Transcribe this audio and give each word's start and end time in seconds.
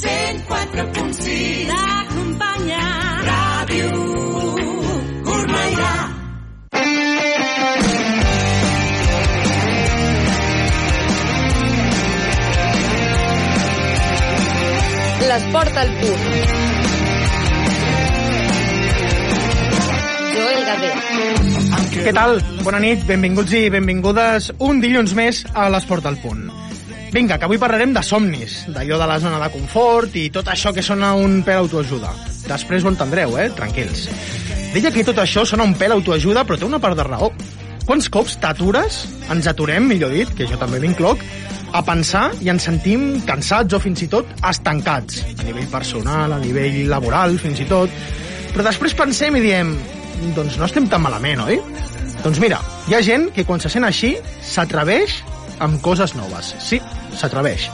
104.6 0.00 1.68
T'acompanya 1.68 2.86
Ràdio 3.28 3.90
Cornellà 5.26 5.92
L'esport 15.32 15.76
al 15.80 15.92
punt. 16.00 16.24
Joel 20.32 20.64
Gader. 20.66 20.92
Què 22.02 22.12
tal? 22.16 22.40
Bona 22.66 22.80
nit, 22.82 23.06
benvinguts 23.08 23.54
i 23.56 23.62
benvingudes 23.72 24.50
un 24.66 24.82
dilluns 24.82 25.14
més 25.16 25.44
a 25.54 25.70
l'Esport 25.72 26.10
al 26.10 26.18
Punt. 26.24 26.61
Vinga, 27.12 27.36
que 27.36 27.44
avui 27.44 27.58
parlarem 27.60 27.90
de 27.92 28.00
somnis, 28.00 28.62
d'allò 28.72 28.96
de 28.96 29.06
la 29.06 29.18
zona 29.20 29.36
de 29.42 29.50
confort 29.52 30.14
i 30.16 30.30
tot 30.32 30.46
això 30.48 30.70
que 30.72 30.80
sona 30.80 31.10
un 31.12 31.42
pèl 31.44 31.58
autoajuda. 31.60 32.08
Després 32.46 32.86
ho 32.86 32.88
entendreu, 32.88 33.34
eh? 33.36 33.50
Tranquils. 33.52 34.06
Deia 34.72 34.88
que 34.94 35.04
tot 35.04 35.20
això 35.20 35.44
sona 35.44 35.66
un 35.68 35.74
pèl 35.76 35.92
autoajuda, 35.92 36.46
però 36.48 36.56
té 36.56 36.64
una 36.64 36.80
part 36.80 36.96
de 36.96 37.04
raó. 37.04 37.28
Quants 37.84 38.08
cops 38.14 38.38
t'atures, 38.40 39.02
ens 39.34 39.48
aturem, 39.50 39.90
millor 39.90 40.14
dit, 40.16 40.32
que 40.38 40.46
jo 40.48 40.56
també 40.56 40.80
m'incloc, 40.80 41.20
a 41.76 41.82
pensar 41.84 42.30
i 42.40 42.48
ens 42.48 42.64
sentim 42.70 43.04
cansats 43.28 43.76
o 43.76 43.82
fins 43.82 44.06
i 44.06 44.08
tot 44.08 44.32
estancats, 44.48 45.20
a 45.36 45.44
nivell 45.44 45.68
personal, 45.68 46.32
a 46.32 46.40
nivell 46.40 46.80
laboral, 46.88 47.36
fins 47.42 47.60
i 47.60 47.68
tot. 47.68 47.92
Però 48.54 48.64
després 48.64 48.96
pensem 48.96 49.36
i 49.36 49.44
diem, 49.44 49.76
doncs 50.32 50.56
no 50.56 50.64
estem 50.64 50.88
tan 50.88 51.04
malament, 51.04 51.44
oi? 51.44 51.60
Doncs 52.24 52.40
mira, 52.40 52.64
hi 52.88 52.96
ha 52.96 53.04
gent 53.04 53.28
que 53.36 53.44
quan 53.44 53.60
se 53.60 53.68
sent 53.72 53.84
així 53.84 54.14
s'atreveix 54.40 55.20
amb 55.60 55.80
coses 55.84 56.16
noves. 56.16 56.54
Sí, 56.62 56.80
s'atreveix. 57.18 57.68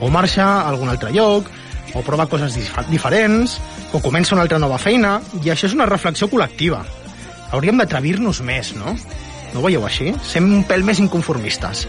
O 0.00 0.10
marxa 0.12 0.44
a 0.44 0.68
algun 0.68 0.90
altre 0.92 1.12
lloc, 1.14 1.50
o 1.94 2.02
prova 2.02 2.26
coses 2.26 2.56
dif 2.58 2.72
diferents, 2.90 3.58
o 3.94 4.00
comença 4.02 4.34
una 4.34 4.42
altra 4.42 4.58
nova 4.58 4.78
feina, 4.82 5.20
i 5.42 5.52
això 5.52 5.68
és 5.70 5.76
una 5.76 5.86
reflexió 5.90 6.28
col·lectiva. 6.30 6.82
Hauríem 7.54 7.78
d'atrevir-nos 7.78 8.42
més, 8.42 8.74
no? 8.74 8.96
No 9.54 9.60
ho 9.60 9.64
veieu 9.68 9.84
així? 9.86 10.10
Sem 10.26 10.48
un 10.50 10.64
pèl 10.66 10.82
més 10.82 10.98
inconformistes. 10.98 11.84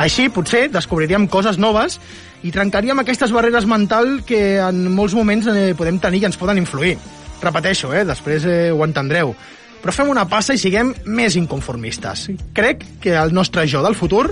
Així, 0.00 0.30
potser, 0.32 0.70
descobriríem 0.72 1.28
coses 1.28 1.60
noves 1.60 1.98
i 2.42 2.52
trencaríem 2.54 3.02
aquestes 3.02 3.34
barreres 3.36 3.68
mental 3.68 4.22
que 4.24 4.56
en 4.64 4.86
molts 4.96 5.14
moments 5.18 5.50
eh, 5.52 5.74
podem 5.76 6.00
tenir 6.00 6.22
i 6.24 6.30
ens 6.30 6.40
poden 6.40 6.62
influir. 6.62 6.96
Repeteixo, 7.44 7.92
eh? 7.92 8.06
després 8.08 8.48
eh, 8.48 8.60
ho 8.72 8.84
entendreu. 8.88 9.34
Però 9.80 9.92
fem 9.92 10.08
una 10.12 10.26
passa 10.28 10.56
i 10.56 10.60
siguem 10.60 10.94
més 11.04 11.36
inconformistes. 11.40 12.30
Crec 12.56 12.86
que 13.04 13.16
el 13.20 13.36
nostre 13.36 13.68
jo 13.68 13.84
del 13.84 13.96
futur 13.96 14.30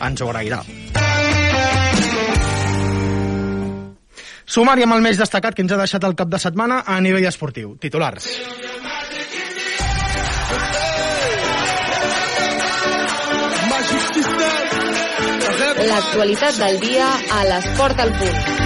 ens 0.00 0.24
ho 0.24 0.32
agrairà. 0.32 0.64
Sumari 4.50 4.82
amb 4.82 4.96
el 4.96 5.04
més 5.04 5.18
destacat 5.18 5.54
que 5.54 5.62
ens 5.62 5.70
ha 5.70 5.78
deixat 5.78 6.04
el 6.08 6.16
cap 6.18 6.30
de 6.30 6.38
setmana 6.42 6.80
a 6.82 6.98
nivell 7.04 7.28
esportiu. 7.30 7.76
Titulars. 7.78 8.26
L'actualitat 15.90 16.58
del 16.64 16.80
dia 16.82 17.12
a 17.38 17.44
l'esport 17.52 18.02
al 18.02 18.10
punt. 18.18 18.59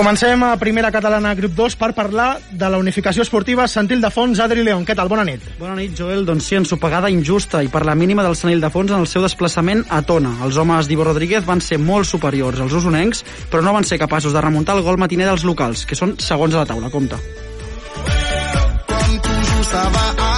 Comencem 0.00 0.42
a 0.44 0.56
primera 0.56 0.88
catalana 0.88 1.34
grup 1.36 1.52
2 1.52 1.74
per 1.76 1.90
parlar 1.92 2.38
de 2.56 2.68
la 2.72 2.78
unificació 2.80 3.20
esportiva 3.20 3.66
Santil 3.68 4.00
de 4.00 4.08
Fons, 4.08 4.38
Adri 4.40 4.62
León. 4.64 4.86
Què 4.88 4.94
tal? 4.96 5.10
Bona 5.12 5.26
nit. 5.28 5.44
Bona 5.58 5.74
nit, 5.76 5.92
Joel. 5.92 6.24
Doncs 6.24 6.46
sí, 6.48 6.56
ensopegada 6.56 7.10
injusta 7.12 7.60
i 7.60 7.68
per 7.68 7.82
la 7.84 7.92
mínima 7.92 8.24
del 8.24 8.32
Sanil 8.32 8.64
de 8.64 8.70
Fons 8.72 8.94
en 8.94 9.04
el 9.04 9.10
seu 9.12 9.20
desplaçament 9.20 9.84
a 9.92 10.00
Tona. 10.00 10.38
Els 10.46 10.56
homes 10.56 10.88
d'Ivo 10.88 11.04
Rodríguez 11.04 11.44
van 11.44 11.60
ser 11.60 11.76
molt 11.76 12.08
superiors 12.08 12.64
als 12.64 12.72
usonencs, 12.80 13.20
però 13.52 13.60
no 13.60 13.76
van 13.76 13.84
ser 13.84 14.00
capaços 14.00 14.32
de 14.32 14.40
remuntar 14.40 14.78
el 14.80 14.86
gol 14.88 14.96
matiner 14.96 15.28
dels 15.28 15.44
locals, 15.44 15.84
que 15.84 16.00
són 16.00 16.16
segons 16.16 16.56
a 16.56 16.64
la 16.64 16.70
taula. 16.72 16.88
Compte. 16.88 17.20
Comme 18.88 19.20
toujours, 19.20 19.68
ça 19.68 20.29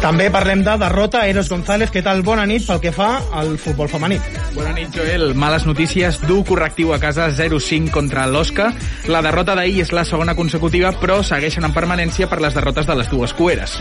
També 0.00 0.30
parlem 0.32 0.62
de 0.64 0.74
derrota 0.80 1.26
Eros 1.28 1.50
González. 1.52 1.90
Què 1.92 2.00
tal? 2.00 2.22
Bona 2.24 2.46
nit 2.48 2.64
pel 2.64 2.80
que 2.80 2.92
fa 2.94 3.10
al 3.36 3.52
futbol 3.60 3.88
femení. 3.92 4.16
Bona 4.54 4.72
nit, 4.72 4.88
Joel. 4.96 5.34
Males 5.36 5.66
notícies. 5.68 6.22
Du 6.24 6.40
correctiu 6.48 6.94
a 6.96 6.98
casa 7.02 7.28
0-5 7.28 7.92
contra 7.92 8.24
l'Osca. 8.26 8.70
La 9.12 9.20
derrota 9.20 9.54
d'ahir 9.58 9.82
és 9.84 9.92
la 9.92 10.06
segona 10.08 10.34
consecutiva, 10.34 10.94
però 10.96 11.20
segueixen 11.20 11.68
en 11.68 11.76
permanència 11.76 12.32
per 12.32 12.40
les 12.40 12.56
derrotes 12.56 12.88
de 12.88 12.96
les 12.96 13.12
dues 13.12 13.36
cueres. 13.36 13.76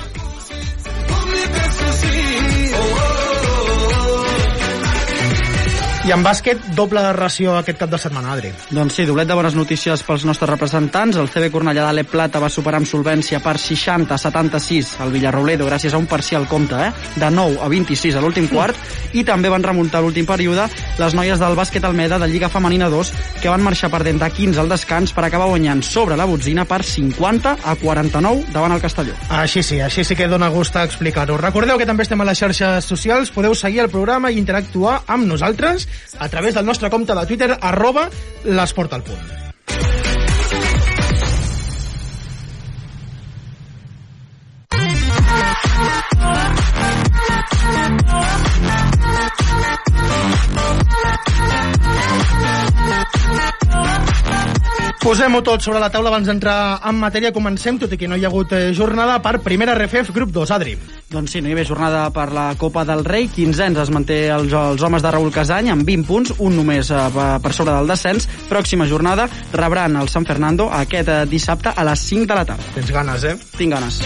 I 6.08 6.14
en 6.16 6.22
bàsquet, 6.24 6.62
doble 6.78 7.02
de 7.04 7.10
ració 7.12 7.58
aquest 7.60 7.78
cap 7.82 7.90
de 7.92 7.98
setmana, 8.00 8.32
Adri. 8.32 8.54
Doncs 8.72 8.96
sí, 8.96 9.04
doblet 9.06 9.28
de 9.28 9.36
bones 9.36 9.56
notícies 9.58 10.00
pels 10.08 10.24
nostres 10.24 10.48
representants. 10.48 11.18
El 11.20 11.28
CB 11.28 11.50
Cornellà 11.52 11.84
d'Ale 11.84 12.06
Plata 12.08 12.40
va 12.40 12.48
superar 12.50 12.80
amb 12.80 12.88
solvència 12.88 13.42
per 13.44 13.58
60 13.60 14.16
a 14.16 14.18
76 14.18 14.94
el 15.04 15.12
Villarrobledo 15.12 15.68
gràcies 15.68 15.94
a 15.94 16.00
un 16.00 16.08
parcial 16.08 16.48
compte, 16.48 16.80
eh? 16.80 16.94
de 17.20 17.30
9 17.36 17.60
a 17.60 17.68
26 17.68 18.16
a 18.16 18.24
l'últim 18.24 18.48
quart 18.48 18.80
i 19.12 19.26
també 19.28 19.52
van 19.52 19.66
remuntar 19.66 20.00
l'últim 20.02 20.26
període 20.30 20.70
les 21.02 21.18
noies 21.18 21.42
del 21.42 21.58
bàsquet 21.60 21.84
Almeda 21.84 22.20
de 22.22 22.30
Lliga 22.32 22.50
Femenina 22.50 22.88
2 22.90 23.12
que 23.44 23.52
van 23.52 23.64
marxar 23.66 23.92
perdent 23.92 24.24
de 24.24 24.32
15 24.32 24.64
al 24.64 24.72
descans 24.72 25.12
per 25.12 25.26
acabar 25.28 25.50
guanyant 25.52 25.84
sobre 25.84 26.16
la 26.16 26.30
botzina 26.30 26.64
per 26.70 26.80
50 26.88 27.58
a 27.60 27.76
49 27.84 28.56
davant 28.56 28.78
el 28.78 28.82
Castelló. 28.82 29.18
Així 29.42 29.66
sí, 29.68 29.82
així 29.84 30.08
sí 30.08 30.16
que 30.16 30.32
dona 30.32 30.48
gust 30.54 30.80
a 30.80 30.88
explicar-ho. 30.88 31.38
Recordeu 31.44 31.78
que 31.78 31.90
també 31.90 32.08
estem 32.08 32.24
a 32.24 32.30
les 32.32 32.40
xarxes 32.40 32.88
socials, 32.88 33.36
podeu 33.36 33.52
seguir 33.52 33.84
el 33.84 33.92
programa 33.92 34.32
i 34.32 34.40
interactuar 34.40 35.02
amb 35.12 35.28
nosaltres 35.28 35.89
a 36.20 36.30
través 36.30 36.54
del 36.56 36.66
nostre 36.66 36.90
compte 36.90 37.16
de 37.16 37.26
Twitter, 37.26 37.52
arroba 37.60 38.10
l'esport 38.46 38.94
punt. 39.04 39.40
Posem-ho 55.10 55.40
tot 55.42 55.64
sobre 55.66 55.80
la 55.82 55.88
taula 55.90 56.12
abans 56.12 56.28
d'entrar 56.30 56.82
en 56.86 56.98
matèria. 57.02 57.32
Comencem, 57.34 57.80
tot 57.82 57.94
i 57.96 57.98
que 57.98 58.06
no 58.06 58.18
hi 58.20 58.26
ha 58.26 58.30
hagut 58.30 58.52
eh, 58.54 58.74
jornada, 58.78 59.16
per 59.24 59.40
primera 59.42 59.74
RFF, 59.74 60.12
grup 60.14 60.30
2. 60.36 60.52
Adri. 60.54 60.76
Doncs 61.10 61.34
sí, 61.34 61.42
no 61.42 61.50
hi 61.50 61.56
havia 61.56 61.66
jornada 61.66 62.04
per 62.14 62.28
la 62.36 62.52
Copa 62.62 62.84
del 62.86 63.02
Rei. 63.08 63.26
15 63.34 63.82
es 63.82 63.90
manté 63.96 64.20
els, 64.36 64.54
els 64.54 64.84
homes 64.86 65.02
de 65.02 65.14
Raül 65.16 65.34
Casany 65.34 65.72
amb 65.74 65.88
20 65.88 66.06
punts, 66.06 66.36
un 66.38 66.60
només 66.62 66.92
eh, 66.94 67.02
per 67.16 67.54
sobre 67.58 67.74
del 67.74 67.90
descens. 67.90 68.30
Pròxima 68.52 68.86
jornada 68.92 69.26
rebran 69.56 69.98
el 69.98 70.14
San 70.14 70.30
Fernando 70.30 70.70
aquest 70.70 71.10
eh, 71.10 71.24
dissabte 71.32 71.74
a 71.74 71.90
les 71.90 72.06
5 72.12 72.30
de 72.30 72.38
la 72.44 72.46
tarda. 72.52 72.70
Tens 72.78 72.94
ganes, 72.94 73.26
eh? 73.32 73.36
Tinc 73.58 73.80
ganes. 73.80 74.04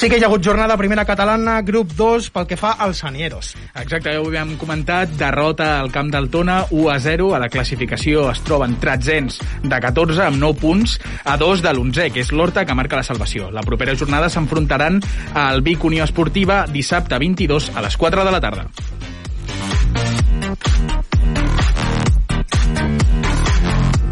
Sí 0.00 0.08
que 0.08 0.16
hi 0.16 0.22
ha 0.24 0.28
hagut 0.30 0.40
jornada 0.40 0.78
primera 0.80 1.02
catalana, 1.04 1.58
grup 1.60 1.90
2, 1.92 2.30
pel 2.32 2.46
que 2.48 2.56
fa 2.56 2.70
als 2.80 3.02
Sanieros. 3.02 3.50
Exacte, 3.82 4.14
ja 4.14 4.22
ho 4.22 4.30
havíem 4.30 4.54
comentat, 4.56 5.10
derrota 5.20 5.66
al 5.76 5.90
camp 5.92 6.08
del 6.14 6.30
Tona, 6.32 6.54
1 6.70 6.86
a 6.88 6.94
0, 7.04 7.26
a 7.36 7.40
la 7.42 7.50
classificació 7.52 8.22
es 8.30 8.40
troben 8.46 8.78
tretzens 8.80 9.36
de 9.60 9.80
14 9.84 10.24
amb 10.24 10.40
9 10.40 10.56
punts 10.62 10.96
a 11.20 11.36
2 11.36 11.60
de 11.66 11.74
l'11, 11.74 12.08
que 12.14 12.24
és 12.24 12.32
l'Horta 12.32 12.64
que 12.64 12.78
marca 12.80 12.96
la 12.96 13.04
salvació. 13.04 13.50
La 13.52 13.60
propera 13.60 13.92
jornada 13.92 14.32
s'enfrontaran 14.32 15.02
al 15.36 15.60
Vic 15.60 15.84
Unió 15.84 16.08
Esportiva 16.08 16.62
dissabte 16.64 17.20
22 17.20 17.68
a 17.76 17.84
les 17.84 18.00
4 18.00 18.24
de 18.24 18.32
la 18.32 18.40
tarda. 18.40 18.70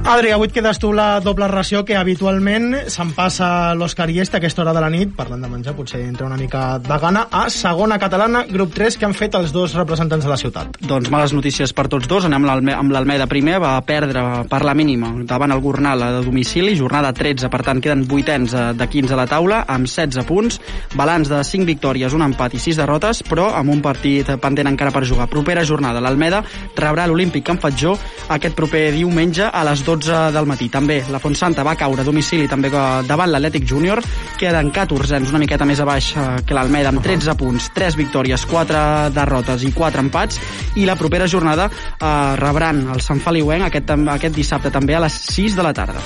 Adri, 0.09 0.31
avui 0.33 0.49
et 0.49 0.55
quedes 0.57 0.79
tu 0.81 0.89
la 0.97 1.19
doble 1.21 1.45
ració 1.51 1.83
que 1.85 1.93
habitualment 2.01 2.71
se'n 2.89 3.11
passa 3.13 3.75
l'Òscar 3.77 4.07
Iesta 4.09 4.39
a 4.39 4.41
aquesta 4.41 4.63
hora 4.63 4.73
de 4.73 4.81
la 4.81 4.89
nit, 4.89 5.11
parlant 5.13 5.43
de 5.45 5.49
menjar, 5.53 5.75
potser 5.77 5.99
entra 6.01 6.25
una 6.25 6.39
mica 6.41 6.79
de 6.81 6.97
gana, 7.03 7.27
a 7.29 7.51
segona 7.53 7.99
catalana, 8.01 8.47
grup 8.49 8.73
3, 8.73 8.97
que 8.97 9.05
han 9.05 9.13
fet 9.13 9.37
els 9.37 9.53
dos 9.53 9.75
representants 9.77 10.25
de 10.25 10.31
la 10.33 10.39
ciutat. 10.41 10.79
Doncs 10.81 11.11
males 11.13 11.35
notícies 11.37 11.75
per 11.77 11.91
tots 11.93 12.09
dos. 12.09 12.25
Anem 12.25 12.39
amb 12.41 12.49
l'Alme- 12.49 12.77
amb 12.79 12.95
l'Almeda 12.95 13.27
primer, 13.29 13.59
va 13.61 13.75
perdre 13.85 14.23
per 14.49 14.63
la 14.65 14.73
mínima 14.73 15.13
davant 15.29 15.53
el 15.53 15.61
Gornal 15.61 16.03
a 16.03 16.09
domicili, 16.25 16.73
jornada 16.79 17.13
13, 17.13 17.53
per 17.53 17.61
tant 17.69 17.85
queden 17.85 18.07
vuitens 18.09 18.55
eh, 18.55 18.73
de 18.73 18.89
15 18.89 19.13
a 19.13 19.21
la 19.21 19.29
taula, 19.29 19.61
amb 19.69 19.85
16 19.85 20.25
punts, 20.25 20.59
balanç 20.97 21.29
de 21.29 21.43
5 21.45 21.69
victòries, 21.69 22.17
un 22.17 22.25
empat 22.25 22.57
i 22.57 22.63
6 22.65 22.81
derrotes, 22.81 23.23
però 23.29 23.51
amb 23.53 23.77
un 23.77 23.85
partit 23.85 24.33
pendent 24.41 24.73
encara 24.73 24.91
per 24.91 25.05
jugar. 25.05 25.29
Propera 25.29 25.69
jornada, 25.69 26.01
l'Almeda 26.01 26.41
rebrà 26.81 27.05
l'Olímpic 27.05 27.45
Can 27.45 27.61
Fatjó 27.61 27.99
aquest 28.31 28.57
proper 28.57 28.89
diumenge 28.97 29.45
a 29.53 29.65
les 29.69 29.85
12 29.85 29.98
del 30.07 30.47
matí. 30.47 30.69
També 30.71 31.01
la 31.11 31.19
Fontsanta 31.19 31.65
va 31.67 31.77
caure 31.79 32.03
a 32.03 32.07
domicili 32.07 32.49
també 32.49 32.71
davant 32.71 33.31
l'Atlètic 33.33 33.67
Júnior, 33.69 34.03
queden 34.39 34.71
14 34.71 35.19
una 35.29 35.41
miqueta 35.43 35.67
més 35.69 35.81
a 35.81 35.87
baix 35.89 36.13
eh, 36.17 36.27
que 36.47 36.55
l'Almeda 36.57 36.93
amb 36.93 37.03
13 37.05 37.35
punts, 37.39 37.71
3 37.75 37.99
victòries, 37.99 38.47
4 38.49 39.11
derrotes 39.17 39.65
i 39.67 39.73
4 39.75 40.05
empats 40.07 40.41
i 40.77 40.87
la 40.89 40.97
propera 40.97 41.27
jornada 41.27 41.69
eh, 41.71 42.37
rebran 42.41 42.87
el 42.95 43.05
Sant 43.05 43.21
Feliuenc 43.25 43.69
aquest, 43.69 43.95
aquest 44.15 44.37
dissabte 44.37 44.75
també 44.75 44.97
a 44.97 45.05
les 45.07 45.23
6 45.35 45.59
de 45.59 45.67
la 45.67 45.75
tarda. 45.77 46.03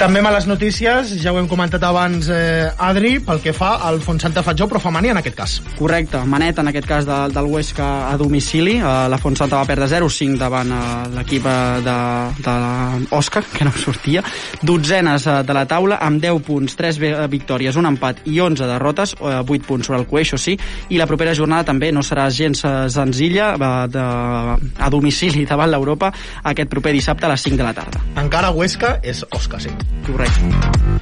També 0.00 0.22
males 0.24 0.46
notícies, 0.48 1.10
ja 1.20 1.28
ho 1.28 1.36
hem 1.36 1.44
comentat 1.44 1.82
abans, 1.84 2.24
eh, 2.32 2.70
Adri, 2.80 3.18
pel 3.20 3.42
que 3.44 3.52
fa 3.52 3.74
al 3.84 3.98
Fontsanta 4.00 4.40
Fatjó, 4.40 4.64
però 4.64 4.80
femení 4.80 5.10
en 5.12 5.18
aquest 5.20 5.36
cas. 5.36 5.56
Correcte, 5.76 6.22
manet 6.24 6.56
en 6.58 6.70
aquest 6.70 6.86
cas 6.88 7.04
de, 7.04 7.18
del 7.28 7.44
Huesca 7.44 8.08
a 8.08 8.16
domicili. 8.16 8.78
Uh, 8.80 9.10
la 9.12 9.18
Fontsanta 9.20 9.58
va 9.60 9.66
perdre 9.68 9.90
0-5 9.92 10.38
davant 10.40 10.72
uh, 10.72 11.04
l'equip 11.12 11.44
eh, 11.44 11.82
de, 11.84 11.96
de 12.46 12.54
l'Òscar, 13.10 13.42
que 13.52 13.66
no 13.68 13.74
sortia. 13.76 14.24
Dotzenes 14.62 15.26
uh, 15.28 15.42
de 15.44 15.58
la 15.58 15.66
taula 15.68 16.00
amb 16.00 16.24
10 16.24 16.40
punts, 16.48 16.78
3 16.80 17.02
victòries, 17.28 17.76
un 17.76 17.92
empat 17.92 18.24
i 18.24 18.40
11 18.40 18.72
derrotes, 18.72 19.14
uh, 19.20 19.44
8 19.44 19.68
punts 19.68 19.92
sobre 19.92 20.00
el 20.00 20.08
Cueixo, 20.08 20.40
sí. 20.40 20.56
I 20.88 20.96
la 20.96 21.10
propera 21.10 21.36
jornada 21.36 21.68
també 21.74 21.92
no 21.92 22.00
serà 22.00 22.30
gens 22.32 22.64
uh, 22.64 22.88
senzilla 22.88 23.52
uh, 23.52 23.84
de, 23.84 24.08
a 24.80 24.88
domicili 24.88 25.44
davant 25.44 25.68
l'Europa 25.68 26.08
aquest 26.40 26.72
proper 26.72 26.96
dissabte 26.96 27.28
a 27.28 27.34
les 27.36 27.48
5 27.50 27.60
de 27.60 27.68
la 27.68 27.76
tarda. 27.76 28.00
Encara 28.16 28.56
Huesca 28.56 28.96
és 29.04 29.26
Òscar, 29.28 29.60
sí. 29.60 29.89
Correcte. 30.06 31.00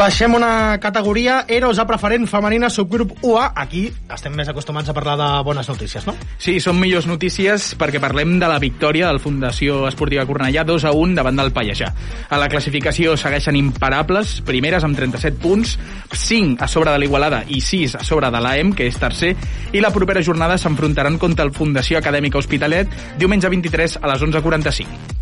Baixem 0.00 0.32
una 0.32 0.80
categoria, 0.80 1.44
Eros 1.46 1.78
a 1.78 1.84
preferent 1.84 2.24
femenina, 2.24 2.70
subgrup 2.72 3.10
UA. 3.20 3.50
Aquí 3.60 3.82
estem 4.08 4.32
més 4.32 4.48
acostumats 4.48 4.88
a 4.88 4.94
parlar 4.96 5.18
de 5.20 5.26
bones 5.44 5.68
notícies, 5.68 6.06
no? 6.08 6.14
Sí, 6.40 6.54
són 6.64 6.80
millors 6.80 7.04
notícies 7.04 7.74
perquè 7.76 8.00
parlem 8.00 8.38
de 8.40 8.48
la 8.48 8.56
victòria 8.62 9.10
del 9.10 9.20
Fundació 9.20 9.82
Esportiva 9.90 10.24
Cornellà 10.24 10.64
2 10.64 10.88
a 10.88 10.94
1 10.96 11.20
davant 11.20 11.36
del 11.42 11.52
Pallejà. 11.52 11.92
A 12.32 12.40
la 12.40 12.48
classificació 12.48 13.12
segueixen 13.20 13.60
imparables, 13.60 14.38
primeres 14.40 14.88
amb 14.88 14.96
37 14.96 15.36
punts, 15.44 15.76
5 16.16 16.64
a 16.64 16.72
sobre 16.72 16.96
de 16.96 17.04
l'Igualada 17.04 17.44
i 17.52 17.60
6 17.60 18.00
a 18.00 18.04
sobre 18.06 18.32
de 18.32 18.40
l'AEM, 18.40 18.72
que 18.72 18.88
és 18.88 18.96
tercer, 18.96 19.34
i 19.76 19.84
la 19.84 19.92
propera 19.92 20.24
jornada 20.24 20.56
s'enfrontaran 20.56 21.20
contra 21.20 21.44
el 21.44 21.52
Fundació 21.52 22.00
Acadèmica 22.00 22.40
Hospitalet 22.40 23.18
diumenge 23.20 23.52
23 23.52 24.00
a 24.00 24.14
les 24.14 24.30
11.45. 24.32 25.19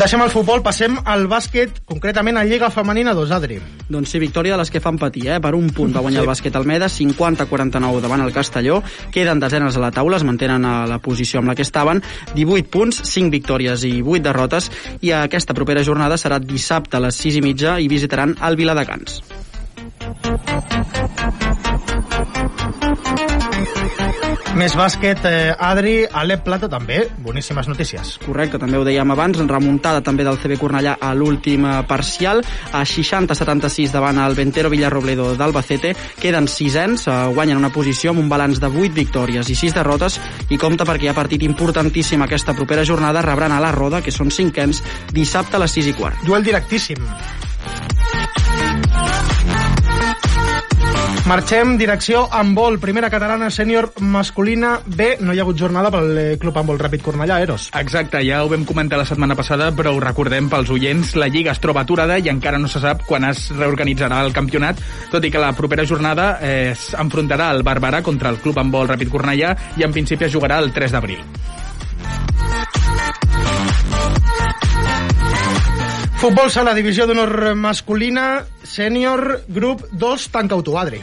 Deixem 0.00 0.22
el 0.24 0.30
futbol, 0.32 0.62
passem 0.64 0.94
al 1.04 1.26
bàsquet, 1.28 1.82
concretament 1.84 2.38
a 2.40 2.44
Lliga 2.48 2.70
Femenina 2.72 3.12
2, 3.12 3.34
Adri. 3.36 3.58
Doncs 3.92 4.14
sí, 4.14 4.20
victòria 4.22 4.54
de 4.54 4.60
les 4.62 4.70
que 4.72 4.80
fan 4.80 4.96
patir, 4.96 5.26
eh? 5.28 5.36
Per 5.44 5.50
un 5.58 5.66
punt 5.76 5.92
va 5.92 6.00
guanyar 6.00 6.22
sí. 6.22 6.24
el 6.24 6.30
bàsquet 6.30 6.56
Almeda, 6.56 6.88
50-49 6.88 8.00
davant 8.00 8.24
el 8.24 8.32
Castelló. 8.32 8.78
Queden 9.12 9.42
desenes 9.44 9.76
a 9.76 9.82
la 9.84 9.90
taula, 9.92 10.16
es 10.16 10.24
mantenen 10.24 10.64
a 10.64 10.86
la 10.88 10.98
posició 11.04 11.42
amb 11.42 11.52
la 11.52 11.54
que 11.58 11.68
estaven. 11.68 12.00
18 12.32 12.72
punts, 12.72 13.02
5 13.12 13.28
victòries 13.36 13.84
i 13.84 13.98
8 14.00 14.24
derrotes. 14.30 14.70
I 15.04 15.12
aquesta 15.20 15.52
propera 15.58 15.84
jornada 15.84 16.16
serà 16.16 16.40
dissabte 16.40 16.96
a 16.96 17.04
les 17.04 17.20
6 17.20 17.36
i 17.42 17.44
mitja 17.50 17.76
i 17.76 17.92
visitaran 17.92 18.38
el 18.40 18.56
Viladecans. 18.56 19.20
Més 24.58 24.74
bàsquet, 24.74 25.20
eh, 25.24 25.54
Adri, 25.62 25.92
Alep 26.10 26.42
Plata 26.42 26.68
també, 26.68 27.04
boníssimes 27.22 27.68
notícies. 27.70 28.16
Correcte, 28.24 28.58
també 28.58 28.78
ho 28.78 28.84
dèiem 28.84 29.12
abans, 29.14 29.38
remuntada 29.46 30.02
també 30.02 30.24
del 30.26 30.38
CB 30.42 30.58
Cornellà 30.58 30.96
a 31.00 31.12
l'últim 31.14 31.64
eh, 31.64 31.74
parcial, 31.86 32.42
a 32.72 32.82
60-76 32.82 33.94
davant 33.94 34.18
el 34.18 34.34
Ventero 34.34 34.68
Villarrobledo 34.68 35.36
d'Albacete, 35.38 35.94
queden 36.18 36.48
sisens, 36.48 37.06
eh, 37.06 37.18
guanyen 37.32 37.62
una 37.62 37.70
posició 37.70 38.10
amb 38.10 38.24
un 38.24 38.28
balanç 38.28 38.58
de 38.58 38.66
8 38.66 38.92
victòries 38.92 39.48
i 39.48 39.54
6 39.54 39.76
derrotes, 39.78 40.18
i 40.50 40.58
compta 40.58 40.84
perquè 40.84 41.06
hi 41.06 41.12
ha 41.14 41.16
partit 41.16 41.46
importantíssim 41.46 42.26
aquesta 42.26 42.56
propera 42.58 42.84
jornada, 42.84 43.22
rebran 43.22 43.54
a 43.54 43.62
la 43.62 43.70
Roda, 43.70 44.02
que 44.02 44.10
són 44.10 44.34
cinquens, 44.34 44.82
dissabte 45.14 45.56
a 45.56 45.62
les 45.62 45.78
6 45.78 45.92
i 45.94 45.94
quart. 45.94 46.26
Duel 46.26 46.42
directíssim. 46.42 46.98
Marxem, 51.26 51.76
direcció 51.78 52.22
handbol, 52.32 52.78
primera 52.80 53.10
catalana 53.12 53.50
sènior 53.52 53.90
masculina 54.00 54.78
B. 54.86 55.16
No 55.20 55.34
hi 55.34 55.40
ha 55.40 55.44
hagut 55.44 55.58
jornada 55.60 55.90
pel 55.92 56.08
eh, 56.18 56.24
Club 56.40 56.56
Handbol 56.56 56.80
Ràpid 56.80 57.04
Cornellà, 57.04 57.38
Eros. 57.44 57.68
Exacte, 57.76 58.22
ja 58.26 58.40
ho 58.42 58.48
vam 58.50 58.64
comentar 58.66 58.98
la 58.98 59.06
setmana 59.08 59.36
passada, 59.38 59.70
però 59.76 59.92
ho 59.94 60.00
recordem 60.02 60.48
pels 60.50 60.72
oients, 60.72 61.14
la 61.20 61.28
Lliga 61.28 61.52
es 61.52 61.62
troba 61.62 61.84
aturada 61.84 62.18
i 62.18 62.32
encara 62.32 62.58
no 62.58 62.70
se 62.72 62.82
sap 62.82 63.04
quan 63.06 63.28
es 63.28 63.48
reorganitzarà 63.54 64.22
el 64.24 64.34
campionat, 64.36 64.80
tot 65.12 65.24
i 65.24 65.30
que 65.30 65.42
la 65.42 65.52
propera 65.56 65.86
jornada 65.86 66.32
eh, 66.40 66.74
s'enfrontarà 66.74 67.52
el 67.54 67.64
Barberà 67.66 68.02
contra 68.02 68.32
el 68.32 68.40
Club 68.42 68.58
Handbol 68.64 68.88
Ràpid 68.90 69.12
Cornellà 69.12 69.54
i 69.76 69.86
en 69.86 69.94
principi 69.94 70.26
es 70.26 70.34
jugarà 70.34 70.58
el 70.64 70.72
3 70.74 70.96
d'abril. 70.96 71.26
Futbol 76.20 76.50
sala, 76.52 76.74
divisió 76.76 77.06
d'honor 77.08 77.54
masculina, 77.56 78.42
sènior, 78.68 79.38
grup 79.48 79.86
2, 79.96 80.26
tanca-ho 80.28 80.60
tu, 80.60 80.74
Adri. 80.76 80.98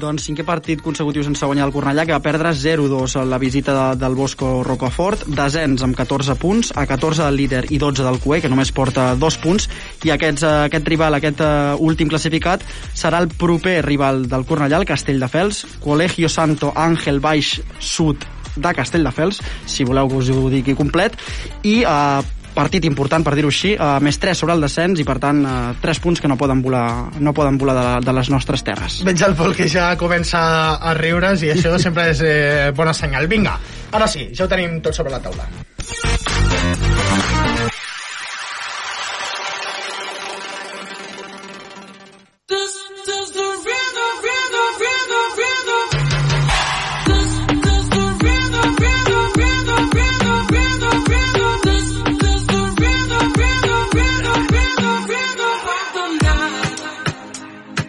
Doncs 0.00 0.24
cinquè 0.24 0.46
partit 0.48 0.80
consecutiu 0.80 1.20
sense 1.26 1.44
guanyar 1.44 1.66
el 1.66 1.74
Cornellà, 1.74 2.06
que 2.08 2.16
va 2.16 2.24
perdre 2.24 2.54
0-2 2.56 3.18
a 3.20 3.26
la 3.28 3.36
visita 3.36 3.74
de, 3.76 4.00
del 4.00 4.16
Bosco 4.16 4.62
Rocafort, 4.64 5.26
descens 5.28 5.84
amb 5.84 5.92
14 6.00 6.38
punts, 6.40 6.72
a 6.72 6.86
14 6.88 7.26
del 7.26 7.36
líder 7.42 7.62
i 7.68 7.76
12 7.76 8.08
del 8.08 8.16
Cué, 8.24 8.40
que 8.40 8.48
només 8.48 8.72
porta 8.72 9.10
2 9.12 9.40
punts, 9.44 9.68
i 10.08 10.16
aquests, 10.16 10.48
eh, 10.48 10.56
aquest 10.72 10.88
rival, 10.88 11.20
aquest 11.20 11.44
uh, 11.44 11.76
últim 11.76 12.08
classificat, 12.08 12.64
serà 12.96 13.20
el 13.20 13.28
proper 13.28 13.82
rival 13.84 14.24
del 14.24 14.48
Cornellà, 14.48 14.80
el 14.80 14.88
Castelldefels, 14.88 15.66
Colegio 15.84 16.32
Santo 16.32 16.72
Àngel 16.72 17.20
Baix 17.20 17.58
Sud 17.76 18.24
de 18.56 18.72
Castelldefels, 18.72 19.44
si 19.68 19.84
voleu 19.84 20.08
que 20.08 20.24
us 20.24 20.32
ho 20.32 20.48
digui 20.48 20.80
complet, 20.80 21.20
i 21.60 21.82
uh, 21.84 22.24
partit 22.54 22.84
important, 22.88 23.24
per 23.24 23.34
dir-ho 23.38 23.50
així, 23.52 23.74
uh, 23.76 23.96
més 24.04 24.18
3 24.22 24.38
sobre 24.38 24.56
el 24.56 24.64
descens 24.64 25.00
i, 25.00 25.06
per 25.08 25.18
tant, 25.22 25.42
uh, 25.44 25.72
3 25.82 26.02
punts 26.04 26.22
que 26.22 26.30
no 26.30 26.38
poden 26.40 26.62
volar, 26.64 26.86
no 27.20 27.34
poden 27.36 27.58
volar 27.60 27.76
de, 27.78 27.88
de 28.06 28.16
les 28.18 28.30
nostres 28.32 28.64
terres. 28.66 29.00
Veig 29.06 29.24
el 29.26 29.36
Pol 29.38 29.56
que 29.56 29.68
ja 29.70 29.92
comença 30.00 30.42
a 30.76 30.94
riure's 30.98 31.46
i 31.46 31.52
això 31.56 31.76
sempre 31.84 32.10
és 32.12 32.22
eh, 32.26 32.70
bona 32.76 32.94
senyal. 32.96 33.28
Vinga, 33.30 33.58
ara 33.92 34.08
sí, 34.10 34.28
ja 34.36 34.46
ho 34.46 34.50
tenim 34.52 34.80
tot 34.84 34.96
sobre 34.96 35.14
la 35.14 35.22
taula. 35.24 35.48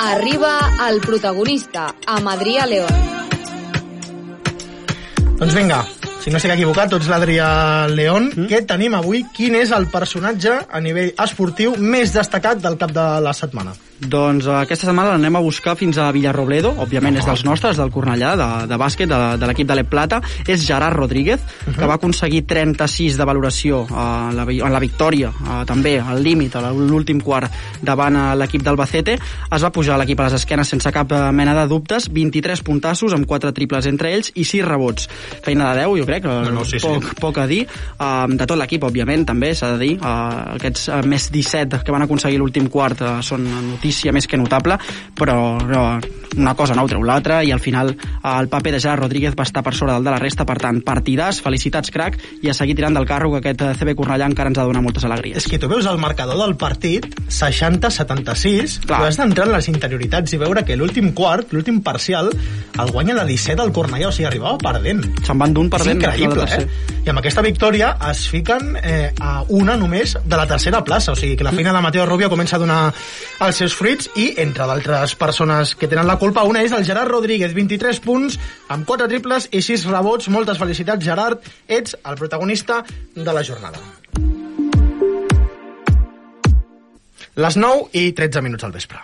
Arriba 0.03 0.57
el 0.89 0.99
protagonista, 0.99 1.85
amb 2.11 2.27
Adrià 2.27 2.65
León. 2.67 2.89
Doncs 5.39 5.55
vinga, 5.55 5.77
si 6.19 6.33
no 6.33 6.41
estic 6.41 6.51
equivocat, 6.57 6.91
tots 6.91 7.07
l'Adrià 7.07 7.47
León. 7.87 8.27
Mm? 8.33 8.49
Què 8.51 8.59
tenim 8.67 8.97
avui? 8.99 9.23
Quin 9.31 9.55
és 9.55 9.71
el 9.71 9.87
personatge 9.93 10.57
a 10.67 10.83
nivell 10.83 11.13
esportiu 11.23 11.77
més 11.79 12.11
destacat 12.17 12.59
del 12.59 12.75
cap 12.81 12.91
de 12.91 13.05
la 13.23 13.31
setmana? 13.31 13.77
Doncs 13.99 14.47
eh, 14.49 14.55
aquesta 14.65 14.87
setmana 14.89 15.13
l'anem 15.13 15.35
a 15.37 15.41
buscar 15.43 15.75
fins 15.79 15.97
a 16.01 16.09
Villarrobledo, 16.11 16.73
òbviament 16.83 17.15
és 17.19 17.25
dels 17.27 17.43
nostres, 17.45 17.77
del 17.77 17.91
Cornellà, 17.93 18.33
de, 18.39 18.47
de 18.67 18.77
bàsquet, 18.81 19.07
de, 19.07 19.19
de 19.39 19.47
l'equip 19.47 19.67
de 19.69 19.75
l'Ep 19.77 19.89
Plata, 19.91 20.19
és 20.47 20.65
Gerard 20.65 20.97
Rodríguez, 20.97 21.39
uh 21.39 21.67
-huh. 21.71 21.75
que 21.79 21.85
va 21.87 21.93
aconseguir 21.95 22.43
36 22.45 23.17
de 23.17 23.25
valoració 23.25 23.85
a 23.91 24.31
la, 24.33 24.45
vi- 24.45 24.59
en 24.61 24.73
la 24.73 24.79
victòria, 24.79 25.29
eh, 25.29 25.65
també 25.65 25.99
al 25.99 26.21
límit, 26.23 26.55
a 26.55 26.71
l'últim 26.71 27.19
quart, 27.21 27.51
davant 27.81 28.15
eh, 28.15 28.35
l'equip 28.35 28.61
d'Albacete, 28.63 29.13
es 29.51 29.63
va 29.63 29.69
pujar 29.71 29.97
l'equip 29.97 30.19
a 30.19 30.23
les 30.23 30.33
esquenes 30.33 30.67
sense 30.67 30.91
cap 30.91 31.11
eh, 31.11 31.31
mena 31.31 31.53
de 31.53 31.67
dubtes, 31.67 32.09
23 32.11 32.61
puntassos 32.61 33.13
amb 33.13 33.25
4 33.25 33.51
triples 33.53 33.85
entre 33.85 34.13
ells 34.13 34.31
i 34.35 34.43
6 34.43 34.65
rebots. 34.65 35.07
Feina 35.43 35.73
de 35.73 35.79
10, 35.81 35.97
jo 35.99 36.05
crec, 36.05 36.23
No, 36.23 36.51
no, 36.51 36.65
sí, 36.65 36.79
sí. 36.79 36.87
poc, 36.87 37.13
poc 37.19 37.37
a 37.37 37.47
dir, 37.47 37.67
de 38.27 38.45
tot 38.45 38.57
l'equip, 38.57 38.83
òbviament, 38.83 39.25
també, 39.25 39.53
s'ha 39.55 39.71
de 39.77 39.77
dir, 39.77 39.97
aquests 40.01 40.89
més 41.05 41.29
17 41.31 41.83
que 41.83 41.91
van 41.91 42.01
aconseguir 42.01 42.37
l'últim 42.39 42.67
quart 42.69 42.99
són 43.21 43.47
notícia 43.83 44.13
més 44.15 44.27
que 44.31 44.37
notable, 44.39 44.77
però 45.13 45.57
uh, 45.59 45.99
una 46.37 46.55
cosa 46.55 46.73
no 46.73 46.85
ho 46.85 46.87
treu 46.87 47.03
l'altra, 47.03 47.41
i 47.43 47.51
al 47.51 47.59
final 47.59 47.91
el 47.91 48.47
paper 48.47 48.71
de 48.71 48.79
Gerard 48.79 49.03
Rodríguez 49.03 49.35
va 49.37 49.43
estar 49.43 49.61
per 49.63 49.73
sobre 49.75 49.91
del 49.93 50.05
de 50.07 50.13
la 50.13 50.19
resta, 50.21 50.45
per 50.47 50.55
tant, 50.61 50.79
partidàs, 50.85 51.41
felicitats, 51.43 51.91
crac, 51.91 52.15
i 52.41 52.49
a 52.49 52.55
seguir 52.55 52.77
tirant 52.79 52.95
del 52.95 53.05
carro, 53.05 53.29
que 53.33 53.41
aquest 53.41 53.61
eh, 53.61 53.73
CB 53.75 53.95
Cornellà 53.99 54.29
encara 54.31 54.49
ens 54.53 54.57
ha 54.57 54.63
de 54.63 54.71
donar 54.71 54.81
moltes 54.85 55.03
alegries. 55.03 55.41
És 55.43 55.49
que 55.51 55.59
tu 55.59 55.67
veus 55.67 55.85
el 55.89 55.99
marcador 55.99 56.39
del 56.39 56.55
partit, 56.55 57.09
60-76, 57.27 58.79
Clar. 58.87 59.01
tu 59.01 59.07
has 59.09 59.19
d'entrar 59.19 59.49
en 59.49 59.53
les 59.57 59.67
interioritats 59.67 60.33
i 60.33 60.39
veure 60.41 60.63
que 60.63 60.77
l'últim 60.79 61.11
quart, 61.17 61.51
l'últim 61.53 61.81
parcial, 61.83 62.31
el 62.31 62.91
guanya 62.95 63.17
de 63.19 63.27
17 63.33 63.61
al 63.61 63.73
Cornellà, 63.75 64.07
o 64.07 64.15
sigui, 64.15 64.29
arribava 64.31 64.57
perdent. 64.63 65.03
Se'n 65.27 65.43
van 65.43 65.53
d'un 65.53 65.67
És 65.67 65.75
perdent. 65.75 65.99
increïble, 65.99 66.39
al 66.39 66.47
tercer. 66.47 66.63
eh? 66.63 67.03
I 67.03 67.11
amb 67.11 67.19
aquesta 67.19 67.43
victòria 67.43 67.91
es 68.09 68.23
fiquen 68.31 68.77
eh, 68.81 69.11
a 69.19 69.43
una 69.49 69.75
només 69.77 70.15
de 70.23 70.39
la 70.39 70.47
tercera 70.47 70.83
plaça, 70.87 71.11
o 71.11 71.19
sigui 71.19 71.35
que 71.35 71.43
la 71.43 71.51
feina 71.51 71.73
de 71.75 71.83
Mateo 71.83 72.05
Rubio 72.07 72.29
comença 72.31 72.55
a 72.55 72.63
donar 72.63 72.81
els 73.43 73.55
seus 73.59 73.72
fruits 73.77 74.09
i, 74.19 74.29
entre 74.41 74.67
d'altres 74.69 75.15
persones 75.19 75.73
que 75.79 75.89
tenen 75.91 76.07
la 76.09 76.17
culpa, 76.21 76.45
una 76.49 76.63
és 76.65 76.73
el 76.75 76.85
Gerard 76.87 77.11
Rodríguez, 77.11 77.53
23 77.55 77.99
punts, 78.03 78.37
amb 78.73 78.85
4 78.89 79.09
triples 79.11 79.49
i 79.51 79.61
6 79.65 79.87
rebots. 79.91 80.29
Moltes 80.33 80.61
felicitats, 80.61 81.05
Gerard, 81.05 81.43
ets 81.67 81.97
el 82.03 82.19
protagonista 82.19 82.83
de 83.15 83.33
la 83.33 83.43
jornada. 83.43 83.81
Les 87.35 87.57
9 87.57 87.89
i 87.97 88.11
13 88.13 88.45
minuts 88.45 88.63
al 88.63 88.73
vespre. 88.77 89.01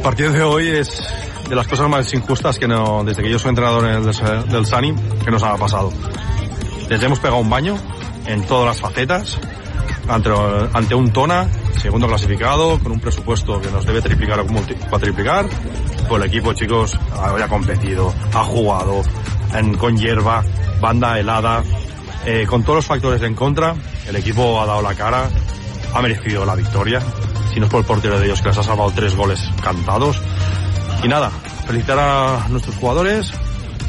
El 0.00 0.02
partido 0.02 0.32
de 0.32 0.42
hoy 0.42 0.68
es 0.68 0.90
de 1.48 1.54
las 1.54 1.68
cosas 1.68 1.86
más 1.88 2.12
injustas 2.14 2.58
que 2.58 2.66
no, 2.66 3.04
desde 3.04 3.22
que 3.22 3.30
yo 3.30 3.38
soy 3.38 3.50
entrenador 3.50 3.84
en 3.86 3.96
el 3.96 4.04
del, 4.06 4.48
del 4.48 4.64
Sani, 4.66 4.94
que 5.22 5.30
nos 5.30 5.42
ha 5.42 5.54
pasado. 5.58 5.92
Les 6.88 7.02
hemos 7.02 7.18
pegado 7.18 7.38
un 7.40 7.50
baño 7.50 7.76
en 8.26 8.42
todas 8.46 8.66
las 8.66 8.80
facetas, 8.80 9.38
ante, 10.08 10.30
ante 10.72 10.94
un 10.94 11.12
Tona, 11.12 11.48
segundo 11.82 12.08
clasificado, 12.08 12.78
con 12.78 12.92
un 12.92 13.00
presupuesto 13.00 13.60
que 13.60 13.70
nos 13.70 13.84
debe 13.84 14.00
triplicar 14.00 14.40
o 14.40 14.46
cuatriplicar. 14.88 15.46
Pues 16.08 16.22
el 16.22 16.28
equipo, 16.28 16.54
chicos, 16.54 16.98
ha 17.22 17.46
competido, 17.48 18.12
ha 18.32 18.42
jugado 18.44 19.02
en- 19.54 19.76
con 19.76 19.98
hierba, 19.98 20.42
banda 20.80 21.18
helada, 21.20 21.62
eh, 22.24 22.46
con 22.48 22.62
todos 22.62 22.76
los 22.76 22.86
factores 22.86 23.20
en 23.22 23.34
contra. 23.34 23.74
El 24.08 24.16
equipo 24.16 24.60
ha 24.62 24.66
dado 24.66 24.80
la 24.80 24.94
cara, 24.94 25.28
ha 25.94 26.00
merecido 26.00 26.46
la 26.46 26.54
victoria. 26.54 27.02
Si 27.52 27.60
no 27.60 27.66
es 27.66 27.70
por 27.70 27.80
el 27.80 27.86
portero 27.86 28.18
de 28.18 28.26
ellos 28.26 28.40
que 28.40 28.48
les 28.48 28.58
ha 28.58 28.62
salvado 28.62 28.92
tres 28.94 29.14
goles 29.14 29.40
cantados. 29.62 30.20
Y 31.02 31.08
nada, 31.08 31.30
felicitar 31.66 31.98
a 31.98 32.46
nuestros 32.48 32.76
jugadores, 32.76 33.32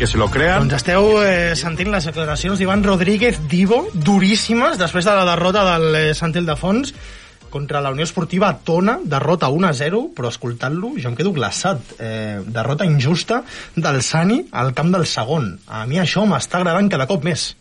que 0.01 0.07
se 0.07 0.17
lo 0.17 0.31
crean. 0.33 0.65
Doncs 0.65 0.79
esteu 0.81 1.19
eh, 1.21 1.53
sentint 1.53 1.91
les 1.93 2.07
declaracions 2.09 2.57
d'Ivan 2.57 2.81
Rodríguez 2.81 3.37
Divo, 3.51 3.83
duríssimes, 3.93 4.79
després 4.81 5.05
de 5.05 5.13
la 5.13 5.27
derrota 5.29 5.61
del 5.67 5.97
eh, 5.99 6.05
Sant 6.17 6.33
Ildefons 6.33 6.95
contra 7.51 7.83
la 7.85 7.91
Unió 7.93 8.07
Esportiva 8.07 8.49
Tona, 8.65 8.97
derrota 9.05 9.51
1-0, 9.53 10.01
però 10.17 10.31
escoltant-lo 10.33 10.95
jo 10.97 11.11
em 11.11 11.17
quedo 11.19 11.35
glaçat. 11.35 11.93
Eh, 12.01 12.41
derrota 12.47 12.87
injusta 12.89 13.43
del 13.75 14.01
Sani 14.01 14.39
al 14.57 14.73
camp 14.73 14.89
del 14.95 15.05
segon. 15.05 15.51
A 15.69 15.85
mi 15.85 16.01
això 16.01 16.25
m'està 16.25 16.63
agradant 16.63 16.89
cada 16.89 17.05
cop 17.05 17.27
més. 17.27 17.51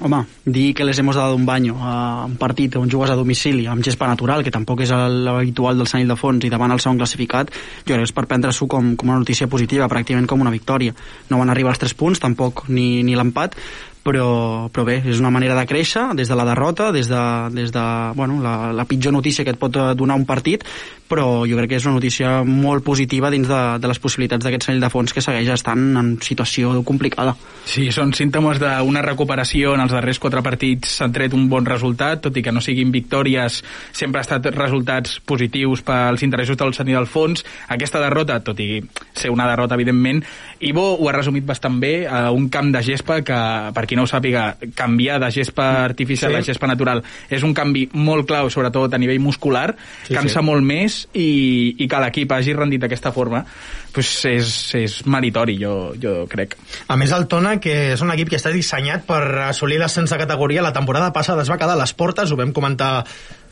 Home, 0.00 0.24
dir 0.46 0.74
que 0.74 0.84
les 0.84 0.98
hemos 0.98 1.16
dado 1.16 1.36
un 1.36 1.44
baño 1.44 1.76
a 1.78 2.24
un 2.24 2.36
partit 2.36 2.74
on 2.76 2.90
jugues 2.90 3.10
a 3.10 3.14
domicili 3.14 3.66
amb 3.68 3.84
gespa 3.84 4.08
natural, 4.08 4.42
que 4.42 4.50
tampoc 4.50 4.80
és 4.80 4.90
l'habitual 4.90 5.76
del 5.76 5.86
Sant 5.86 6.00
Ildefons, 6.02 6.46
i 6.48 6.50
davant 6.50 6.72
el 6.72 6.80
segon 6.80 6.98
classificat, 6.98 7.52
jo 7.84 7.92
crec 7.92 8.00
que 8.00 8.08
és 8.08 8.16
per 8.16 8.24
prendre-s'ho 8.26 8.66
com, 8.66 8.94
com 8.96 9.12
una 9.12 9.20
notícia 9.20 9.50
positiva, 9.52 9.90
pràcticament 9.92 10.26
com 10.26 10.40
una 10.40 10.54
victòria. 10.54 10.96
No 11.28 11.38
van 11.42 11.52
arribar 11.52 11.74
als 11.74 11.82
3 11.84 11.94
punts, 11.94 12.22
tampoc, 12.24 12.64
ni, 12.72 13.02
ni 13.04 13.14
l'empat, 13.18 13.58
però, 14.02 14.68
però 14.72 14.84
bé, 14.88 14.96
és 15.06 15.20
una 15.22 15.30
manera 15.30 15.54
de 15.54 15.66
créixer 15.68 16.08
des 16.18 16.28
de 16.28 16.40
la 16.40 16.46
derrota, 16.48 16.90
des 16.90 17.06
de, 17.08 17.22
des 17.54 17.70
de 17.70 17.84
bueno, 18.18 18.40
la, 18.42 18.72
la 18.72 18.86
pitjor 18.88 19.14
notícia 19.14 19.44
que 19.44 19.54
et 19.54 19.60
pot 19.60 19.76
donar 19.94 20.18
un 20.18 20.26
partit, 20.26 20.64
però 21.12 21.44
jo 21.44 21.58
crec 21.58 21.74
que 21.74 21.76
és 21.76 21.84
una 21.84 21.98
notícia 21.98 22.38
molt 22.48 22.80
positiva 22.86 23.28
dins 23.32 23.44
de, 23.50 23.60
de 23.82 23.88
les 23.90 24.00
possibilitats 24.00 24.46
d'aquest 24.46 24.64
Sant 24.64 24.78
Ildefons 24.78 25.12
que 25.12 25.20
segueix 25.20 25.50
estant 25.52 25.82
en 26.00 26.14
situació 26.24 26.78
complicada. 26.88 27.34
Sí, 27.68 27.90
són 27.92 28.14
símptomes 28.16 28.56
d'una 28.62 29.02
recuperació. 29.04 29.74
En 29.76 29.84
els 29.84 29.92
darrers 29.92 30.18
quatre 30.22 30.40
partits 30.42 30.96
s'han 30.96 31.12
tret 31.12 31.36
un 31.36 31.50
bon 31.52 31.68
resultat, 31.68 32.22
tot 32.24 32.36
i 32.40 32.42
que 32.42 32.54
no 32.54 32.62
siguin 32.64 32.90
victòries, 32.94 33.60
sempre 33.92 34.22
ha 34.22 34.24
estat 34.24 34.48
resultats 34.56 35.18
positius 35.20 35.84
pels 35.84 36.24
interessos 36.24 36.56
del 36.56 36.72
Sant 36.72 36.88
Ildefons. 36.88 37.44
Aquesta 37.76 38.00
derrota, 38.00 38.40
tot 38.40 38.58
i 38.64 38.80
ser 39.12 39.30
una 39.30 39.46
derrota, 39.50 39.76
evidentment, 39.76 40.24
Ivo 40.62 40.86
ho 40.96 41.08
ha 41.10 41.16
resumit 41.16 41.44
bastant 41.44 41.76
bé 41.82 42.06
a 42.06 42.30
un 42.32 42.48
camp 42.48 42.72
de 42.72 42.82
gespa 42.86 43.20
que, 43.26 43.38
per 43.74 43.84
qui 43.86 43.98
no 43.98 44.06
ho 44.06 44.10
sàpiga, 44.10 44.56
canviar 44.78 45.20
de 45.20 45.30
gespa 45.34 45.84
artificial 45.84 46.32
Sí. 46.32 46.38
a 46.38 46.42
gespa 46.46 46.68
natural 46.70 47.02
és 47.28 47.42
un 47.42 47.52
canvi 47.52 47.88
molt 47.92 48.28
clau, 48.28 48.48
sobretot 48.48 48.94
a 48.94 48.98
nivell 48.98 49.20
muscular, 49.20 49.74
Sí, 50.06 50.14
cansa 50.14 50.40
sí. 50.40 50.46
molt 50.46 50.62
més 50.62 51.01
i, 51.12 51.74
i 51.82 51.88
que 51.88 52.00
l'equip 52.04 52.32
hagi 52.32 52.54
rendit 52.56 52.82
d'aquesta 52.82 53.12
forma 53.14 53.44
pues 53.92 54.10
és, 54.28 54.50
és 54.78 54.94
meritori, 55.04 55.58
jo, 55.60 55.92
jo 56.00 56.22
crec. 56.30 56.56
A 56.88 56.96
més, 56.96 57.12
el 57.12 57.26
Tona, 57.28 57.58
que 57.60 57.92
és 57.92 58.04
un 58.04 58.12
equip 58.14 58.32
que 58.32 58.40
està 58.40 58.52
dissenyat 58.54 59.04
per 59.08 59.20
assolir 59.50 59.78
l'ascens 59.82 60.12
de 60.12 60.20
categoria, 60.20 60.64
la 60.64 60.72
temporada 60.72 61.12
passada 61.12 61.44
es 61.44 61.52
va 61.52 61.60
quedar 61.60 61.76
a 61.76 61.82
les 61.82 61.92
portes, 61.92 62.32
ho 62.32 62.40
vam 62.40 62.54
comentar 62.56 63.02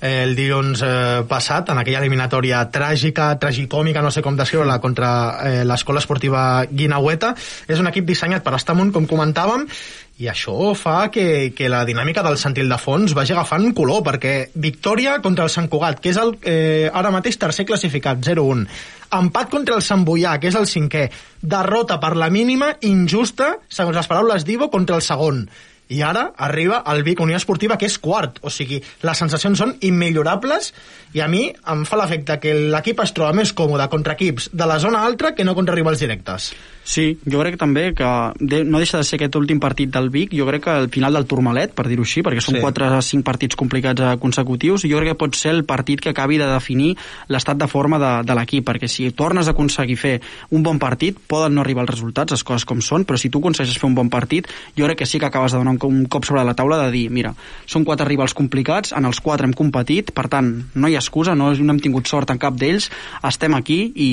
el 0.01 0.35
dilluns 0.37 0.81
eh, 0.83 1.23
passat, 1.29 1.71
en 1.73 1.81
aquella 1.81 2.01
eliminatòria 2.01 2.63
tràgica, 2.73 3.35
tragicòmica, 3.41 4.03
no 4.03 4.13
sé 4.13 4.23
com 4.25 4.37
descriure-la, 4.39 4.79
contra 4.81 5.11
eh, 5.45 5.65
l'Escola 5.69 6.01
Esportiva 6.01 6.45
Guinaueta. 6.71 7.35
És 7.69 7.83
un 7.83 7.91
equip 7.91 8.09
dissenyat 8.09 8.45
per 8.45 8.57
estar 8.57 8.77
amunt, 8.77 8.95
com 8.97 9.09
comentàvem, 9.11 9.67
i 10.21 10.29
això 10.29 10.75
fa 10.77 11.07
que, 11.13 11.53
que 11.57 11.69
la 11.73 11.81
dinàmica 11.89 12.25
del 12.25 12.37
Sant 12.41 12.57
Ildefons 12.61 13.15
vagi 13.17 13.33
agafant 13.33 13.71
color, 13.77 14.03
perquè 14.05 14.35
victòria 14.61 15.17
contra 15.25 15.47
el 15.49 15.53
Sant 15.53 15.71
Cugat, 15.73 16.01
que 16.05 16.13
és 16.13 16.21
el, 16.21 16.35
eh, 16.45 16.91
ara 16.93 17.13
mateix 17.15 17.39
tercer 17.41 17.65
classificat, 17.69 18.21
0-1. 18.27 18.67
Empat 19.17 19.49
contra 19.51 19.79
el 19.79 19.83
Sant 19.83 20.05
Boià, 20.05 20.37
que 20.41 20.53
és 20.53 20.59
el 20.61 20.69
cinquè. 20.69 21.07
Derrota 21.41 21.97
per 22.03 22.13
la 22.21 22.29
mínima, 22.29 22.75
injusta, 22.85 23.57
segons 23.69 23.97
les 23.97 24.11
paraules 24.13 24.45
d'Ivo, 24.45 24.69
contra 24.71 25.01
el 25.01 25.03
segon. 25.03 25.47
I 25.91 26.03
ara 26.07 26.31
arriba 26.39 26.83
el 26.93 27.03
Vic 27.07 27.21
Unió 27.21 27.37
Esportiva, 27.37 27.77
que 27.77 27.89
és 27.91 27.99
quart. 27.99 28.39
O 28.47 28.51
sigui, 28.51 28.81
les 29.03 29.19
sensacions 29.19 29.59
són 29.59 29.75
immillorables 29.87 30.73
i 31.15 31.21
a 31.21 31.29
mi 31.29 31.49
em 31.51 31.87
fa 31.89 31.99
l'efecte 31.99 32.39
que 32.43 32.55
l'equip 32.55 33.01
es 33.03 33.15
troba 33.17 33.35
més 33.37 33.53
còmode 33.57 33.89
contra 33.91 34.15
equips 34.15 34.51
de 34.55 34.69
la 34.71 34.79
zona 34.79 35.03
altra 35.05 35.35
que 35.35 35.45
no 35.45 35.57
contra 35.59 35.75
rivals 35.75 35.99
directes. 35.99 36.53
Sí, 36.91 37.19
jo 37.29 37.43
crec 37.43 37.59
també 37.61 37.91
que 37.95 38.07
de, 38.41 38.63
no 38.65 38.81
deixa 38.81 38.99
de 38.99 39.07
ser 39.07 39.19
aquest 39.19 39.37
últim 39.39 39.61
partit 39.63 39.91
del 39.93 40.09
Vic, 40.11 40.33
jo 40.35 40.47
crec 40.49 40.65
que 40.65 40.73
al 40.73 40.89
final 40.91 41.15
del 41.15 41.27
turmalet, 41.29 41.75
per 41.77 41.85
dir-ho 41.87 42.07
així, 42.07 42.23
perquè 42.27 42.41
són 42.43 42.57
Sí. 42.57 42.63
4 42.65 42.87
o 42.97 43.03
5 43.05 43.23
partits 43.27 43.57
complicats 43.59 44.03
eh, 44.03 44.15
consecutius, 44.19 44.87
jo 44.89 44.99
crec 44.99 45.13
que 45.13 45.19
pot 45.21 45.37
ser 45.39 45.53
el 45.55 45.65
partit 45.69 46.01
que 46.01 46.11
acabi 46.11 46.39
de 46.41 46.49
definir 46.51 46.97
l'estat 47.29 47.59
de 47.61 47.69
forma 47.71 47.99
de, 48.01 48.11
de 48.27 48.35
l'equip, 48.39 48.65
perquè 48.67 48.89
si 48.89 49.11
tornes 49.13 49.47
a 49.47 49.55
aconseguir 49.55 49.97
fer 50.01 50.15
un 50.51 50.65
bon 50.67 50.81
partit, 50.83 51.19
poden 51.31 51.55
no 51.55 51.63
arribar 51.63 51.85
els 51.85 51.93
resultats, 51.95 52.33
les 52.33 52.45
coses 52.45 52.65
com 52.67 52.81
són, 52.81 53.05
però 53.05 53.21
si 53.21 53.31
tu 53.31 53.39
aconsegueixes 53.39 53.79
fer 53.79 53.87
un 53.91 53.95
bon 53.95 54.11
partit, 54.11 54.49
jo 54.77 54.89
crec 54.89 55.03
que 55.05 55.07
sí 55.07 55.21
que 55.21 55.29
acabes 55.31 55.53
de 55.53 55.59
donar 55.59 55.77
un, 55.77 55.80
un 55.89 56.05
cop 56.11 56.27
sobre 56.29 56.45
la 56.45 56.55
taula 56.59 56.79
de 56.85 56.91
dir, 56.95 57.05
mira, 57.11 57.33
són 57.67 57.85
quatre 57.89 58.07
rivals 58.09 58.35
complicats, 58.37 58.95
en 58.97 59.07
els 59.09 59.21
quatre 59.25 59.47
hem 59.49 59.55
competit, 59.57 60.13
per 60.17 60.27
tant, 60.33 60.51
no 60.75 60.89
hi 60.89 60.97
ha 60.97 61.03
excusa, 61.03 61.35
no, 61.39 61.53
no 61.55 61.75
hem 61.75 61.81
tingut 61.83 62.11
sort 62.11 62.31
en 62.33 62.41
cap 62.43 62.57
d'ells, 62.59 62.91
estem 63.27 63.55
aquí 63.57 63.81
i, 63.95 64.11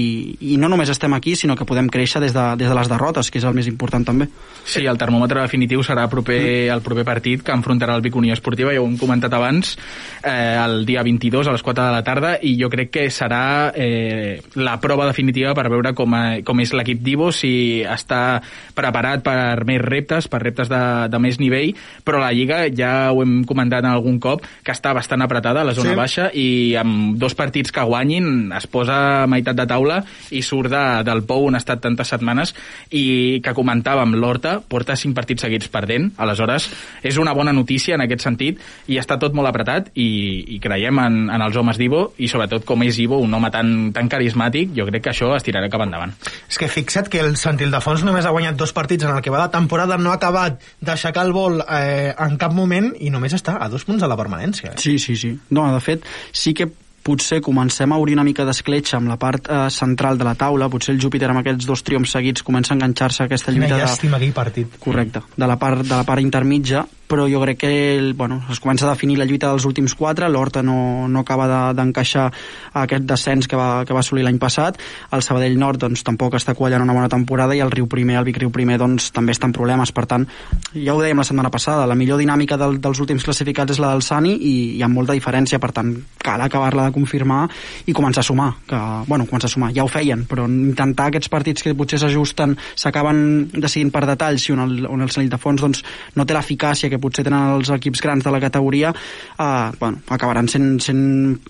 i 0.53 0.57
no 0.61 0.69
només 0.71 0.91
estem 0.93 1.13
aquí, 1.17 1.35
sinó 1.35 1.55
que 1.57 1.67
podem 1.67 1.89
créixer 1.91 2.21
des 2.23 2.35
de, 2.35 2.45
des 2.59 2.69
de 2.69 2.77
les 2.77 2.91
derrotes, 2.91 3.31
que 3.31 3.41
és 3.41 3.47
el 3.47 3.57
més 3.57 3.69
important 3.69 4.05
també. 4.05 4.29
Sí, 4.67 4.85
el 4.85 4.99
termòmetre 4.99 5.43
definitiu 5.43 5.83
serà 5.85 6.07
proper, 6.11 6.39
el 6.73 6.83
proper 6.85 7.05
partit 7.07 7.43
que 7.45 7.55
enfrontarà 7.55 7.95
el 7.97 8.05
Vic 8.05 8.15
Unió 8.19 8.35
Esportiva, 8.35 8.73
ja 8.75 8.83
ho 8.83 8.87
hem 8.87 8.97
comentat 8.99 9.33
abans, 9.33 9.75
eh, 10.23 10.55
el 10.61 10.85
dia 10.87 11.03
22 11.07 11.47
a 11.47 11.55
les 11.55 11.63
4 11.63 11.85
de 11.85 11.95
la 11.95 12.03
tarda, 12.05 12.35
i 12.41 12.55
jo 12.59 12.69
crec 12.71 12.91
que 12.93 13.07
serà 13.13 13.71
eh, 13.75 14.39
la 14.55 14.77
prova 14.83 15.07
definitiva 15.09 15.53
per 15.57 15.67
veure 15.71 15.93
com, 15.97 16.13
a, 16.13 16.23
com 16.45 16.63
és 16.63 16.73
l'equip 16.75 17.01
d'Ivo, 17.03 17.31
si 17.35 17.83
està 17.87 18.39
preparat 18.77 19.23
per 19.25 19.65
més 19.67 19.81
reptes, 19.83 20.29
per 20.31 20.41
reptes 20.43 20.69
de, 20.71 20.81
de 21.11 21.21
més 21.23 21.39
nivell, 21.41 21.56
però 22.05 22.21
la 22.21 22.31
Lliga 22.35 22.63
ja 22.73 23.11
ho 23.13 23.21
hem 23.23 23.41
comentat 23.47 23.83
en 23.85 23.91
algun 23.91 24.19
cop, 24.23 24.43
que 24.63 24.73
està 24.75 24.93
bastant 24.95 25.23
apretada 25.25 25.61
a 25.61 25.67
la 25.67 25.73
zona 25.73 25.87
Sí. 25.87 25.93
sí. 25.93 25.99
baixa, 25.99 26.29
i 26.33 26.75
amb 26.75 27.15
dos 27.17 27.35
partits 27.37 27.71
que 27.71 27.83
guanyin 27.87 28.51
es 28.57 28.67
posa 28.67 29.23
a 29.23 29.27
meitat 29.27 29.55
de 29.55 29.65
taula 29.69 30.01
i 30.31 30.41
surt 30.43 30.71
de, 30.73 30.83
del 31.07 31.23
pou 31.27 31.47
on 31.47 31.55
ha 31.55 31.61
estat 31.61 31.81
tantes 31.83 32.09
setmanes 32.11 32.53
i 32.91 33.39
que 33.43 33.53
comentàvem, 33.55 34.15
l'Horta 34.19 34.57
porta 34.67 34.95
cinc 34.99 35.15
partits 35.15 35.45
seguits 35.45 35.69
perdent, 35.71 36.11
aleshores 36.17 36.69
és 37.03 37.17
una 37.17 37.33
bona 37.37 37.53
notícia 37.55 37.95
en 37.95 38.03
aquest 38.03 38.25
sentit 38.25 38.59
i 38.87 38.97
està 38.99 39.17
tot 39.21 39.33
molt 39.37 39.49
apretat 39.49 39.89
i, 39.95 40.07
i 40.55 40.59
creiem 40.63 40.99
en, 40.99 41.17
en 41.33 41.45
els 41.45 41.55
homes 41.57 41.79
d'Ivo 41.79 42.11
i 42.17 42.27
sobretot 42.31 42.65
com 42.67 42.83
és 42.83 42.99
Ivo, 42.99 43.19
un 43.23 43.33
home 43.33 43.49
tan, 43.53 43.91
tan 43.95 44.09
carismàtic, 44.11 44.73
jo 44.75 44.85
crec 44.89 45.05
que 45.07 45.13
això 45.13 45.31
es 45.37 45.45
tirarà 45.45 45.69
cap 45.71 45.83
endavant. 45.85 46.13
És 46.49 46.59
que 46.59 46.67
fixa't 46.71 47.07
que 47.11 47.21
el 47.23 47.37
Sant 47.39 47.59
Ildefons 47.63 48.03
només 48.07 48.25
ha 48.27 48.33
guanyat 48.35 48.57
dos 48.59 48.73
partits 48.75 49.07
en 49.07 49.15
el 49.15 49.21
que 49.23 49.31
va 49.33 49.45
de 49.45 49.53
temporada, 49.53 49.97
no 49.97 50.11
ha 50.11 50.17
acabat 50.19 50.59
d'aixecar 50.83 51.23
el 51.27 51.33
vol 51.35 51.46
eh, 51.63 52.13
en 52.13 52.35
cap 52.41 52.53
moment 52.55 52.91
i 52.99 53.11
només 53.13 53.35
està 53.37 53.57
a 53.61 53.69
dos 53.71 53.85
punts 53.87 54.03
de 54.03 54.09
la 54.09 54.17
permanència. 54.19 54.73
Eh? 54.73 54.81
Sí, 54.81 54.97
sí, 54.99 55.15
sí. 55.15 55.31
No, 55.55 55.67
de 55.73 55.79
fet, 55.83 56.05
sí 56.35 56.53
que 56.57 56.69
potser 57.07 57.39
comencem 57.41 57.91
a 57.93 57.97
obrir 58.01 58.17
una 58.17 58.25
mica 58.27 58.43
d'escletxa 58.47 58.97
amb 58.99 59.07
la 59.07 59.15
part 59.21 59.47
eh, 59.47 59.61
central 59.71 60.19
de 60.19 60.27
la 60.27 60.35
taula, 60.35 60.67
potser 60.69 60.93
el 60.95 61.01
Júpiter 61.01 61.29
amb 61.31 61.39
aquests 61.39 61.67
dos 61.69 61.83
triomfs 61.87 62.17
seguits 62.17 62.43
comença 62.43 62.73
a 62.73 62.77
enganxar-se 62.77 63.23
a 63.23 63.29
aquesta 63.29 63.53
Quina 63.53 63.63
lluita 63.63 63.77
de, 63.77 63.85
llàstima 63.85 64.19
aquell 64.19 64.35
partit. 64.35 64.75
correcte, 64.83 65.23
de 65.37 65.47
la 65.47 65.55
part, 65.61 65.85
de 65.87 65.95
la 65.95 66.03
part 66.07 66.23
intermitja 66.25 66.83
però 67.07 67.27
jo 67.31 67.39
crec 67.41 67.57
que 67.61 67.71
el, 67.97 68.13
bueno, 68.13 68.41
es 68.51 68.59
comença 68.59 68.85
a 68.87 68.91
definir 68.93 69.17
la 69.17 69.25
lluita 69.25 69.49
dels 69.51 69.65
últims 69.65 69.95
quatre, 69.95 70.27
l'Horta 70.29 70.61
no, 70.63 71.07
no 71.07 71.19
acaba 71.23 71.47
de- 71.47 71.73
d'encaixar 71.77 72.29
de, 72.31 72.37
aquest 72.83 73.05
descens 73.07 73.47
que 73.47 73.55
va, 73.55 73.85
que 73.85 73.93
va 73.95 74.01
assolir 74.03 74.25
l'any 74.25 74.39
passat, 74.39 74.77
el 75.11 75.23
Sabadell 75.23 75.57
Nord 75.59 75.79
doncs, 75.85 76.03
tampoc 76.03 76.35
està 76.35 76.53
quallant 76.55 76.83
una 76.83 76.93
bona 76.93 77.09
temporada 77.09 77.55
i 77.55 77.61
el 77.63 77.71
Riu 77.71 77.87
Primer, 77.87 78.17
el 78.19 78.27
Vic 78.27 78.37
Riu 78.41 78.51
Primer 78.51 78.77
doncs, 78.81 79.11
també 79.15 79.31
està 79.35 79.47
en 79.47 79.55
problemes, 79.55 79.91
per 79.95 80.05
tant 80.05 80.27
ja 80.73 80.93
ho 80.93 81.01
dèiem 81.01 81.17
la 81.17 81.25
setmana 81.27 81.51
passada, 81.53 81.87
la 81.87 81.95
millor 81.95 82.19
dinàmica 82.19 82.57
del, 82.59 82.79
dels 82.83 82.99
últims 82.99 83.23
classificats 83.23 83.77
és 83.77 83.79
la 83.79 83.93
del 83.95 84.03
Sani 84.05 84.35
i 84.35 84.53
hi 84.77 84.83
ha 84.83 84.91
molta 84.91 85.15
diferència, 85.17 85.59
per 85.63 85.71
tant 85.71 85.93
cal 86.21 86.41
acabar-la 86.43 86.89
de 86.89 86.95
confirmar 86.95 87.45
i 87.87 87.95
començar 87.95 88.21
a 88.21 88.27
sumar 88.27 88.51
que, 88.67 88.77
bueno, 89.07 89.25
començar 89.25 89.47
a 89.47 89.53
sumar, 89.53 89.71
ja 89.75 89.85
ho 89.85 89.91
feien 89.91 90.25
però 90.27 90.45
intentar 90.51 91.07
aquests 91.07 91.31
partits 91.31 91.63
que 91.63 91.75
potser 91.77 91.99
s'ajusten 92.01 92.57
s'acaben 92.75 93.49
decidint 93.53 93.91
per 93.93 94.03
detalls 94.09 94.47
i 94.49 94.53
on 94.55 94.63
el, 94.65 94.85
on 94.89 95.01
el 95.01 95.11
Sant 95.13 95.25
Ildefons 95.25 95.63
doncs, 95.63 95.83
no 96.15 96.25
té 96.27 96.35
l'eficàcia 96.35 96.89
que 96.91 96.96
que 96.97 97.03
potser 97.03 97.25
tenen 97.27 97.55
els 97.55 97.71
equips 97.77 98.03
grans 98.03 98.25
de 98.25 98.33
la 98.33 98.41
categoria, 98.43 98.93
eh, 99.37 99.71
bueno, 99.79 100.01
acabaran 100.09 100.49
sent, 100.51 100.81
sent 100.83 101.03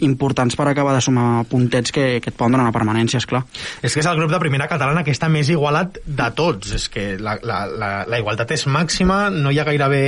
importants 0.06 0.60
per 0.60 0.68
acabar 0.70 0.96
de 0.96 1.02
sumar 1.02 1.46
puntets 1.50 1.96
que, 1.96 2.08
que 2.22 2.34
et 2.34 2.38
poden 2.38 2.58
donar 2.58 2.68
una 2.68 2.76
permanència, 2.76 3.22
esclar. 3.24 3.46
És 3.82 3.96
que 3.96 4.04
és 4.04 4.10
el 4.10 4.20
grup 4.20 4.34
de 4.34 4.42
primera 4.44 4.70
catalana 4.70 5.06
que 5.08 5.16
està 5.16 5.32
més 5.32 5.50
igualat 5.54 6.02
de 6.06 6.30
tots. 6.38 6.76
És 6.78 6.90
que 6.92 7.16
la, 7.22 7.38
la, 7.42 7.64
la, 7.68 7.92
la 8.10 8.22
igualtat 8.22 8.54
és 8.58 8.68
màxima, 8.72 9.28
no 9.34 9.54
hi 9.54 9.62
ha 9.62 9.68
gairebé 9.68 10.04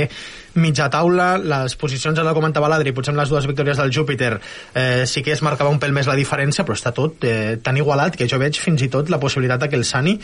mitja 0.54 0.88
taula, 0.90 1.36
les 1.38 1.76
posicions, 1.78 2.16
ja 2.18 2.24
la 2.26 2.34
comentava 2.34 2.68
l'Adri, 2.70 2.94
potser 2.94 3.12
amb 3.14 3.20
les 3.20 3.30
dues 3.30 3.46
victòries 3.46 3.78
del 3.78 3.92
Júpiter 3.94 4.32
eh, 4.74 5.06
sí 5.06 5.22
que 5.22 5.34
es 5.36 5.42
marcava 5.46 5.70
un 5.70 5.78
pèl 5.82 5.94
més 5.94 6.10
la 6.10 6.18
diferència, 6.18 6.64
però 6.66 6.78
està 6.78 6.94
tot 6.96 7.24
eh, 7.28 7.58
tan 7.62 7.78
igualat 7.78 8.18
que 8.18 8.28
jo 8.30 8.40
veig 8.42 8.58
fins 8.58 8.82
i 8.82 8.90
tot 8.90 9.12
la 9.12 9.20
possibilitat 9.22 9.68
que 9.70 9.78
el 9.78 9.86
Sani 9.86 10.16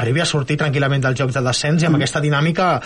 arribi 0.00 0.24
a 0.24 0.28
sortir 0.28 0.56
tranquil·lament 0.60 1.04
dels 1.04 1.20
jocs 1.20 1.36
de 1.36 1.44
descens 1.44 1.82
i 1.82 1.90
amb 1.90 2.00
aquesta 2.00 2.22
dinàmica 2.24 2.78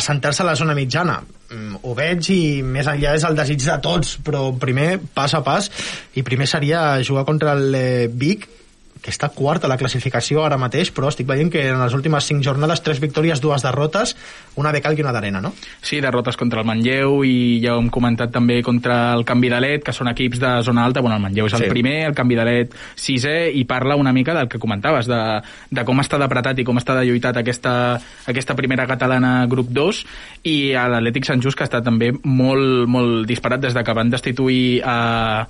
assentar-se 0.00 0.44
a 0.44 0.52
la 0.52 0.56
zona 0.56 0.76
mitjana. 0.78 1.20
Mm, 1.46 1.78
ho 1.86 1.94
veig 1.94 2.30
i 2.34 2.40
més 2.66 2.88
enllà 2.90 3.14
és 3.14 3.24
el 3.28 3.36
desig 3.38 3.62
de 3.62 3.78
tots, 3.82 4.16
però 4.26 4.48
primer 4.58 4.96
pas 5.14 5.34
a 5.36 5.42
pas 5.46 5.70
i 6.18 6.24
primer 6.26 6.48
seria 6.50 7.02
jugar 7.06 7.26
contra 7.28 7.54
el 7.54 7.76
Vic 8.18 8.48
que 9.06 9.12
està 9.14 9.28
quart 9.30 9.62
a 9.62 9.68
la 9.70 9.76
classificació 9.78 10.42
ara 10.42 10.58
mateix, 10.58 10.90
però 10.90 11.06
estic 11.12 11.28
veient 11.30 11.52
que 11.54 11.62
en 11.70 11.78
les 11.78 11.94
últimes 11.94 12.26
5 12.26 12.42
jornades, 12.42 12.80
3 12.82 12.98
victòries, 13.04 13.38
dues 13.40 13.62
derrotes, 13.62 14.16
una 14.58 14.72
de 14.74 14.80
cal 14.82 14.98
i 14.98 15.04
una 15.04 15.12
d'arena, 15.14 15.38
no? 15.44 15.52
Sí, 15.80 16.00
derrotes 16.02 16.36
contra 16.36 16.60
el 16.64 16.66
Manlleu 16.66 17.20
i 17.24 17.60
ja 17.62 17.76
ho 17.76 17.80
hem 17.84 17.90
comentat 17.94 18.32
també 18.34 18.58
contra 18.66 19.12
el 19.14 19.22
Canvi 19.28 19.52
de 19.52 19.60
Let, 19.62 19.84
que 19.86 19.94
són 19.94 20.10
equips 20.10 20.40
de 20.42 20.50
zona 20.66 20.84
alta. 20.88 21.00
Bueno, 21.04 21.20
el 21.20 21.22
Manlleu 21.22 21.46
és 21.46 21.54
el 21.54 21.62
Sí. 21.66 21.70
primer, 21.70 21.94
el 22.08 22.14
Canvi 22.18 22.34
de 22.34 22.44
Let 22.50 22.74
sisè, 22.96 23.36
i 23.54 23.62
parla 23.64 23.94
una 23.96 24.12
mica 24.12 24.34
del 24.34 24.48
que 24.48 24.58
comentaves, 24.58 25.06
de, 25.06 25.20
de 25.70 25.84
com 25.86 26.02
està 26.02 26.18
d'apretat 26.18 26.58
i 26.58 26.64
com 26.66 26.76
està 26.82 26.98
de 26.98 27.06
lluitat 27.06 27.36
aquesta, 27.38 28.00
aquesta 28.26 28.56
primera 28.58 28.88
catalana 28.90 29.46
grup 29.46 29.70
2, 29.70 30.02
i 30.50 30.72
l'Atlètic 30.74 31.24
Sant 31.30 31.40
Just, 31.44 31.56
que 31.58 31.64
està 31.68 31.80
també 31.84 32.10
molt, 32.24 32.88
molt 32.90 33.26
disparat 33.30 33.60
des 33.62 33.74
de 33.76 33.84
que 33.86 33.94
van 33.94 34.10
destituir 34.10 34.82
a... 34.82 35.46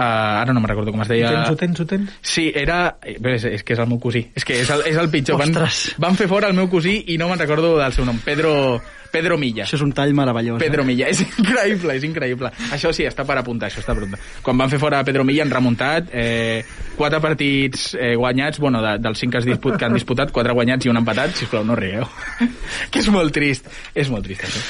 Uh, 0.00 0.40
ara 0.40 0.54
no 0.54 0.62
me'n 0.62 0.70
recordo 0.70 0.94
com 0.94 1.02
es 1.04 1.10
deia... 1.10 1.28
Ho 1.28 1.34
tens, 1.34 1.50
ho 1.50 1.56
tens, 1.60 1.80
ho 1.82 1.84
tens? 1.90 2.12
Sí, 2.24 2.46
era... 2.56 2.96
eh, 3.04 3.18
bé, 3.20 3.34
És, 3.36 3.44
és 3.44 3.64
que 3.66 3.74
és 3.74 3.82
el 3.82 3.88
meu 3.90 3.98
cosí. 4.00 4.22
És 4.38 4.46
que 4.48 4.56
és 4.62 4.70
el, 4.72 4.86
és 4.88 4.96
el 4.96 5.10
pitjor. 5.12 5.36
Van, 5.36 5.52
Ostres. 5.52 5.80
van 6.00 6.16
fer 6.16 6.28
fora 6.30 6.48
el 6.48 6.56
meu 6.56 6.70
cosí 6.72 6.94
i 7.12 7.18
no 7.20 7.28
me'n 7.28 7.42
recordo 7.42 7.74
del 7.76 7.92
seu 7.92 8.06
nom. 8.08 8.16
Pedro, 8.24 8.80
Pedro 9.12 9.36
Milla. 9.36 9.66
Això 9.66 9.76
és 9.76 9.84
un 9.84 9.92
tall 9.92 10.14
meravellós. 10.16 10.56
Pedro 10.62 10.86
eh? 10.86 10.88
Milla, 10.88 11.10
és 11.12 11.20
increïble, 11.26 11.98
és 12.00 12.06
increïble. 12.08 12.52
Això 12.72 12.94
sí, 12.96 13.04
està 13.04 13.26
per 13.28 13.36
apuntar, 13.42 13.68
això 13.68 13.82
està 13.84 13.92
per 13.92 14.06
apuntar. 14.06 14.22
Quan 14.46 14.62
van 14.62 14.72
fer 14.72 14.80
fora 14.80 15.02
Pedro 15.04 15.26
Milla 15.28 15.44
han 15.44 15.52
remuntat 15.52 16.08
eh, 16.16 16.64
quatre 16.96 17.20
partits 17.20 17.90
eh, 17.98 18.14
guanyats, 18.16 18.62
bueno, 18.62 18.80
de, 18.86 18.96
dels 19.04 19.20
cinc 19.20 19.36
que, 19.36 19.44
disput, 19.50 19.76
que 19.76 19.90
han 19.90 20.00
disputat, 20.00 20.32
quatre 20.32 20.56
guanyats 20.56 20.88
i 20.88 20.94
un 20.94 21.02
empatat, 21.02 21.36
sisplau, 21.42 21.66
no 21.68 21.76
rieu. 21.76 22.08
que 22.90 23.04
és 23.04 23.12
molt 23.12 23.36
trist, 23.36 23.68
és 23.92 24.08
molt 24.08 24.24
trist, 24.24 24.48
això. 24.48 24.64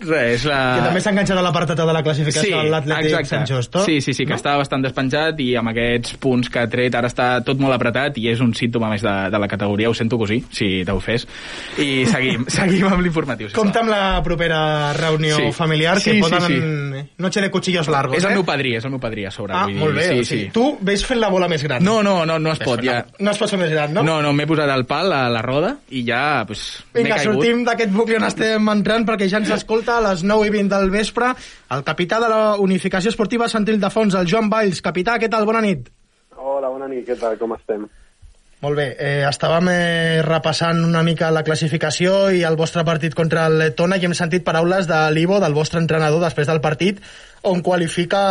res, 0.00 0.44
la... 0.48 0.58
Que 0.78 0.84
també 0.86 1.00
s'ha 1.02 1.10
enganxat 1.14 1.38
a 1.38 1.42
la 1.42 1.52
part 1.54 1.70
alta 1.74 1.86
de 1.88 1.94
la 1.96 2.02
classificació 2.06 2.60
de 2.62 2.70
l'Atlètic 2.72 3.26
Sant 3.28 3.46
Just, 3.48 3.74
no? 3.74 3.82
Sí, 3.84 4.00
sí, 4.00 4.14
sí, 4.14 4.24
que 4.26 4.34
no? 4.34 4.38
estava 4.38 4.60
bastant 4.62 4.82
despenjat 4.84 5.40
i 5.42 5.48
amb 5.58 5.72
aquests 5.72 6.16
punts 6.22 6.50
que 6.52 6.60
ha 6.62 6.68
tret 6.70 6.94
ara 6.98 7.10
està 7.10 7.28
tot 7.46 7.58
molt 7.62 7.74
apretat 7.74 8.18
i 8.22 8.28
és 8.30 8.40
un 8.44 8.52
símptoma 8.54 8.90
més 8.92 9.02
de, 9.02 9.14
de 9.32 9.38
la 9.42 9.48
categoria, 9.50 9.90
ho 9.90 9.94
sento 9.96 10.18
cosí, 10.20 10.40
si 10.54 10.84
t'ho 10.86 10.98
fes. 11.02 11.26
I 11.82 12.04
seguim, 12.08 12.46
seguim 12.58 12.86
amb 12.90 13.02
l'informatiu. 13.04 13.48
sisplau. 13.48 13.64
Compte 13.64 13.82
amb 13.82 13.90
la 13.92 14.02
propera 14.24 14.92
reunió 14.98 15.36
Sí. 15.38 15.52
familiar, 15.52 15.96
que 15.98 16.10
Sí, 16.12 16.16
sí, 16.16 16.20
poden... 16.22 16.46
sí. 16.48 17.02
Noche 17.18 17.40
de 17.40 17.50
cuchillos 17.50 17.88
largos, 17.88 18.16
És 18.18 18.24
el 18.24 18.32
eh? 18.32 18.34
meu 18.38 18.44
padrí, 18.46 18.74
és 18.78 18.84
el 18.84 18.90
meu 18.90 19.00
padrí 19.00 19.24
a 19.26 19.30
sobre. 19.30 19.54
Ah, 19.54 19.64
vull 19.66 19.76
molt 19.78 19.94
bé. 19.98 20.06
Sí, 20.08 20.18
o 20.20 20.24
sigui, 20.24 20.44
sí. 20.46 20.50
Tu 20.54 20.64
ves 20.80 21.04
fent 21.06 21.20
la 21.20 21.28
bola 21.28 21.48
més 21.50 21.62
gran. 21.62 21.82
No, 21.84 22.02
no, 22.02 22.24
no, 22.26 22.38
no 22.38 22.52
es 22.52 22.58
pot, 22.62 22.80
ja. 22.84 23.00
No 23.18 23.30
es 23.32 23.38
pot 23.38 23.50
fer 23.50 23.58
més 23.60 23.70
gran, 23.72 23.92
no? 23.94 24.02
No, 24.06 24.18
no, 24.22 24.32
m'he 24.36 24.46
posat 24.48 24.70
el 24.74 24.84
pal 24.88 25.12
a 25.12 25.24
la 25.32 25.42
roda 25.44 25.74
i 25.90 26.04
ja, 26.06 26.44
pues, 26.46 26.64
m'he 26.94 27.02
Vinga, 27.04 27.18
sortim 27.22 27.64
d'aquest 27.66 27.92
bucle 27.94 28.18
on 28.18 28.26
estem 28.28 28.68
entrant 28.72 29.06
perquè 29.08 29.28
ja 29.30 29.38
ens 29.42 29.50
escolta 29.58 29.87
a 29.92 30.00
les 30.04 30.24
9 30.24 30.48
i 30.48 30.54
20 30.54 30.74
del 30.74 30.90
vespre 30.94 31.32
el 31.74 31.84
capità 31.86 32.20
de 32.22 32.28
la 32.32 32.42
Unificació 32.60 33.12
Esportiva 33.12 33.48
Sant 33.48 33.68
Ildefons, 33.68 34.14
el 34.18 34.28
Joan 34.30 34.50
Valls. 34.52 34.82
Capità, 34.84 35.16
què 35.18 35.30
tal? 35.32 35.48
Bona 35.48 35.64
nit. 35.64 35.88
Hola, 36.36 36.68
bona 36.68 36.88
nit, 36.90 37.06
què 37.08 37.16
tal, 37.18 37.38
com 37.40 37.56
estem? 37.56 37.88
Molt 38.58 38.74
bé, 38.74 38.88
eh, 38.98 39.22
estàvem 39.22 39.68
eh, 39.70 40.22
repassant 40.26 40.80
una 40.82 41.04
mica 41.06 41.28
la 41.30 41.44
classificació 41.46 42.32
i 42.34 42.40
el 42.42 42.56
vostre 42.58 42.82
partit 42.82 43.14
contra 43.14 43.44
el 43.46 43.68
Tona 43.78 44.00
i 44.00 44.06
hem 44.08 44.16
sentit 44.18 44.42
paraules 44.42 44.88
de 44.90 44.98
l'Ivo, 45.14 45.38
del 45.38 45.54
vostre 45.54 45.78
entrenador, 45.78 46.18
després 46.24 46.48
del 46.50 46.58
partit, 46.64 46.98
on 47.46 47.62
qualifica 47.62 48.22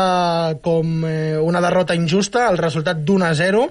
com 0.66 1.06
eh, 1.08 1.38
una 1.40 1.62
derrota 1.64 1.96
injusta 1.96 2.50
el 2.52 2.60
resultat 2.60 3.06
d'un 3.08 3.24
a 3.24 3.32
0 3.40 3.70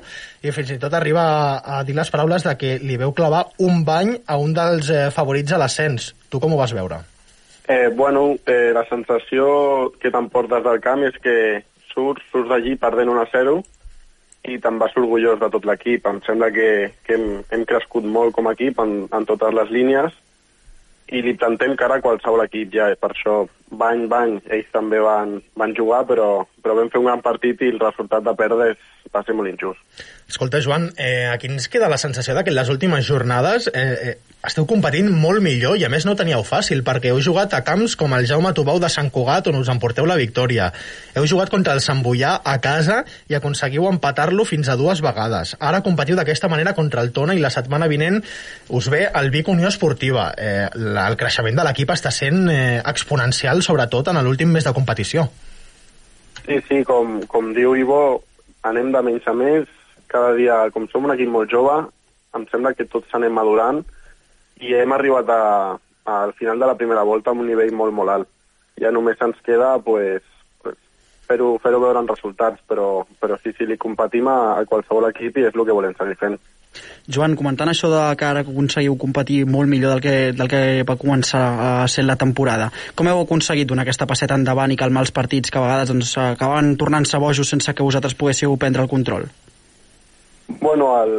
i 0.48 0.54
fins 0.56 0.72
i 0.72 0.78
tot 0.80 0.96
arriba 0.96 1.26
a, 1.26 1.76
a 1.76 1.82
dir 1.84 1.98
les 1.98 2.12
paraules 2.14 2.48
de 2.48 2.56
que 2.56 2.78
li 2.80 2.96
veu 2.96 3.12
clavar 3.12 3.50
un 3.60 3.84
bany 3.84 4.14
a 4.24 4.40
un 4.40 4.56
dels 4.56 4.88
eh, 4.88 5.10
favorits 5.12 5.52
a 5.52 5.60
l'ascens. 5.60 6.14
Tu 6.32 6.40
com 6.40 6.56
ho 6.56 6.62
vas 6.62 6.72
veure? 6.72 7.02
Eh, 7.68 7.90
bueno, 7.94 8.36
eh, 8.46 8.70
la 8.74 8.84
sensació 8.86 9.92
que 9.98 10.12
t'emportes 10.14 10.62
del 10.62 10.78
camp 10.84 11.02
és 11.02 11.16
que 11.22 11.34
surts, 11.90 12.22
surts 12.30 12.52
d'allí 12.52 12.76
perdent 12.78 13.10
1 13.10 13.22
a 13.24 13.26
0 13.32 13.56
i 14.46 14.60
te'n 14.62 14.78
vas 14.78 14.94
orgullós 14.94 15.40
de 15.40 15.48
tot 15.50 15.66
l'equip. 15.66 16.06
Em 16.06 16.20
sembla 16.22 16.52
que, 16.54 16.68
que 17.02 17.16
hem, 17.18 17.26
hem 17.50 17.64
crescut 17.66 18.06
molt 18.06 18.36
com 18.36 18.46
a 18.46 18.54
equip 18.54 18.78
en, 18.78 18.94
en 19.10 19.26
totes 19.26 19.56
les 19.58 19.74
línies 19.74 20.14
i 21.10 21.22
li 21.22 21.34
plantem 21.38 21.74
cara 21.78 21.98
a 21.98 22.02
qualsevol 22.02 22.44
equip 22.44 22.72
ja, 22.74 22.88
per 22.98 23.12
això 23.12 23.44
bany, 23.70 24.06
bany, 24.10 24.38
ells 24.50 24.70
també 24.74 24.98
van, 25.02 25.36
van 25.58 25.74
jugar, 25.74 26.04
però, 26.06 26.46
però 26.66 26.74
vam 26.74 26.90
fer 26.90 26.98
un 26.98 27.06
gran 27.06 27.22
partit 27.22 27.60
i 27.62 27.70
el 27.70 27.78
resultat 27.78 28.24
de 28.26 28.34
perdre 28.34 28.72
va 29.14 29.22
ser 29.22 29.36
molt 29.38 29.46
injust. 29.46 29.78
Escolta, 30.26 30.58
Joan, 30.58 30.90
eh, 30.98 31.28
aquí 31.30 31.46
ens 31.46 31.68
queda 31.70 31.88
la 31.88 31.98
sensació 32.02 32.34
de 32.34 32.42
que 32.42 32.50
en 32.50 32.56
les 32.58 32.72
últimes 32.72 33.06
jornades 33.06 33.68
eh, 33.70 33.84
eh, 34.10 34.14
esteu 34.46 34.66
competint 34.66 35.12
molt 35.14 35.42
millor 35.42 35.78
i 35.78 35.84
a 35.86 35.90
més 35.92 36.02
no 36.08 36.16
teníeu 36.18 36.42
fàcil 36.46 36.82
perquè 36.86 37.12
heu 37.12 37.20
jugat 37.22 37.54
a 37.54 37.62
camps 37.66 37.94
com 38.00 38.16
el 38.18 38.26
Jaume 38.26 38.50
Tubau 38.54 38.80
de 38.82 38.90
Sant 38.90 39.12
Cugat 39.14 39.46
on 39.46 39.60
us 39.60 39.70
emporteu 39.70 40.10
la 40.10 40.18
victòria. 40.18 40.72
Heu 41.14 41.28
jugat 41.30 41.54
contra 41.54 41.78
el 41.78 41.84
Sant 41.86 42.02
Boià 42.02 42.34
a 42.42 42.58
casa 42.58 43.04
i 43.30 43.38
aconseguiu 43.38 43.86
empatar-lo 43.92 44.44
fins 44.44 44.68
a 44.68 44.78
dues 44.78 45.02
vegades. 45.06 45.54
Ara 45.60 45.84
competiu 45.86 46.18
d'aquesta 46.18 46.50
manera 46.50 46.74
contra 46.74 47.06
el 47.06 47.14
Tona 47.14 47.38
i 47.38 47.42
la 47.42 47.54
setmana 47.54 47.86
vinent 47.86 48.18
us 48.74 48.90
ve 48.90 49.06
el 49.06 49.30
Vic 49.30 49.54
Unió 49.54 49.70
Esportiva. 49.70 50.32
Eh, 50.34 50.66
la, 50.82 51.06
el 51.06 51.18
creixement 51.18 51.62
de 51.62 51.70
l'equip 51.70 51.94
està 51.94 52.10
sent 52.10 52.48
eh, 52.50 52.82
exponencial, 52.82 53.62
sobretot 53.62 54.10
en 54.10 54.24
l'últim 54.26 54.50
mes 54.50 54.66
de 54.66 54.74
competició. 54.74 55.30
Sí, 56.46 56.60
sí, 56.68 56.84
com, 56.86 57.24
com 57.26 57.48
diu 57.56 57.72
Ivo, 57.74 58.22
anem 58.62 58.92
de 58.94 59.00
menys 59.02 59.24
a 59.26 59.32
més. 59.34 59.66
Cada 60.06 60.30
dia, 60.38 60.60
com 60.70 60.84
som 60.86 61.08
un 61.08 61.10
equip 61.16 61.30
molt 61.32 61.50
jove, 61.50 61.74
em 62.38 62.44
sembla 62.52 62.70
que 62.78 62.86
tots 62.86 63.10
anem 63.18 63.34
madurant 63.34 63.80
i 64.62 64.70
hem 64.78 64.94
arribat 64.94 65.32
a, 65.34 65.42
al 66.06 66.32
final 66.38 66.62
de 66.62 66.68
la 66.70 66.76
primera 66.78 67.02
volta 67.02 67.32
amb 67.32 67.42
un 67.42 67.50
nivell 67.50 67.74
molt, 67.74 67.94
molt 67.98 68.14
alt. 68.14 68.30
Ja 68.78 68.92
només 68.94 69.18
ens 69.26 69.40
queda 69.42 69.72
pues, 69.82 70.22
pues, 70.62 70.78
fer-ho 71.26 71.56
fer 71.64 71.74
veure 71.74 71.98
en 71.98 72.10
resultats, 72.12 72.62
però, 72.70 73.02
però 73.18 73.40
sí, 73.42 73.50
sí, 73.56 73.66
li 73.66 73.80
competim 73.80 74.30
a, 74.30 74.38
a 74.60 74.64
qualsevol 74.70 75.08
equip 75.10 75.40
i 75.40 75.48
és 75.48 75.58
el 75.58 75.66
que 75.66 75.76
volem 75.80 75.98
seguir 75.98 76.14
fent. 76.20 76.38
Joan, 77.06 77.36
comentant 77.38 77.70
això 77.70 77.88
de 77.90 78.02
que 78.18 78.26
ara 78.26 78.42
aconseguiu 78.42 78.96
competir 78.98 79.44
molt 79.46 79.70
millor 79.70 79.94
del 79.94 80.02
que, 80.02 80.14
del 80.34 80.50
que 80.50 80.62
va 80.88 80.96
començar 80.98 81.42
a 81.66 81.70
ser 81.88 82.02
la 82.06 82.18
temporada, 82.18 82.70
com 82.98 83.06
heu 83.06 83.22
aconseguit 83.22 83.68
donar 83.70 83.86
aquesta 83.86 84.08
passeta 84.10 84.34
endavant 84.34 84.74
i 84.74 84.78
calmar 84.80 85.04
els 85.06 85.14
partits 85.14 85.52
que 85.52 85.60
a 85.60 85.64
vegades 85.64 85.92
doncs, 85.92 86.16
acabaven 86.22 86.74
tornant-se 86.80 87.22
bojos 87.22 87.54
sense 87.54 87.74
que 87.74 87.86
vosaltres 87.86 88.18
poguéssiu 88.18 88.56
prendre 88.58 88.82
el 88.82 88.90
control? 88.90 89.28
Bueno, 90.48 90.90
el, 91.02 91.14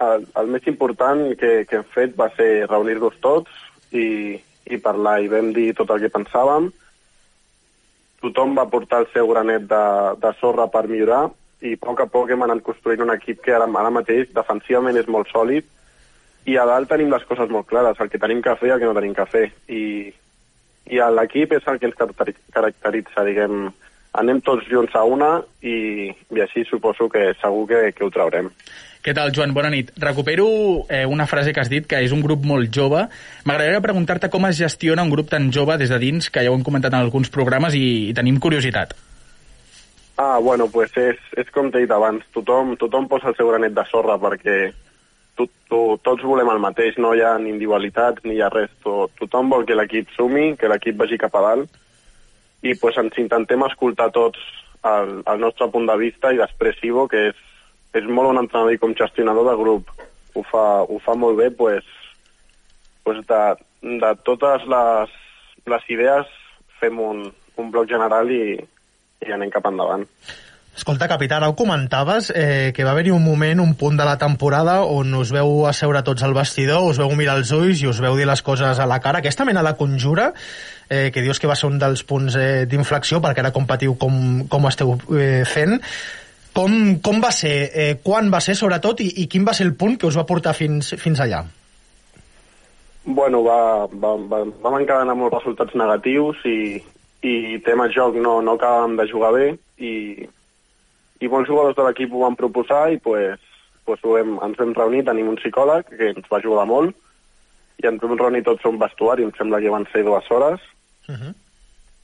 el, 0.00 0.26
el 0.40 0.52
més 0.52 0.66
important 0.72 1.28
que, 1.36 1.52
que 1.68 1.80
hem 1.80 1.88
fet 1.94 2.16
va 2.16 2.30
ser 2.36 2.66
reunir-nos 2.66 3.20
tots 3.20 3.52
i, 3.92 4.36
i 4.66 4.80
parlar, 4.82 5.20
i 5.20 5.32
vam 5.32 5.52
dir 5.56 5.72
tot 5.76 5.92
el 5.92 6.04
que 6.04 6.12
pensàvem. 6.12 6.70
Tothom 8.24 8.56
va 8.56 8.70
portar 8.72 9.04
el 9.04 9.10
seu 9.12 9.28
granet 9.28 9.68
de, 9.68 9.88
de 10.22 10.32
sorra 10.40 10.70
per 10.72 10.88
millorar 10.88 11.26
i 11.62 11.72
a 11.74 11.80
poc 11.80 12.02
a 12.02 12.06
poc 12.10 12.30
hem 12.30 12.42
anat 12.44 12.62
construint 12.66 13.00
un 13.00 13.14
equip 13.14 13.40
que 13.44 13.54
ara, 13.56 13.68
ara 13.80 13.90
mateix 13.94 14.28
defensivament 14.34 14.98
és 15.00 15.08
molt 15.08 15.30
sòlid 15.32 15.64
i 16.46 16.56
a 16.56 16.66
dalt 16.68 16.88
tenim 16.90 17.10
les 17.10 17.24
coses 17.26 17.50
molt 17.50 17.66
clares, 17.66 17.98
el 18.00 18.10
que 18.12 18.20
tenim 18.22 18.42
que 18.42 18.54
fer 18.60 18.68
i 18.70 18.74
el 18.76 18.80
que 18.82 18.86
no 18.86 18.94
tenim 18.94 19.14
que 19.16 19.26
fer. 19.26 19.46
I, 19.66 20.12
i 20.94 21.00
l'equip 21.18 21.56
és 21.56 21.66
el 21.66 21.80
que 21.82 21.88
ens 21.90 21.96
caracteri- 21.98 22.36
caracteritza, 22.54 23.24
diguem, 23.26 23.64
anem 24.14 24.40
tots 24.46 24.68
junts 24.70 24.94
a 24.94 25.02
una 25.04 25.40
i, 25.60 26.12
i 26.12 26.44
així 26.44 26.62
suposo 26.68 27.08
que 27.10 27.32
segur 27.40 27.66
que, 27.72 27.80
que 27.96 28.06
ho 28.06 28.12
traurem. 28.14 28.52
Què 29.02 29.14
tal, 29.14 29.32
Joan? 29.34 29.52
Bona 29.54 29.70
nit. 29.70 29.90
Recupero 30.02 30.46
eh, 30.90 31.04
una 31.06 31.26
frase 31.30 31.52
que 31.54 31.62
has 31.62 31.70
dit, 31.70 31.84
que 31.86 31.98
és 32.02 32.14
un 32.14 32.22
grup 32.22 32.46
molt 32.46 32.70
jove. 32.74 33.04
M'agradaria 33.46 33.82
preguntar-te 33.82 34.30
com 34.30 34.46
es 34.48 34.58
gestiona 34.58 35.04
un 35.06 35.12
grup 35.12 35.30
tan 35.30 35.50
jove 35.54 35.76
des 35.78 35.90
de 35.90 35.98
dins, 36.02 36.30
que 36.30 36.42
ja 36.46 36.50
ho 36.50 36.56
hem 36.58 36.64
comentat 36.66 36.94
en 36.94 37.02
alguns 37.02 37.30
programes 37.30 37.74
i, 37.74 38.10
i 38.10 38.14
tenim 38.14 38.38
curiositat. 38.42 38.94
Ah, 40.18 40.38
bueno, 40.40 40.68
pues 40.72 40.94
és, 40.96 41.18
és 41.36 41.48
com 41.52 41.68
t'he 41.68 41.82
dit 41.84 41.90
abans, 41.92 42.24
tothom, 42.32 42.72
tothom 42.80 43.04
posa 43.08 43.28
el 43.28 43.36
seu 43.36 43.50
granet 43.50 43.74
de 43.76 43.82
sorra 43.90 44.16
perquè 44.16 44.70
to, 45.36 45.44
to, 45.68 45.80
tots 46.00 46.24
volem 46.24 46.48
el 46.48 46.60
mateix, 46.62 46.96
no 46.96 47.10
hi 47.12 47.20
ha 47.20 47.34
ni 47.36 47.50
individualitats 47.52 48.24
ni 48.24 48.38
hi 48.38 48.40
ha 48.40 48.48
res, 48.48 48.70
to, 48.84 49.10
tothom 49.20 49.50
vol 49.52 49.66
que 49.68 49.76
l'equip 49.76 50.08
sumi, 50.16 50.54
que 50.56 50.70
l'equip 50.72 50.96
vagi 50.96 51.18
cap 51.20 51.36
a 51.36 51.42
dalt 51.44 51.76
i 52.64 52.72
pues, 52.80 52.96
ens 52.96 53.18
intentem 53.20 53.66
escoltar 53.66 54.08
tots 54.14 54.40
el, 54.88 55.20
el 55.20 55.42
nostre 55.42 55.68
punt 55.74 55.84
de 55.90 55.96
vista 56.00 56.32
i 56.32 56.40
després 56.40 56.80
Ivo, 56.88 57.04
que 57.12 57.26
és, 57.28 57.42
és 58.00 58.08
molt 58.08 58.32
un 58.32 58.40
entrenador 58.40 58.72
i 58.72 58.80
com 58.80 58.96
gestionador 58.96 59.50
de 59.50 59.56
grup, 59.60 59.90
ho 60.32 60.44
fa, 60.48 60.64
ho 60.88 60.96
fa 61.04 61.12
molt 61.12 61.36
bé, 61.42 61.50
pues, 61.60 61.84
pues 63.04 63.20
de, 63.28 63.42
de 64.00 64.14
totes 64.24 64.64
les, 64.64 65.12
les 65.68 65.92
idees 65.92 66.32
fem 66.80 67.04
un, 67.04 67.22
un 67.60 67.70
bloc 67.74 67.92
general 67.92 68.32
i, 68.32 68.56
i 69.24 69.32
anem 69.32 69.52
cap 69.54 69.68
endavant. 69.70 70.04
Escolta, 70.76 71.08
capità, 71.08 71.38
ara 71.38 71.48
ho 71.48 71.54
comentaves, 71.56 72.28
eh, 72.36 72.70
que 72.76 72.84
va 72.84 72.90
haver-hi 72.92 73.10
un 73.14 73.24
moment, 73.24 73.62
un 73.64 73.72
punt 73.80 73.96
de 73.96 74.04
la 74.04 74.18
temporada 74.20 74.82
on 74.84 75.14
us 75.16 75.30
veu 75.32 75.64
asseure 75.64 76.02
tots 76.04 76.22
al 76.22 76.34
vestidor, 76.36 76.84
us 76.84 77.00
veu 77.00 77.14
mirar 77.16 77.38
els 77.40 77.52
ulls 77.56 77.80
i 77.80 77.88
us 77.88 78.02
veu 78.04 78.18
dir 78.18 78.26
les 78.28 78.42
coses 78.44 78.76
a 78.76 78.86
la 78.86 79.00
cara. 79.00 79.22
Aquesta 79.24 79.46
mena 79.48 79.62
de 79.64 79.72
conjura, 79.78 80.34
eh, 80.90 81.08
que 81.14 81.24
dius 81.24 81.40
que 81.40 81.48
va 81.48 81.56
ser 81.56 81.70
un 81.70 81.80
dels 81.80 82.04
punts 82.04 82.36
eh, 82.36 82.66
d'inflexió, 82.68 83.22
perquè 83.24 83.40
ara 83.40 83.54
competiu 83.56 83.96
com, 83.96 84.44
com 84.52 84.68
ho 84.68 84.68
esteu 84.68 84.92
eh, 85.16 85.46
fent, 85.48 85.80
com, 86.52 86.76
com 87.00 87.22
va 87.24 87.32
ser, 87.32 87.56
eh, 87.72 87.94
quan 88.04 88.28
va 88.32 88.42
ser 88.44 88.54
sobretot 88.60 89.00
i, 89.00 89.08
i 89.24 89.26
quin 89.32 89.48
va 89.48 89.56
ser 89.56 89.64
el 89.70 89.72
punt 89.80 89.96
que 89.96 90.10
us 90.10 90.20
va 90.20 90.28
portar 90.28 90.52
fins, 90.52 90.92
fins 91.00 91.24
allà? 91.24 91.40
Bueno, 93.06 93.40
va, 93.48 93.86
va, 93.86 94.12
va, 94.28 94.42
vam 94.60 94.76
encadenar 94.76 95.16
molts 95.16 95.38
resultats 95.38 95.76
negatius 95.78 96.44
i, 96.44 96.82
i 97.26 97.58
tema 97.66 97.88
joc 97.90 98.18
no, 98.20 98.38
no 98.44 98.56
acabàvem 98.56 98.96
de 98.98 99.06
jugar 99.10 99.32
bé 99.34 99.46
i, 99.82 99.92
i 101.20 101.30
molts 101.32 101.48
jugadors 101.50 101.76
de 101.78 101.86
l'equip 101.86 102.12
ho 102.12 102.22
van 102.22 102.38
proposar 102.38 102.86
i 102.92 103.00
pues, 103.02 103.40
pues 103.88 104.04
ho 104.04 104.16
hem, 104.18 104.36
ens 104.44 104.58
vam 104.60 104.74
reunir, 104.76 105.04
tenim 105.06 105.32
un 105.32 105.40
psicòleg 105.40 105.88
que 105.90 106.12
ens 106.12 106.30
va 106.30 106.38
ajudar 106.38 106.66
molt 106.70 106.94
i 107.82 107.88
ens 107.90 108.02
vam 108.02 108.16
reunir 108.18 108.44
tots 108.44 108.64
a 108.64 108.72
un 108.72 108.78
vestuari, 108.80 109.24
em 109.26 109.32
sembla 109.36 109.60
que 109.60 109.72
van 109.72 109.88
ser 109.92 110.04
dues 110.06 110.30
hores 110.30 110.62
Uh 111.06 111.14
-huh. 111.14 111.34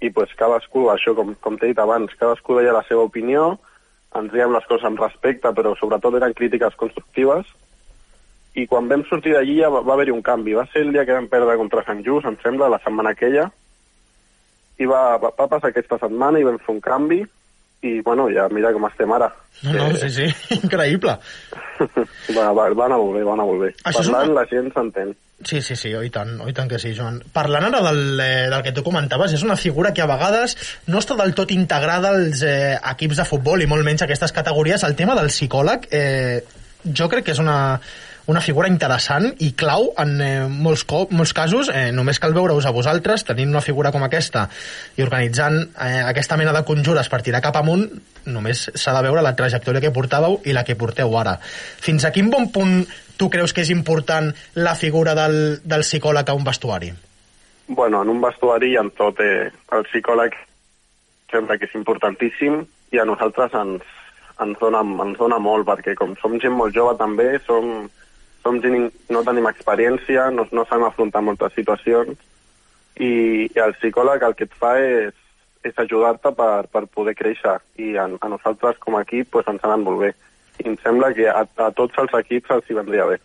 i 0.01 0.11
pues 0.11 0.31
cadascú, 0.39 0.87
això 0.87 1.15
com, 1.15 1.35
com 1.41 1.57
t'he 1.59 1.67
dit 1.67 1.79
abans, 1.79 2.15
cadascú 2.15 2.55
deia 2.55 2.73
la 2.73 2.85
seva 2.87 3.03
opinió, 3.03 3.59
ens 4.15 4.33
dèiem 4.33 4.53
les 4.53 4.65
coses 4.67 4.85
amb 4.85 5.01
respecte, 5.01 5.49
però 5.49 5.75
sobretot 5.77 6.15
eren 6.15 6.35
crítiques 6.35 6.75
constructives, 6.77 7.47
i 8.55 8.67
quan 8.67 8.89
vam 8.89 9.05
sortir 9.09 9.33
d'allí 9.33 9.61
ja 9.61 9.71
va, 9.71 9.81
va 9.81 9.95
haver-hi 9.95 10.13
un 10.13 10.23
canvi. 10.23 10.55
Va 10.55 10.67
ser 10.67 10.83
el 10.83 10.93
dia 10.93 11.05
que 11.05 11.17
vam 11.17 11.29
perdre 11.29 11.57
contra 11.57 11.85
Sant 11.85 12.05
Just, 12.05 12.27
em 12.27 12.37
sembla, 12.43 12.69
la 12.69 12.81
setmana 12.85 13.11
aquella, 13.11 13.51
i 14.83 14.89
va, 14.91 15.17
va, 15.23 15.31
va 15.39 15.49
passar 15.51 15.71
aquesta 15.73 15.99
setmana 16.03 16.41
i 16.43 16.47
vam 16.49 16.59
fer 16.63 16.75
un 16.75 16.83
canvi, 16.85 17.23
i 17.83 17.97
bueno, 18.07 18.29
ja 18.31 18.45
mira 18.55 18.71
com 18.75 18.85
estem 18.87 19.11
ara. 19.15 19.31
No, 19.63 19.73
no, 19.75 19.89
sí, 19.99 20.09
sí, 20.11 20.27
increïble. 20.63 21.17
va, 22.37 22.47
va, 22.55 22.69
va 22.71 22.87
anar 22.87 22.99
molt 23.01 23.17
bé, 23.17 23.23
va 23.27 23.35
anar 23.37 23.47
molt 23.49 23.65
bé. 23.67 23.71
Això 23.83 24.03
Parlant, 24.05 24.31
una- 24.33 24.41
la 24.43 24.49
gent 24.51 24.73
s'entén. 24.75 25.15
Sí, 25.43 25.59
sí, 25.67 25.75
sí, 25.75 25.91
oi 25.99 26.07
tant, 26.15 26.37
oi 26.45 26.53
tant 26.55 26.69
que 26.71 26.79
sí, 26.79 26.93
Joan. 26.95 27.17
Parlant 27.35 27.65
ara 27.67 27.81
del, 27.89 28.21
eh, 28.23 28.47
del 28.53 28.63
que 28.63 28.71
tu 28.77 28.85
comentaves, 28.87 29.33
és 29.35 29.43
una 29.43 29.57
figura 29.59 29.91
que 29.93 30.05
a 30.05 30.07
vegades 30.07 30.55
no 30.87 31.01
està 31.03 31.17
del 31.19 31.35
tot 31.35 31.51
integrada 31.51 32.13
als 32.15 32.45
eh, 32.47 32.77
equips 32.93 33.19
de 33.19 33.27
futbol 33.27 33.65
i 33.65 33.67
molt 33.67 33.83
menys 33.83 34.05
a 34.05 34.07
aquestes 34.07 34.31
categories. 34.37 34.85
El 34.87 34.95
tema 34.95 35.17
del 35.19 35.33
psicòleg, 35.35 35.89
eh, 35.91 36.45
jo 36.95 37.09
crec 37.11 37.27
que 37.27 37.35
és 37.35 37.43
una, 37.43 37.57
una 38.31 38.41
figura 38.41 38.69
interessant 38.71 39.29
i 39.43 39.53
clau 39.59 39.89
en 39.99 40.13
eh, 40.23 40.47
molts, 40.47 40.85
cop, 40.89 41.11
molts 41.15 41.33
casos. 41.35 41.71
Eh, 41.75 41.91
només 41.95 42.21
cal 42.23 42.35
veure-us 42.37 42.67
a 42.69 42.75
vosaltres 42.75 43.25
tenint 43.27 43.51
una 43.51 43.65
figura 43.65 43.93
com 43.93 44.05
aquesta 44.07 44.47
i 44.97 45.03
organitzant 45.03 45.59
eh, 45.59 46.03
aquesta 46.07 46.39
mena 46.39 46.55
de 46.55 46.65
conjures 46.69 47.09
per 47.11 47.23
tirar 47.27 47.43
cap 47.43 47.59
amunt, 47.59 47.89
només 48.27 48.69
s'ha 48.75 48.95
de 48.95 49.05
veure 49.09 49.25
la 49.25 49.35
trajectòria 49.39 49.83
que 49.83 49.95
portàveu 49.95 50.41
i 50.47 50.55
la 50.55 50.65
que 50.65 50.79
porteu 50.79 51.17
ara. 51.19 51.39
Fins 51.43 52.05
a 52.07 52.13
quin 52.15 52.31
bon 52.31 52.51
punt 52.55 52.85
tu 53.19 53.31
creus 53.31 53.53
que 53.55 53.65
és 53.67 53.73
important 53.75 54.31
la 54.55 54.75
figura 54.75 55.17
del, 55.19 55.59
del 55.65 55.87
psicòleg 55.87 56.29
a 56.29 56.37
un 56.39 56.47
vestuari? 56.47 56.93
Bueno, 57.69 58.03
en 58.03 58.11
un 58.11 58.21
vestuari 58.21 58.73
i 58.73 58.79
en 58.79 58.91
tot, 58.99 59.21
eh, 59.23 59.51
el 59.73 59.85
psicòleg 59.89 60.35
sembla 61.33 61.57
que 61.59 61.69
és 61.69 61.75
importantíssim 61.79 62.61
i 62.93 63.01
a 63.01 63.07
nosaltres 63.09 63.55
ens, 63.57 63.85
ens, 64.43 64.59
dona, 64.61 64.83
ens 65.07 65.19
dona 65.19 65.39
molt, 65.41 65.65
perquè 65.69 65.95
com 65.99 66.15
som 66.21 66.37
gent 66.43 66.55
molt 66.59 66.75
jove 66.77 66.95
també, 67.01 67.29
som, 67.47 67.89
som 68.43 68.61
gent, 68.63 68.91
no 69.11 69.23
tenim 69.27 69.49
experiència, 69.51 70.29
no, 70.35 70.47
no 70.53 70.67
sabem 70.69 70.89
afrontar 70.89 71.23
moltes 71.25 71.55
situacions 71.57 72.19
i, 72.99 73.49
i 73.49 73.63
el 73.65 73.75
psicòleg 73.79 74.25
el 74.27 74.37
que 74.39 74.49
et 74.49 74.57
fa 74.59 74.75
és, 74.83 75.15
és 75.65 75.79
ajudar-te 75.79 76.35
per, 76.37 76.67
per 76.73 76.85
poder 76.91 77.15
créixer 77.19 77.59
i 77.81 77.95
a, 77.97 78.09
a 78.09 78.31
nosaltres 78.33 78.81
com 78.83 78.99
a 78.99 79.05
equip 79.07 79.31
pues, 79.33 79.49
ens 79.49 79.63
ha 79.63 79.71
anat 79.71 79.85
molt 79.87 80.03
bé. 80.03 80.13
I 80.61 80.69
em 80.69 80.79
sembla 80.83 81.13
que 81.17 81.29
a, 81.31 81.45
a 81.47 81.71
tots 81.77 81.99
els 82.03 82.15
equips 82.23 82.53
els 82.57 82.69
hi 82.69 82.77
vendria 82.79 83.07
bé. 83.09 83.19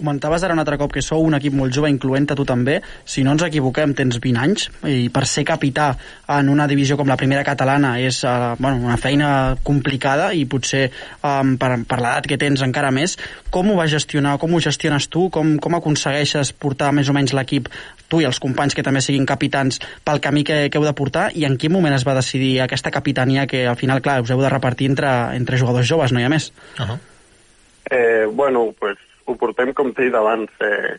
Comentaves 0.00 0.44
ara 0.46 0.56
un 0.56 0.62
altre 0.62 0.78
cop 0.80 0.94
que 0.94 1.02
sou 1.04 1.22
un 1.26 1.36
equip 1.36 1.54
molt 1.56 1.74
jove, 1.76 1.90
incloent 1.92 2.30
a 2.32 2.36
tu 2.38 2.46
també. 2.48 2.78
Si 3.04 3.24
no 3.26 3.34
ens 3.36 3.44
equivoquem, 3.44 3.92
tens 3.96 4.16
20 4.22 4.40
anys 4.40 4.68
i 4.88 5.10
per 5.12 5.26
ser 5.28 5.44
capità 5.48 5.90
en 6.32 6.48
una 6.48 6.66
divisió 6.70 6.96
com 6.96 7.08
la 7.10 7.18
primera 7.20 7.44
catalana 7.44 7.96
és 8.00 8.22
uh, 8.24 8.54
bueno, 8.58 8.80
una 8.88 8.96
feina 9.00 9.30
complicada 9.66 10.30
i 10.32 10.46
potser 10.48 10.86
um, 10.88 11.56
per, 11.60 11.74
per 11.84 12.00
l'edat 12.00 12.28
que 12.30 12.38
tens 12.40 12.64
encara 12.64 12.92
més. 12.94 13.18
Com 13.52 13.70
ho 13.70 13.76
vas 13.78 13.92
gestionar? 13.92 14.38
Com 14.40 14.54
ho 14.54 14.62
gestiones 14.64 15.10
tu? 15.12 15.28
Com, 15.34 15.58
com 15.60 15.76
aconsegueixes 15.76 16.54
portar 16.56 16.94
més 16.96 17.10
o 17.10 17.16
menys 17.16 17.36
l'equip, 17.36 17.68
tu 18.10 18.22
i 18.22 18.26
els 18.28 18.40
companys 18.42 18.74
que 18.74 18.84
també 18.86 19.02
siguin 19.04 19.28
capitans, 19.28 19.80
pel 20.06 20.22
camí 20.24 20.44
que, 20.46 20.64
que 20.72 20.80
heu 20.80 20.86
de 20.88 20.96
portar? 20.96 21.28
I 21.36 21.46
en 21.48 21.60
quin 21.60 21.72
moment 21.76 21.94
es 21.94 22.06
va 22.08 22.16
decidir 22.18 22.56
aquesta 22.64 22.90
capitania 22.94 23.46
que 23.50 23.66
al 23.68 23.78
final, 23.80 24.02
clar, 24.02 24.20
us 24.24 24.32
heu 24.32 24.42
de 24.42 24.50
repartir 24.50 24.90
entre, 24.90 25.12
entre 25.36 25.60
jugadors 25.60 25.88
joves, 25.88 26.12
no 26.12 26.20
hi 26.20 26.26
ha 26.26 26.32
més? 26.32 26.50
Uh 26.78 26.88
-huh. 26.88 26.98
Eh, 27.90 28.26
bueno, 28.30 28.74
pues 28.78 28.98
ho 29.30 29.38
portem 29.38 29.72
com 29.76 29.94
t'he 29.94 30.08
dit 30.08 30.16
abans. 30.18 30.50
Eh, 30.66 30.98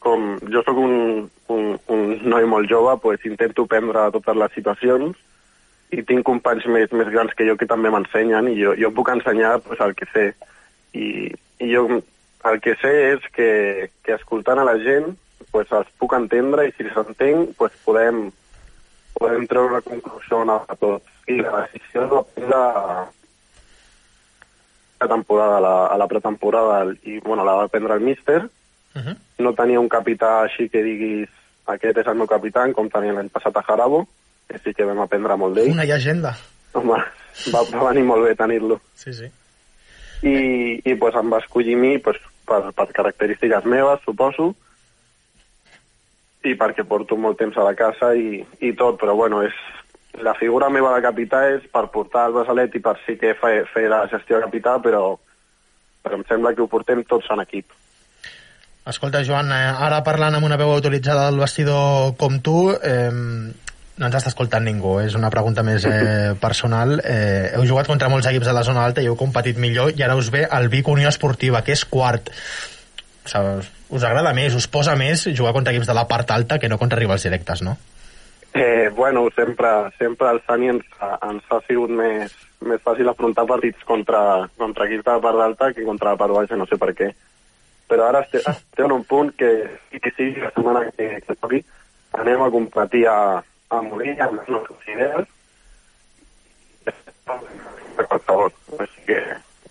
com 0.00 0.38
jo 0.48 0.62
sóc 0.64 0.78
un, 0.80 1.26
un, 1.52 1.74
un 1.92 2.04
noi 2.32 2.46
molt 2.48 2.70
jove, 2.70 2.96
pues 3.02 3.26
intento 3.28 3.66
prendre 3.68 4.06
totes 4.14 4.38
les 4.42 4.54
situacions 4.56 5.18
i 5.92 6.04
tinc 6.06 6.24
companys 6.26 6.64
més, 6.70 6.92
més 6.96 7.10
grans 7.12 7.34
que 7.36 7.44
jo 7.48 7.56
que 7.60 7.68
també 7.68 7.90
m'ensenyen 7.92 8.48
i 8.48 8.56
jo, 8.56 8.72
jo 8.78 8.92
puc 8.96 9.10
ensenyar 9.12 9.58
pues, 9.66 9.82
el 9.84 9.94
que 9.98 10.08
sé. 10.14 10.26
I, 10.96 11.28
i 11.60 11.68
jo 11.70 11.84
el 12.48 12.60
que 12.64 12.74
sé 12.80 12.92
és 13.12 13.26
que, 13.36 13.50
que 14.06 14.16
escoltant 14.16 14.58
a 14.58 14.66
la 14.66 14.78
gent 14.80 15.12
pues, 15.52 15.70
els 15.76 15.90
puc 16.00 16.16
entendre 16.16 16.66
i 16.68 16.74
si 16.78 16.88
s'entenc 16.88 17.52
pues, 17.60 17.76
podem, 17.84 18.28
podem 19.18 19.46
treure 19.50 19.76
una 19.76 19.84
conclusió 19.84 20.42
a 20.48 20.76
tots. 20.76 21.04
I 21.28 21.42
la 21.42 21.66
decisió 21.66 22.08
va 22.08 22.24
prendre 22.34 22.62
la 25.00 25.08
temporada, 25.08 25.56
a 25.56 25.60
la, 25.60 25.74
a 25.86 25.96
la 25.98 26.06
pretemporada, 26.06 26.84
i 27.04 27.18
bueno, 27.24 27.44
la 27.44 27.54
va 27.54 27.68
prendre 27.68 27.94
el 27.94 28.00
míster. 28.00 28.44
Uh 28.94 29.00
-huh. 29.00 29.16
No 29.38 29.54
tenia 29.54 29.80
un 29.80 29.88
capità 29.88 30.42
així 30.42 30.68
que 30.68 30.82
diguis 30.82 31.28
aquest 31.66 31.98
és 31.98 32.06
el 32.06 32.16
meu 32.16 32.26
capità, 32.26 32.66
com 32.72 32.88
tenia 32.90 33.12
l'any 33.12 33.28
passat 33.28 33.56
a 33.56 33.62
Jarabo, 33.62 34.06
que 34.48 34.58
sí 34.58 34.74
que 34.74 34.84
vam 34.84 35.00
aprendre 35.00 35.36
molt 35.36 35.54
d'ell. 35.54 35.72
Una 35.72 35.84
llegenda. 35.84 36.36
Home, 36.72 36.98
va, 37.54 37.62
va 37.74 37.88
venir 37.92 38.04
molt 38.04 38.24
bé 38.26 38.34
tenir-lo. 38.34 38.80
Sí, 38.94 39.12
sí. 39.12 39.30
I, 40.22 40.34
i 40.84 40.94
pues, 40.94 41.14
em 41.14 41.32
va 41.32 41.38
escollir 41.38 41.76
mi 41.76 41.98
pues, 41.98 42.16
per, 42.46 42.72
per 42.72 42.92
característiques 42.92 43.64
meves, 43.64 44.00
suposo, 44.04 44.54
i 46.44 46.54
perquè 46.56 46.84
porto 46.88 47.16
molt 47.16 47.38
temps 47.38 47.56
a 47.56 47.64
la 47.64 47.74
casa 47.74 48.14
i, 48.14 48.44
i 48.60 48.72
tot, 48.72 48.98
però 49.00 49.14
bueno, 49.14 49.42
és, 49.42 49.54
la 50.18 50.34
figura 50.34 50.68
meva 50.72 50.92
de 50.96 51.02
capità 51.04 51.44
és 51.54 51.66
per 51.72 51.86
portar 51.94 52.26
el 52.28 52.34
braçalet 52.34 52.74
i 52.74 52.82
per 52.82 52.96
sí 53.04 53.16
que 53.20 53.34
fer, 53.38 53.64
fer 53.72 53.86
la 53.92 54.02
gestió 54.10 54.38
de 54.38 54.48
capità, 54.48 54.76
però, 54.82 55.14
però 56.02 56.18
em 56.18 56.26
sembla 56.28 56.54
que 56.54 56.64
ho 56.64 56.68
portem 56.70 57.04
tots 57.08 57.30
en 57.30 57.42
equip. 57.44 57.70
Escolta, 58.90 59.22
Joan, 59.24 59.52
eh, 59.54 59.72
ara 59.86 60.00
parlant 60.02 60.34
amb 60.34 60.48
una 60.48 60.58
veu 60.58 60.72
autoritzada 60.72 61.28
del 61.28 61.40
vestidor 61.40 62.14
com 62.18 62.40
tu, 62.42 62.70
eh, 62.74 63.10
no 64.00 64.08
ens 64.08 64.16
està 64.16 64.32
escoltant 64.32 64.64
ningú, 64.64 64.96
és 65.04 65.14
una 65.18 65.30
pregunta 65.30 65.62
més 65.62 65.84
eh, 65.86 66.32
personal. 66.44 66.96
Eh, 67.04 67.52
heu 67.54 67.66
jugat 67.68 67.90
contra 67.90 68.08
molts 68.12 68.28
equips 68.30 68.48
de 68.48 68.56
la 68.56 68.64
zona 68.66 68.84
alta 68.88 69.04
i 69.04 69.10
heu 69.10 69.18
competit 69.20 69.60
millor 69.60 69.92
i 69.94 70.02
ara 70.06 70.16
us 70.18 70.32
ve 70.32 70.46
el 70.48 70.70
Vic 70.72 70.88
Unió 70.88 71.12
Esportiva, 71.12 71.62
que 71.62 71.76
és 71.76 71.84
quart. 71.84 72.32
O 73.20 73.30
sigui, 73.30 73.68
us 73.90 74.04
agrada 74.06 74.32
més, 74.34 74.56
us 74.56 74.66
posa 74.70 74.96
més 74.96 75.28
jugar 75.36 75.52
contra 75.52 75.74
equips 75.74 75.90
de 75.90 75.96
la 75.96 76.06
part 76.08 76.30
alta 76.32 76.58
que 76.58 76.70
no 76.72 76.78
contra 76.80 76.98
rivals 76.98 77.28
directes, 77.28 77.62
no? 77.66 77.76
Eh, 78.52 78.90
bueno, 78.94 79.28
sempre, 79.34 79.68
sempre 79.98 80.30
el 80.30 80.42
Sani 80.42 80.68
ens, 80.68 80.86
ens 81.22 81.52
ha 81.54 81.60
sigut 81.68 81.90
més, 81.94 82.32
més 82.66 82.80
fàcil 82.82 83.08
afrontar 83.08 83.46
partits 83.46 83.84
contra, 83.86 84.48
contra 84.58 84.88
equips 84.88 85.04
de 85.06 85.12
la 85.12 85.22
part 85.22 85.42
alta 85.44 85.72
que 85.72 85.86
contra 85.86 86.14
la 86.14 86.18
part 86.18 86.34
baixa, 86.34 86.58
no 86.58 86.66
sé 86.66 86.78
per 86.80 86.90
què. 86.98 87.12
Però 87.90 88.08
ara 88.08 88.24
estem, 88.26 88.42
estem 88.50 88.88
en 88.88 88.96
un 88.98 89.04
punt 89.06 89.30
que, 89.38 89.52
que 89.94 90.12
sigui 90.16 90.42
la 90.42 90.50
setmana 90.50 90.82
que, 90.90 91.12
que 91.26 91.38
toqui, 91.38 91.62
anem 92.18 92.42
a 92.42 92.50
competir 92.50 93.06
a, 93.10 93.18
a 93.70 93.82
Morella 93.86 94.26
amb 94.26 94.40
les 94.40 94.50
nostres 94.56 94.90
idees 94.96 95.30
de 96.86 98.06
qualsevol. 98.06 98.50
Així 98.82 99.06
que, 99.06 99.18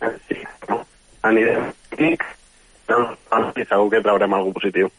eh, 0.08 0.16
sí, 0.30 0.40
no? 0.72 0.82
Anirem 1.28 1.68
aquí, 1.92 2.16
i 2.90 3.66
segur 3.66 3.90
que 3.92 4.02
traurem 4.06 4.34
alguna 4.34 4.56
positiu. 4.56 4.90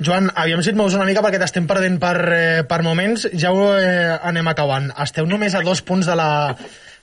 Joan, 0.00 0.30
aviam 0.34 0.62
si 0.64 0.72
et 0.72 0.78
mous 0.78 0.94
una 0.96 1.06
mica 1.08 1.22
perquè 1.24 1.40
t'estem 1.40 1.66
perdent 1.68 1.98
per, 2.00 2.16
eh, 2.32 2.62
per 2.68 2.82
moments. 2.82 3.26
Ja 3.36 3.52
ho 3.52 3.72
eh, 3.76 4.16
anem 4.16 4.48
acabant. 4.48 4.90
Esteu 5.02 5.26
només 5.28 5.54
a 5.54 5.64
dos 5.64 5.82
punts 5.84 6.08
de 6.08 6.16
la, 6.16 6.30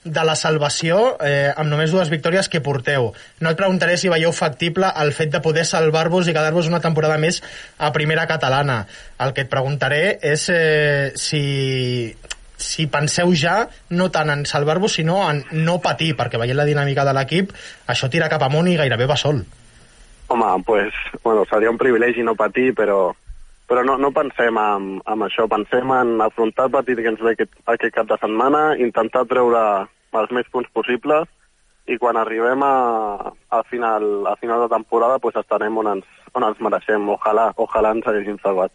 de 0.04 0.24
la 0.24 0.34
salvació, 0.38 1.16
eh, 1.22 1.52
amb 1.54 1.70
només 1.70 1.92
dues 1.94 2.10
victòries 2.10 2.48
que 2.48 2.62
porteu. 2.64 3.12
No 3.40 3.50
et 3.50 3.60
preguntaré 3.60 3.96
si 3.98 4.10
veieu 4.10 4.32
factible 4.32 4.90
el 5.02 5.12
fet 5.12 5.30
de 5.34 5.42
poder 5.44 5.66
salvar-vos 5.66 6.28
i 6.28 6.34
quedar-vos 6.34 6.70
una 6.70 6.82
temporada 6.84 7.18
més 7.18 7.42
a 7.78 7.92
primera 7.92 8.26
catalana. 8.26 8.84
El 9.18 9.34
que 9.34 9.46
et 9.46 9.52
preguntaré 9.52 10.18
és 10.22 10.48
eh, 10.54 11.12
si 11.14 12.16
si 12.58 12.88
penseu 12.90 13.30
ja 13.38 13.68
no 13.94 14.08
tant 14.10 14.32
en 14.34 14.42
salvar-vos 14.42 14.96
sinó 14.98 15.20
en 15.30 15.44
no 15.52 15.78
patir, 15.78 16.16
perquè 16.18 16.40
veient 16.42 16.58
la 16.58 16.66
dinàmica 16.66 17.04
de 17.06 17.14
l'equip 17.14 17.54
això 17.86 18.10
tira 18.10 18.28
cap 18.28 18.42
amunt 18.42 18.66
i 18.66 18.74
gairebé 18.76 19.06
va 19.06 19.16
sol. 19.16 19.44
Home, 20.28 20.62
pues, 20.64 20.92
bueno, 21.24 21.44
seria 21.48 21.70
un 21.70 21.78
privilegi 21.78 22.22
no 22.22 22.34
patir, 22.36 22.74
però, 22.76 23.14
però 23.68 23.84
no, 23.84 23.96
no 23.96 24.10
pensem 24.12 24.58
en, 24.60 24.90
en 25.00 25.24
això, 25.24 25.48
pensem 25.48 25.92
en 25.96 26.20
afrontar 26.20 26.68
el 26.68 26.74
partit 26.76 27.00
que 27.00 27.08
ens 27.14 27.22
ve 27.24 27.32
aquest, 27.32 27.54
aquest 27.64 27.94
cap 27.94 28.10
de 28.10 28.18
setmana, 28.20 28.62
intentar 28.76 29.24
treure 29.30 29.62
els 30.20 30.34
més 30.36 30.48
punts 30.52 30.68
possibles 30.76 31.28
i 31.88 31.96
quan 31.96 32.20
arribem 32.20 32.62
a, 32.64 33.32
a, 33.48 33.62
final, 33.70 34.26
a 34.28 34.36
final 34.36 34.64
de 34.64 34.72
temporada 34.74 35.18
pues 35.18 35.36
estarem 35.40 35.76
on 35.80 35.88
ens, 35.96 36.04
on 36.36 36.44
ens 36.44 36.60
mereixem. 36.60 37.08
Ojalà, 37.16 37.48
ojalà 37.56 37.94
ens 37.96 38.08
haguéssim 38.08 38.36
salvat. 38.44 38.72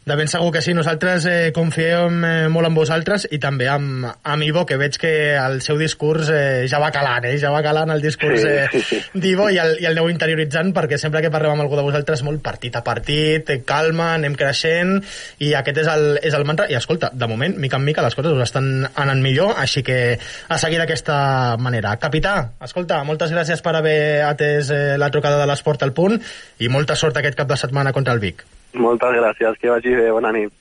De 0.00 0.16
ben 0.16 0.30
segur 0.32 0.48
que 0.50 0.62
sí, 0.64 0.72
nosaltres 0.72 1.26
eh, 1.28 1.50
confiem 1.52 2.22
eh, 2.24 2.30
molt 2.48 2.66
en 2.70 2.74
vosaltres 2.74 3.26
i 3.30 3.38
també 3.38 3.66
amb, 3.68 4.06
amb 4.08 4.42
Ivo, 4.46 4.62
que 4.66 4.78
veig 4.80 4.96
que 4.98 5.10
el 5.36 5.58
seu 5.60 5.76
discurs 5.78 6.30
eh, 6.32 6.64
ja 6.72 6.78
va 6.80 6.88
calant, 6.90 7.26
eh? 7.28 7.34
ja 7.38 7.50
va 7.52 7.60
calant 7.62 7.92
el 7.92 8.00
discurs 8.00 8.46
eh, 8.48 8.64
sí, 8.72 8.80
sí. 8.88 9.00
d'Ivo 9.12 9.50
i, 9.52 9.58
el, 9.60 9.74
i 9.82 9.84
el 9.84 9.92
aneu 9.92 10.08
interioritzant 10.08 10.72
perquè 10.74 10.96
sempre 10.98 11.20
que 11.20 11.30
parlem 11.30 11.52
amb 11.52 11.66
algú 11.66 11.76
de 11.76 11.84
vosaltres 11.84 12.24
molt 12.24 12.40
partit 12.42 12.78
a 12.80 12.82
partit, 12.82 13.52
eh, 13.52 13.60
calma, 13.68 14.14
anem 14.16 14.34
creixent 14.40 14.96
i 15.44 15.52
aquest 15.58 15.82
és 15.84 15.90
el, 15.92 16.06
és 16.26 16.36
el 16.38 16.46
mantra 16.48 16.66
i 16.72 16.78
escolta, 16.78 17.10
de 17.12 17.28
moment, 17.28 17.58
mica 17.60 17.76
en 17.76 17.84
mica 17.84 18.02
les 18.02 18.16
coses 18.16 18.32
us 18.32 18.46
estan 18.46 18.88
anant 18.88 19.20
millor, 19.20 19.52
així 19.60 19.84
que 19.84 20.00
a 20.16 20.58
seguir 20.58 20.80
d'aquesta 20.80 21.58
manera. 21.60 21.92
Capità, 22.00 22.38
escolta, 22.64 23.02
moltes 23.04 23.36
gràcies 23.36 23.60
per 23.60 23.76
haver 23.76 24.00
atès 24.26 24.72
eh, 24.72 24.80
la 24.96 25.12
trucada 25.12 25.38
de 25.38 25.50
l'Esport 25.52 25.84
al 25.84 25.92
punt 25.92 26.16
i 26.58 26.72
molta 26.72 26.96
sort 26.96 27.20
aquest 27.20 27.36
cap 27.36 27.52
de 27.52 27.60
setmana 27.60 27.92
contra 27.92 28.16
el 28.16 28.24
Vic. 28.24 28.42
Moltes 28.74 29.16
gràcies, 29.16 29.58
que 29.60 29.70
vagi 29.70 29.94
bé, 29.96 30.10
bona 30.14 30.32
nit. 30.34 30.52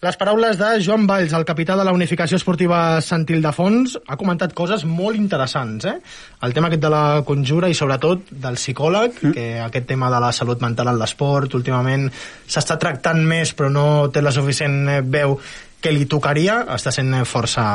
Les 0.00 0.16
paraules 0.16 0.56
de 0.56 0.68
Joan 0.80 1.02
Valls, 1.04 1.34
el 1.36 1.42
capità 1.44 1.74
de 1.76 1.84
la 1.84 1.92
Unificació 1.92 2.38
Esportiva 2.40 2.78
Sant 3.04 3.26
Ildefons, 3.28 3.98
ha 4.08 4.16
comentat 4.16 4.54
coses 4.56 4.86
molt 4.88 5.18
interessants, 5.18 5.84
eh? 5.84 5.98
El 6.46 6.54
tema 6.56 6.70
aquest 6.70 6.80
de 6.80 6.90
la 6.94 7.02
conjura 7.28 7.68
i 7.68 7.76
sobretot 7.76 8.30
del 8.32 8.56
psicòleg, 8.56 9.18
mm. 9.20 9.32
que 9.36 9.44
aquest 9.60 9.90
tema 9.90 10.08
de 10.08 10.22
la 10.24 10.30
salut 10.32 10.64
mental 10.64 10.88
en 10.88 10.96
l'esport 11.02 11.58
últimament 11.58 12.06
s'està 12.48 12.78
tractant 12.80 13.20
més 13.20 13.52
però 13.52 13.68
no 13.68 13.84
té 14.08 14.24
la 14.24 14.32
suficient 14.32 14.78
eh, 14.88 15.02
veu 15.04 15.36
que 15.84 15.92
li 15.92 16.08
tocaria, 16.08 16.62
està 16.78 16.94
sent 16.96 17.12
eh, 17.18 17.26
força, 17.28 17.66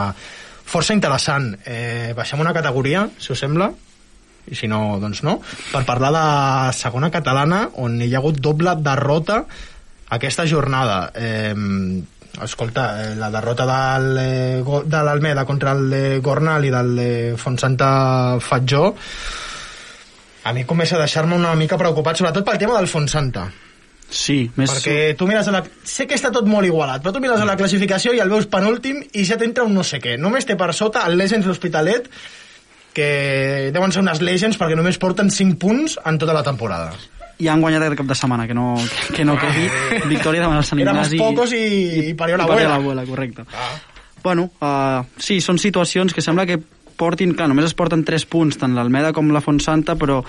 força 0.66 0.98
interessant. 0.98 1.52
Eh, 1.62 2.16
baixem 2.18 2.42
una 2.42 2.56
categoria, 2.58 3.06
si 3.22 3.36
us 3.38 3.46
sembla, 3.46 3.70
i 4.50 4.58
si 4.58 4.66
no, 4.70 4.98
doncs 5.02 5.22
no, 5.26 5.40
per 5.70 5.86
parlar 5.86 6.12
de 6.14 6.26
segona 6.78 7.14
catalana 7.14 7.68
on 7.82 8.02
hi 8.02 8.12
ha 8.14 8.20
hagut 8.24 8.42
doble 8.42 8.76
derrota 8.82 9.44
aquesta 10.10 10.46
jornada. 10.48 11.12
Eh, 11.16 11.56
escolta, 12.44 12.86
eh, 13.02 13.16
la 13.16 13.32
derrota 13.32 13.66
del, 13.66 14.18
eh, 14.20 14.64
de 14.86 15.04
l'Almeda 15.04 15.46
contra 15.46 15.72
el 15.72 15.90
de 15.90 16.20
Gornal 16.20 16.66
i 16.66 16.72
del 16.74 16.96
de 16.96 17.12
Fontsanta 17.38 18.38
Fatjó 18.44 18.94
a 20.46 20.54
mi 20.54 20.64
comença 20.64 20.96
a 20.96 21.02
deixar-me 21.02 21.34
una 21.34 21.56
mica 21.58 21.78
preocupat, 21.78 22.20
sobretot 22.20 22.46
pel 22.46 22.60
tema 22.62 22.76
del 22.78 22.88
Fontsanta. 22.88 23.48
Sí, 24.06 24.44
més... 24.60 24.70
Perquè 24.70 25.16
tu 25.18 25.26
mires 25.26 25.48
a 25.50 25.54
la... 25.56 25.64
Sé 25.90 26.06
que 26.06 26.14
està 26.14 26.30
tot 26.34 26.46
molt 26.46 26.68
igualat, 26.68 27.02
però 27.02 27.16
tu 27.16 27.22
mires 27.24 27.42
a 27.42 27.48
la 27.50 27.56
classificació 27.58 28.14
i 28.14 28.22
el 28.22 28.30
veus 28.30 28.46
penúltim 28.52 29.00
i 29.02 29.26
ja 29.26 29.40
t'entra 29.42 29.66
un 29.66 29.74
no 29.74 29.82
sé 29.82 29.98
què. 30.04 30.20
Només 30.22 30.46
té 30.46 30.54
per 30.60 30.70
sota 30.78 31.02
el 31.10 31.18
Legends 31.18 31.50
l'Hospitalet, 31.50 32.12
que 32.96 33.10
deuen 33.74 33.92
ser 33.92 34.06
unes 34.06 34.22
Legends 34.22 34.62
perquè 34.62 34.78
només 34.78 35.02
porten 35.02 35.34
5 35.34 35.58
punts 35.60 35.98
en 36.06 36.22
tota 36.22 36.38
la 36.38 36.46
temporada. 36.46 36.94
I 37.40 37.48
han 37.52 37.60
guanyat 37.62 37.84
aquest 37.84 37.98
cap 38.00 38.08
de 38.08 38.16
setmana, 38.16 38.46
que 38.48 38.54
no, 38.56 38.76
que 39.16 39.26
no 39.26 39.36
quedi. 39.40 39.66
Victòria 40.08 40.42
davant 40.46 40.58
el 40.62 40.64
Sant 40.64 40.80
Éramos 40.80 41.12
Ignasi. 41.12 41.18
pocos 41.20 41.52
i, 41.54 42.10
i 42.12 42.14
parió 42.14 42.38
la 42.38 42.46
I 42.46 42.48
parió 42.48 42.68
abuela. 42.70 42.78
l'abuela, 42.78 43.06
correcte. 43.06 43.44
Bueno, 44.24 44.50
uh, 44.62 45.04
sí, 45.22 45.42
són 45.44 45.60
situacions 45.62 46.14
que 46.16 46.22
sembla 46.24 46.46
que 46.50 46.58
portin, 46.98 47.34
clar, 47.36 47.48
només 47.52 47.66
es 47.66 47.74
porten 47.78 48.04
3 48.04 48.26
punts, 48.26 48.58
tant 48.58 48.74
l'Almeda 48.76 49.12
com 49.14 49.30
la 49.32 49.42
Fontsanta, 49.42 49.96
però 49.96 50.22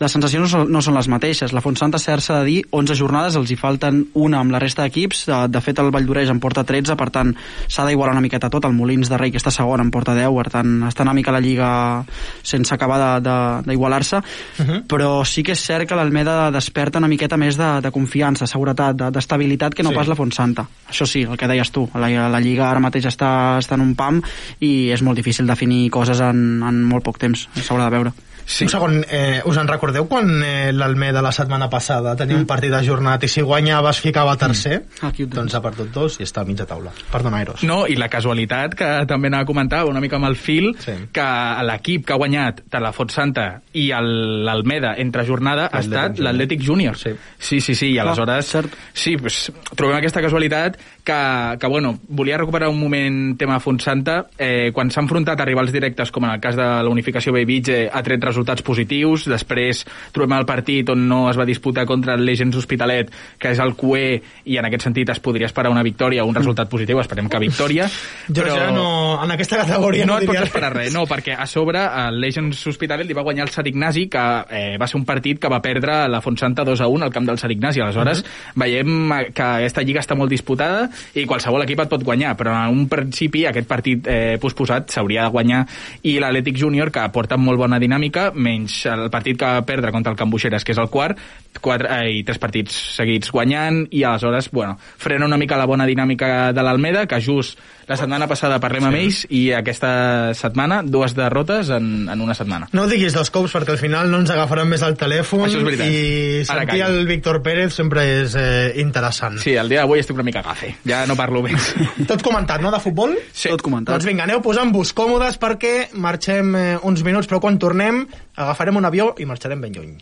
les 0.00 0.12
sensacions 0.12 0.42
no 0.42 0.48
són, 0.48 0.72
no 0.72 0.82
són 0.82 0.94
les 0.94 1.08
mateixes. 1.08 1.52
La 1.52 1.60
Fontsanta, 1.64 1.98
cert 1.98 2.22
s'ha 2.22 2.40
de 2.40 2.44
dir, 2.44 2.62
11 2.70 2.94
jornades, 2.98 3.36
els 3.36 3.50
hi 3.50 3.56
falten 3.56 4.06
una 4.14 4.40
amb 4.40 4.50
la 4.52 4.58
resta 4.58 4.82
d'equips, 4.82 5.26
Eh, 5.28 5.48
de 5.48 5.60
fet 5.60 5.78
el 5.78 5.90
Valldoreix 5.90 6.30
en 6.30 6.40
porta 6.40 6.64
13, 6.64 6.94
per 6.96 7.10
tant 7.10 7.34
s'ha 7.68 7.84
d'igualar 7.86 8.12
una 8.14 8.20
miqueta 8.24 8.48
tot, 8.48 8.64
el 8.64 8.72
Molins 8.72 9.08
de 9.10 9.18
Rei 9.18 9.30
que 9.30 9.36
està 9.38 9.50
segon 9.52 9.80
en 9.80 9.90
porta 9.90 10.14
10, 10.14 10.30
per 10.34 10.48
tant 10.50 10.82
està 10.88 11.02
una 11.02 11.12
mica 11.12 11.30
la 11.32 11.40
Lliga 11.40 12.04
sense 12.42 12.72
acabar 12.74 13.20
de- 13.20 13.28
de- 13.28 13.68
d'igualar-se, 13.70 14.16
uh 14.16 14.22
-huh. 14.64 14.86
però 14.86 15.24
sí 15.26 15.42
que 15.42 15.52
és 15.52 15.60
cert 15.60 15.86
que 15.88 15.94
l'Almeda 15.94 16.50
desperta 16.50 16.98
una 16.98 17.08
miqueta 17.08 17.36
més 17.36 17.56
de, 17.58 17.80
de 17.82 17.90
confiança, 17.90 18.46
seguretat, 18.46 18.96
de- 18.96 19.10
d'estabilitat 19.10 19.74
que 19.74 19.82
no 19.82 19.90
Sí. 19.90 19.94
pas 19.96 20.08
la 20.08 20.14
Fontsanta. 20.14 20.66
Això 20.88 21.04
sí, 21.04 21.22
el 21.22 21.36
que 21.36 21.46
deies 21.46 21.70
tu, 21.70 21.88
la, 21.94 22.08
la 22.30 22.40
Lliga 22.40 22.70
ara 22.70 22.80
mateix 22.80 23.04
està, 23.04 23.58
està 23.58 23.74
en 23.74 23.82
un 23.82 23.94
pam 23.94 24.22
i 24.60 24.88
és 24.90 25.02
molt 25.02 25.16
difícil 25.16 25.46
definir 25.46 25.90
coses 25.90 26.07
en, 26.20 26.62
en 26.64 26.80
molt 26.84 27.04
poc 27.04 27.18
temps, 27.18 27.48
s'haurà 27.60 27.90
de 27.90 27.96
veure. 27.98 28.14
Sí. 28.48 28.64
Un 28.64 28.70
segon, 28.72 28.94
eh, 29.12 29.42
us 29.44 29.58
en 29.60 29.68
recordeu 29.68 30.06
quan 30.08 30.30
eh, 30.40 30.70
l'Almeda 30.72 31.20
la 31.20 31.28
setmana 31.36 31.66
passada 31.68 32.14
tenia 32.16 32.38
un 32.38 32.46
partit 32.48 32.72
ajornat 32.72 33.26
i 33.26 33.28
si 33.28 33.42
guanyava 33.44 33.90
es 33.92 33.98
ficava 34.00 34.38
tercer? 34.40 34.78
Mm. 34.86 35.04
Aquí 35.10 35.26
doncs 35.28 35.52
ha 35.52 35.60
perdut 35.60 35.90
dos 35.92 36.16
i 36.16 36.24
està 36.24 36.40
a 36.40 36.48
mitja 36.48 36.64
taula. 36.64 36.94
Perdona, 37.12 37.42
Eros. 37.44 37.60
No, 37.68 37.82
i 37.86 37.98
la 38.00 38.08
casualitat, 38.08 38.72
que 38.74 38.88
també 39.06 39.28
anava 39.28 39.44
a 39.44 39.46
comentar 39.50 39.82
una 39.84 40.00
mica 40.00 40.16
amb 40.16 40.30
el 40.30 40.36
fil, 40.40 40.70
Sí. 40.80 40.94
que 41.12 41.26
l'equip 41.68 42.06
que 42.08 42.14
ha 42.14 42.16
guanyat 42.16 42.62
tant 42.72 42.82
la 42.86 42.94
Fontsanta 42.96 43.60
i 43.74 43.90
el- 43.92 44.46
l'Almeda 44.46 44.94
entre 44.96 45.26
jornada 45.28 45.68
ha 45.70 45.80
estat 45.84 46.16
l'Atlètic 46.18 46.64
Júnior. 46.64 46.96
Sí. 46.96 47.12
sí, 47.38 47.60
sí, 47.60 47.74
sí 47.74 47.90
i 47.92 47.98
aleshores... 47.98 48.46
cert. 48.48 48.72
Sí, 48.94 49.18
pues, 49.18 49.52
trobem 49.76 49.98
aquesta 50.00 50.22
casualitat 50.24 50.80
que, 51.08 51.58
que, 51.58 51.66
bueno, 51.66 51.98
volia 52.08 52.36
recuperar 52.36 52.68
un 52.68 52.78
moment 52.78 53.38
tema 53.38 53.58
Fontsanta. 53.60 54.26
Eh, 54.36 54.70
quan 54.76 54.90
s'ha 54.92 55.00
enfrontat 55.00 55.40
a 55.40 55.46
rivals 55.48 55.72
directes, 55.72 56.10
com 56.12 56.26
en 56.26 56.34
el 56.34 56.40
cas 56.44 56.56
de 56.58 56.66
la 56.84 56.90
unificació 56.92 57.32
Bellvitge, 57.32 57.86
ha 57.88 58.02
tret 58.04 58.26
resultats 58.28 58.60
positius. 58.66 59.24
Després 59.32 59.86
trobem 60.12 60.36
el 60.36 60.44
partit 60.44 60.92
on 60.92 61.06
no 61.08 61.22
es 61.30 61.38
va 61.40 61.46
disputar 61.48 61.86
contra 61.88 62.18
el 62.18 62.26
Legends 62.28 62.58
Hospitalet, 62.60 63.08
que 63.40 63.54
és 63.54 63.62
el 63.64 63.72
QE, 63.78 64.10
i 64.52 64.58
en 64.60 64.68
aquest 64.68 64.84
sentit 64.84 65.08
es 65.08 65.22
podria 65.24 65.48
esperar 65.48 65.72
una 65.72 65.84
victòria 65.86 66.26
o 66.26 66.28
un 66.28 66.36
resultat 66.36 66.68
positiu. 66.68 67.00
Esperem 67.00 67.30
que 67.32 67.40
victòria. 67.40 67.88
Jo 68.28 68.44
ja 68.44 68.68
no, 68.74 69.16
en 69.24 69.32
aquesta 69.32 69.62
categoria 69.62 70.04
no, 70.04 70.18
no, 70.18 70.20
et 70.20 70.28
pots 70.28 70.44
esperar 70.50 70.74
res, 70.76 70.92
no, 70.92 71.06
perquè 71.08 71.38
a 71.38 71.48
sobre 71.48 71.86
el 72.02 72.20
Legends 72.20 72.66
Hospitalet 72.68 73.08
li 73.08 73.16
va 73.16 73.24
guanyar 73.24 73.46
el 73.48 73.54
Sant 73.54 73.70
Ignasi, 73.70 74.08
que 74.12 74.26
eh, 74.52 74.76
va 74.76 74.90
ser 74.90 75.00
un 75.00 75.08
partit 75.08 75.40
que 75.40 75.48
va 75.48 75.62
perdre 75.64 76.02
la 76.12 76.20
Fontsanta 76.20 76.68
2 76.68 76.84
a 76.84 76.92
1 76.92 77.08
al 77.08 77.16
camp 77.16 77.32
del 77.32 77.40
Sant 77.40 77.56
Ignasi. 77.56 77.80
Aleshores, 77.80 78.24
veiem 78.60 79.16
eh, 79.16 79.24
que 79.32 79.50
aquesta 79.64 79.88
lliga 79.88 80.04
està 80.04 80.18
molt 80.18 80.36
disputada 80.36 80.90
i 81.14 81.26
qualsevol 81.28 81.64
equip 81.64 81.84
et 81.84 81.90
pot 81.90 82.04
guanyar, 82.04 82.34
però 82.38 82.54
en 82.64 82.74
un 82.74 82.88
principi 82.90 83.44
aquest 83.48 83.68
partit 83.68 84.06
eh, 84.08 84.36
posposat 84.40 84.92
s'hauria 84.94 85.26
de 85.26 85.34
guanyar 85.34 85.64
i 86.08 86.18
l'Atlètic 86.22 86.58
Júnior, 86.58 86.92
que 86.94 87.04
porta 87.14 87.38
molt 87.40 87.60
bona 87.60 87.80
dinàmica, 87.82 88.30
menys 88.34 88.84
el 88.90 89.08
partit 89.12 89.38
que 89.38 89.48
va 89.58 89.66
perdre 89.66 89.92
contra 89.94 90.12
el 90.12 90.18
Cambuixeres, 90.18 90.64
que 90.64 90.74
és 90.74 90.80
el 90.80 90.90
quart, 90.92 91.18
quatre, 91.60 91.90
eh, 92.02 92.18
i 92.20 92.22
tres 92.26 92.38
partits 92.42 92.74
seguits 92.98 93.32
guanyant, 93.34 93.84
i 93.90 94.04
aleshores, 94.04 94.50
bueno, 94.52 94.78
frena 94.78 95.26
una 95.26 95.38
mica 95.40 95.58
la 95.58 95.66
bona 95.66 95.86
dinàmica 95.88 96.52
de 96.52 96.64
l'Almeda, 96.64 97.06
que 97.06 97.20
just 97.24 97.58
la 97.88 97.96
setmana 97.96 98.28
passada 98.28 98.58
parlem 98.60 98.84
sí. 98.84 98.88
amb 98.88 98.98
ells, 99.00 99.20
i 99.32 99.42
aquesta 99.56 99.90
setmana 100.36 100.82
dues 100.84 101.14
derrotes 101.16 101.70
en, 101.74 102.08
en 102.12 102.20
una 102.20 102.36
setmana. 102.36 102.68
No 102.76 102.86
diguis 102.90 103.16
dos 103.16 103.32
cops 103.34 103.54
perquè 103.56 103.74
al 103.74 103.80
final 103.80 104.10
no 104.12 104.20
ens 104.22 104.32
agafaran 104.34 104.68
més 104.68 104.84
al 104.84 104.98
telèfon 105.00 105.46
i 105.48 106.44
sentir 106.44 106.82
el 106.84 107.00
Víctor 107.08 107.40
Pérez 107.44 107.72
sempre 107.74 108.04
és 108.20 108.36
eh, 108.38 108.74
interessant. 108.82 109.38
Sí, 109.40 109.56
el 109.56 109.72
dia 109.72 109.82
d'avui 109.84 110.02
estic 110.02 110.18
una 110.18 110.26
mica 110.26 110.44
gafe, 110.44 110.74
ja 110.88 111.04
no 111.08 111.16
parlo 111.18 111.42
més. 111.44 111.72
Tot 112.10 112.22
comentat, 112.24 112.62
no, 112.64 112.72
de 112.74 112.80
futbol? 112.82 113.16
Sí. 113.32 113.50
Tot 113.52 113.64
comentat. 113.64 113.94
Doncs 113.94 114.08
vinga, 114.08 114.26
aneu 114.28 114.42
posant-vos 114.44 114.94
còmodes 114.96 115.40
perquè 115.42 115.74
marxem 115.94 116.54
eh, 116.58 116.68
uns 116.88 117.04
minuts, 117.06 117.30
però 117.30 117.42
quan 117.44 117.60
tornem 117.60 118.04
agafarem 118.36 118.80
un 118.80 118.88
avió 118.88 119.12
i 119.18 119.28
marxarem 119.28 119.60
ben 119.64 119.76
lluny. 119.76 119.98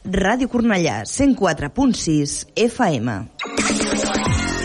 Ràdio 0.00 0.48
Cornellà, 0.48 1.02
104.6 1.04 2.38
FM. 2.56 3.18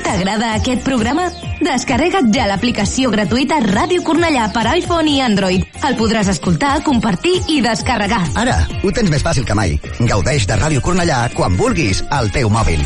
T'agrada 0.05 0.53
aquest 0.55 0.85
programa? 0.85 1.25
Descarrega't 1.65 2.29
ja 2.31 2.45
l'aplicació 2.47 3.09
gratuïta 3.11 3.57
Ràdio 3.65 4.03
Cornellà 4.05 4.47
per 4.55 4.63
iPhone 4.77 5.11
i 5.11 5.19
Android. 5.25 5.65
El 5.83 5.97
podràs 5.99 6.29
escoltar, 6.31 6.77
compartir 6.87 7.35
i 7.51 7.59
descarregar. 7.65 8.21
Ara, 8.39 8.61
ho 8.85 8.95
tens 8.95 9.11
més 9.11 9.25
fàcil 9.25 9.47
que 9.49 9.57
mai. 9.57 9.79
Gaudeix 9.99 10.47
de 10.47 10.59
Ràdio 10.61 10.85
Cornellà 10.85 11.25
quan 11.35 11.57
vulguis 11.59 12.05
al 12.15 12.31
teu 12.31 12.53
mòbil. 12.53 12.85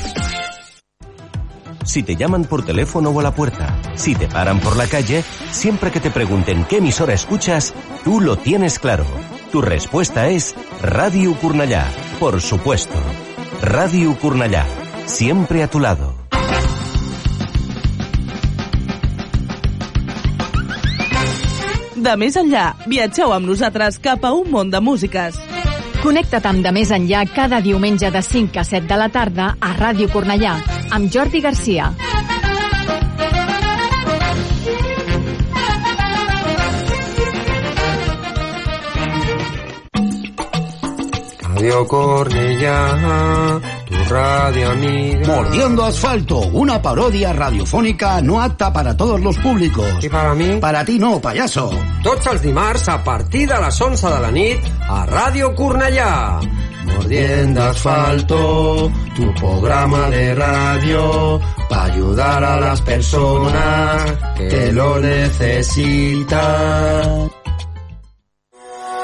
Si 1.85 2.03
te 2.03 2.15
llaman 2.15 2.43
por 2.43 2.65
teléfono 2.65 3.09
o 3.09 3.19
a 3.19 3.23
la 3.23 3.33
puerta, 3.33 3.79
si 3.95 4.13
te 4.15 4.27
paran 4.27 4.59
por 4.59 4.75
la 4.75 4.87
calle, 4.87 5.23
siempre 5.51 5.91
que 5.91 5.99
te 5.99 6.11
pregunten 6.11 6.65
qué 6.65 6.77
emisora 6.77 7.13
escuchas, 7.13 7.73
tú 8.03 8.19
lo 8.19 8.37
tienes 8.37 8.79
claro. 8.79 9.05
Tu 9.51 9.61
respuesta 9.61 10.27
es 10.27 10.55
Radio 10.81 11.33
Curnallá, 11.35 11.87
por 12.19 12.41
supuesto. 12.41 12.95
Radio 13.61 14.17
Curnallá, 14.19 14.65
siempre 15.05 15.63
a 15.63 15.69
tu 15.69 15.79
lado. 15.79 16.13
De 21.99 22.13
més 22.15 22.37
enllà, 22.39 22.77
viatgeu 22.87 23.33
amb 23.35 23.49
nosaltres 23.49 23.97
cap 23.99 24.23
a 24.23 24.31
un 24.31 24.47
món 24.53 24.69
de 24.71 24.79
músiques. 24.79 25.35
Connecta't 25.99 26.47
amb 26.47 26.63
De 26.63 26.71
Més 26.71 26.93
Enllà 26.95 27.25
cada 27.35 27.59
diumenge 27.59 28.07
de 28.07 28.21
5 28.23 28.61
a 28.61 28.63
7 28.63 28.87
de 28.87 28.99
la 29.01 29.09
tarda 29.11 29.55
a 29.59 29.75
Ràdio 29.75 30.07
Cornellà 30.07 30.78
amb 30.89 31.09
Jordi 31.11 31.39
Garcia. 31.41 31.93
Radio 41.41 41.85
Cornellà, 41.85 43.59
tu 43.85 43.95
radio 44.07 44.71
amiga. 44.71 45.27
Mordiendo 45.27 45.83
Asfalto, 45.83 46.39
una 46.53 46.81
parodia 46.81 47.33
radiofónica 47.33 48.21
no 48.21 48.41
apta 48.41 48.71
para 48.71 48.95
todos 48.95 49.19
los 49.19 49.37
públicos. 49.37 49.85
I 50.01 50.09
para 50.09 50.33
mi? 50.33 50.59
Para 50.59 50.85
ti 50.85 50.97
no, 50.97 51.19
payaso. 51.19 51.69
Tots 52.01 52.27
els 52.27 52.41
dimarts 52.41 52.87
a 52.87 53.03
partir 53.03 53.45
de 53.49 53.59
les 53.59 53.81
11 53.81 54.07
de 54.07 54.19
la 54.19 54.31
nit 54.31 54.71
a 54.87 55.05
Ràdio 55.05 55.53
Cornellà. 55.53 56.39
Mordiendo 56.93 57.63
Asfalto, 57.63 58.91
tu 59.15 59.33
programa 59.35 60.09
de 60.09 60.35
radio 60.35 61.39
para 61.69 61.83
ayudar 61.93 62.43
a 62.43 62.59
las 62.59 62.81
personas 62.81 64.13
que 64.37 64.71
lo 64.71 64.99
necesitan. 64.99 66.39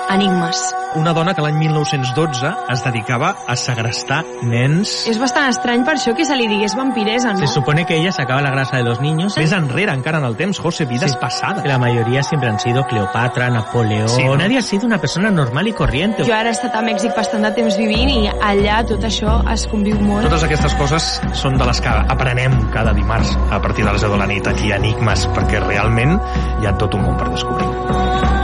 Enigmes. 0.09 0.84
Una 0.95 1.11
dona 1.13 1.33
que 1.35 1.41
l'any 1.43 1.57
1912 1.59 2.49
es 2.71 2.83
dedicava 2.85 3.33
a 3.47 3.55
segrestar 3.59 4.21
nens. 4.47 5.05
És 5.11 5.19
bastant 5.19 5.49
estrany 5.51 5.83
per 5.83 5.97
això 5.97 6.13
que 6.15 6.23
se 6.25 6.35
li 6.39 6.47
digués 6.47 6.75
vampiresa, 6.77 7.33
no? 7.33 7.39
Se 7.39 7.47
supone 7.51 7.85
que 7.85 7.97
ella 7.97 8.11
sacaba 8.13 8.41
la 8.41 8.49
grasa 8.51 8.77
de 8.77 8.83
los 8.83 9.01
niños. 9.01 9.35
Més 9.37 9.51
enrere, 9.51 9.91
encara 9.91 10.19
en 10.19 10.25
el 10.25 10.37
temps, 10.37 10.57
José, 10.59 10.85
vidas 10.85 11.11
Sí. 11.11 11.17
pasadas. 11.19 11.65
La 11.65 11.77
mayoría 11.77 12.23
siempre 12.23 12.49
han 12.49 12.59
sido 12.59 12.85
Cleopatra, 12.87 13.49
Napoleón. 13.49 14.07
Sí, 14.09 14.23
¿no? 14.23 14.37
Nadie 14.37 14.57
ha 14.59 14.61
sido 14.61 14.85
una 14.87 14.97
persona 14.99 15.29
normal 15.31 15.67
y 15.67 15.73
corriente. 15.73 16.23
Jo 16.23 16.33
ara 16.33 16.49
he 16.49 16.53
estat 16.53 16.73
a 16.75 16.81
Mèxic 16.81 17.15
bastant 17.15 17.43
de 17.43 17.51
temps 17.51 17.77
vivint 17.77 18.09
i 18.09 18.27
allà 18.29 18.85
tot 18.87 19.03
això 19.03 19.41
es 19.51 19.67
conviu 19.67 19.99
molt. 19.99 20.23
Totes 20.29 20.43
aquestes 20.43 20.73
coses 20.75 21.21
són 21.33 21.57
de 21.57 21.65
les 21.65 21.81
que 21.81 21.89
aprenem 21.89 22.69
cada 22.71 22.93
dimarts 22.93 23.35
a 23.51 23.61
partir 23.61 23.83
de 23.85 23.91
les 23.91 24.01
10 24.01 24.11
de 24.11 24.17
la 24.17 24.27
nit 24.27 24.47
aquí 24.47 24.71
a 24.71 24.77
Enigmes, 24.77 25.27
perquè 25.35 25.59
realment 25.59 26.19
hi 26.61 26.65
ha 26.67 26.77
tot 26.77 26.93
un 26.95 27.03
món 27.03 27.17
per 27.17 27.29
descobrir. 27.29 28.34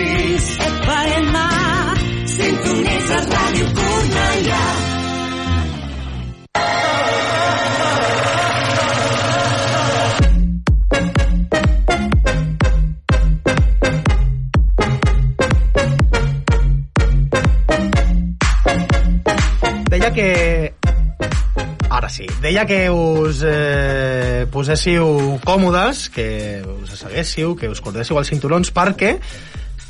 104.6 0.00 0.56
FM 0.80 1.36
Sintonitza 2.24 3.18
Ràdio 3.28 3.66
Cornellà 3.76 4.64
Deia 19.90 20.12
que... 20.14 20.72
Ara 21.90 22.08
sí. 22.08 22.24
Deia 22.40 22.64
que 22.64 22.88
us 22.88 23.42
eh, 23.44 24.46
poséssiu 24.50 25.36
còmodes, 25.44 26.06
que 26.08 26.62
us 26.62 26.94
asseguéssiu, 26.94 27.56
que 27.58 27.68
us 27.68 27.82
cordéssiu 27.82 28.16
els 28.16 28.30
cinturons, 28.30 28.70
perquè 28.72 29.16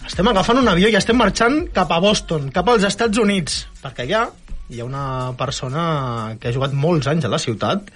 estem 0.06 0.28
agafant 0.30 0.58
un 0.60 0.68
avió 0.70 0.88
i 0.90 0.96
estem 0.98 1.18
marxant 1.18 1.66
cap 1.74 1.90
a 1.92 2.00
Boston, 2.02 2.48
cap 2.54 2.68
als 2.72 2.86
Estats 2.88 3.18
Units, 3.20 3.60
perquè 3.82 4.06
allà 4.08 4.24
hi 4.70 4.80
ha 4.80 4.86
una 4.86 5.04
persona 5.38 6.36
que 6.40 6.48
ha 6.50 6.54
jugat 6.54 6.74
molts 6.76 7.08
anys 7.10 7.26
a 7.26 7.30
la 7.32 7.40
ciutat 7.42 7.88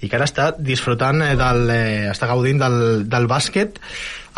i 0.00 0.08
que 0.08 0.16
ara 0.16 0.26
està 0.28 0.50
disfrutant 0.56 1.20
eh, 1.24 1.34
del, 1.36 1.62
eh, 1.74 2.08
està 2.12 2.28
gaudint 2.30 2.60
del, 2.60 2.78
del 3.12 3.26
bàsquet 3.28 3.76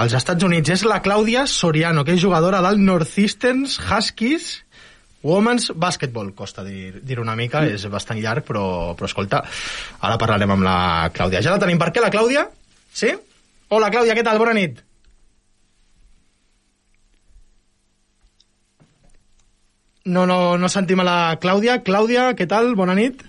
als 0.02 0.14
Estats 0.18 0.42
Units. 0.42 0.72
És 0.74 0.82
la 0.88 1.00
Clàudia 1.04 1.44
Soriano, 1.46 2.02
que 2.04 2.16
és 2.16 2.22
jugadora 2.22 2.62
del 2.64 2.80
Northeastern 2.82 3.64
Huskies 3.68 4.48
Women's 5.22 5.68
Basketball. 5.78 6.32
Costa 6.34 6.64
dir- 6.66 6.98
dir-ho 7.06 7.22
una 7.22 7.36
mica, 7.38 7.62
és 7.70 7.84
bastant 7.86 8.18
llarg, 8.18 8.42
però, 8.46 8.94
però 8.98 9.06
escolta, 9.06 9.44
ara 10.02 10.18
parlarem 10.18 10.50
amb 10.50 10.66
la 10.66 10.76
Clàudia. 11.14 11.42
Ja 11.46 11.54
la 11.54 11.62
tenim. 11.62 11.78
Per 11.78 11.92
què, 11.94 12.02
la 12.02 12.10
Clàudia? 12.10 12.48
Sí? 12.92 13.12
Hola, 13.70 13.90
Clàudia, 13.94 14.16
què 14.18 14.24
tal? 14.26 14.42
Bona 14.42 14.56
nit. 14.58 14.82
No, 20.04 20.26
no, 20.26 20.56
no 20.58 20.70
sentim 20.72 21.02
a 21.02 21.06
la 21.06 21.18
Clàudia. 21.42 21.78
Clàudia, 21.86 22.32
què 22.38 22.48
tal? 22.50 22.72
Bona 22.78 22.96
nit. 22.98 23.22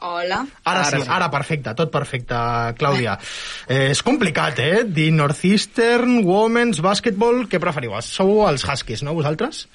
Hola. 0.00 0.46
Ara, 0.64 0.84
sí, 0.88 1.02
ara 1.12 1.28
perfecte, 1.28 1.74
tot 1.76 1.90
perfecte, 1.92 2.36
Clàudia. 2.80 3.18
Eh, 3.68 3.90
és 3.92 4.00
complicat, 4.02 4.62
eh? 4.64 4.84
Dir 4.88 5.10
Northeastern, 5.12 6.22
Women's, 6.24 6.80
Basketball, 6.80 7.44
què 7.52 7.60
preferiu? 7.60 7.92
Sou 8.06 8.46
els 8.48 8.64
Huskies, 8.64 9.04
no, 9.04 9.12
vosaltres? 9.18 9.66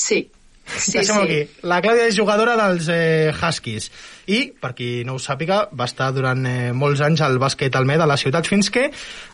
Sí. 0.00 0.22
Sí, 0.66 1.04
sí. 1.04 1.12
aquí. 1.12 1.42
La 1.68 1.82
Clàudia 1.84 2.08
és 2.08 2.16
jugadora 2.16 2.56
dels 2.58 2.88
eh, 2.90 3.34
Huskies 3.36 3.90
i, 4.26 4.40
per 4.60 4.72
qui 4.74 5.04
no 5.06 5.16
ho 5.16 5.22
sàpiga, 5.22 5.60
va 5.76 5.86
estar 5.86 6.10
durant 6.14 6.42
eh, 6.48 6.72
molts 6.74 7.02
anys 7.06 7.22
al 7.22 7.38
bàsquet 7.42 7.76
Almeda 7.78 8.06
a 8.06 8.10
la 8.10 8.18
ciutat 8.20 8.48
fins 8.50 8.70
que 8.74 8.88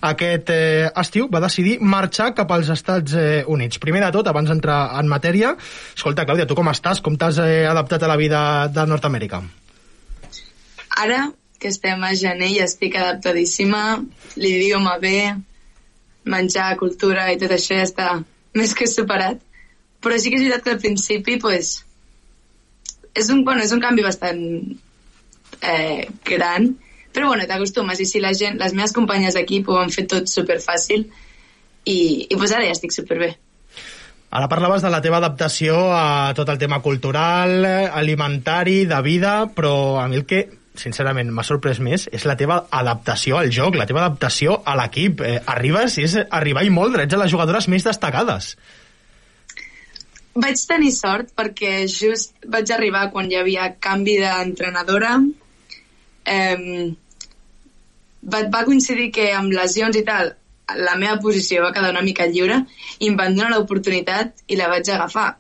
aquest 0.09 0.53
eh, 0.53 0.89
estiu 1.03 1.29
va 1.33 1.43
decidir 1.45 1.79
marxar 1.81 2.33
cap 2.37 2.53
als 2.53 2.69
Estats 2.75 3.17
eh, 3.17 3.43
Units. 3.49 3.81
Primer 3.83 4.05
de 4.05 4.11
tot, 4.15 4.29
abans 4.29 4.53
d'entrar 4.53 4.81
en 5.01 5.09
matèria, 5.09 5.55
escolta, 5.97 6.27
Clàudia, 6.29 6.47
tu 6.49 6.59
com 6.59 6.69
estàs? 6.73 7.01
Com 7.05 7.17
t'has 7.17 7.41
eh, 7.43 7.63
adaptat 7.69 8.05
a 8.05 8.11
la 8.13 8.19
vida 8.21 8.43
de 8.73 8.87
Nord-Amèrica? 8.89 9.41
Ara 11.03 11.31
que 11.63 11.71
estem 11.71 12.03
a 12.03 12.11
gener 12.19 12.51
i 12.51 12.61
estic 12.65 12.97
adaptadíssima, 12.99 14.03
l'idioma 14.37 14.97
bé, 15.01 15.33
menjar, 16.27 16.75
cultura 16.81 17.29
i 17.33 17.39
tot 17.39 17.55
això 17.55 17.79
ja 17.79 17.87
està 17.87 18.09
més 18.59 18.75
que 18.75 18.89
superat. 18.91 19.41
Però 20.03 20.19
sí 20.19 20.33
que 20.33 20.41
és 20.41 20.43
veritat 20.43 20.65
que 20.67 20.75
al 20.75 20.83
principi, 20.83 21.39
pues, 21.39 21.77
és 23.15 23.29
un, 23.31 23.45
bueno, 23.45 23.63
és 23.65 23.73
un 23.75 23.83
canvi 23.83 24.05
bastant 24.05 24.41
eh, 25.61 26.09
gran, 26.25 26.73
però 27.13 27.29
bueno, 27.29 27.47
t'acostumes 27.49 28.01
i 28.01 28.09
si 28.09 28.21
la 28.25 28.33
gent, 28.37 28.59
les 28.61 28.75
meves 28.77 28.95
companyes 28.97 29.37
d'equip 29.37 29.69
ho 29.69 29.79
han 29.83 29.93
fet 29.93 30.09
tot 30.13 30.31
superfàcil 30.33 31.05
i, 31.85 31.99
i 32.29 32.35
pues 32.37 32.55
ara 32.55 32.67
ja 32.67 32.77
estic 32.77 32.95
superbé. 32.95 33.35
Ara 34.33 34.49
parlaves 34.49 34.81
de 34.81 34.89
la 34.89 35.03
teva 35.05 35.19
adaptació 35.21 35.77
a 35.93 36.33
tot 36.33 36.49
el 36.49 36.57
tema 36.57 36.81
cultural, 36.81 37.67
alimentari, 37.93 38.87
de 38.89 39.01
vida, 39.05 39.35
però 39.53 40.01
a 40.01 40.07
mi 40.09 40.17
el 40.17 40.25
que 40.25 40.47
sincerament 40.73 41.29
m'ha 41.29 41.45
sorprès 41.45 41.83
més 41.85 42.07
és 42.17 42.25
la 42.25 42.37
teva 42.41 42.63
adaptació 42.73 43.37
al 43.37 43.53
joc, 43.53 43.77
la 43.77 43.85
teva 43.85 44.07
adaptació 44.07 44.63
a 44.65 44.77
l'equip. 44.81 45.21
Eh, 45.21 45.37
arribes, 45.53 45.99
és 46.01 46.17
arribar 46.31 46.65
i 46.65 46.73
molt, 46.73 46.97
ets 46.97 47.13
a 47.13 47.21
les 47.21 47.35
jugadores 47.35 47.69
més 47.69 47.85
destacades. 47.85 48.55
Vaig 50.35 50.61
tenir 50.69 50.93
sort 50.97 51.35
perquè 51.37 51.87
just 51.93 52.33
vaig 52.49 52.71
arribar 52.73 53.11
quan 53.13 53.29
hi 53.31 53.37
havia 53.37 53.75
canvi 53.81 54.17
d'entrenadora. 54.23 55.19
Eh, 56.25 56.93
va, 58.23 58.45
va 58.49 58.65
coincidir 58.65 59.11
que 59.13 59.33
amb 59.37 59.53
lesions 59.53 59.99
i 59.99 60.05
tal 60.07 60.33
la 60.79 60.97
meva 60.97 61.19
posició 61.21 61.63
va 61.65 61.73
quedar 61.75 61.91
una 61.93 62.05
mica 62.07 62.27
lliure 62.31 62.63
i 62.99 63.11
em 63.11 63.17
van 63.19 63.37
donar 63.37 63.53
l'oportunitat 63.53 64.45
i 64.49 64.59
la 64.59 64.71
vaig 64.73 64.89
agafar. 64.89 65.33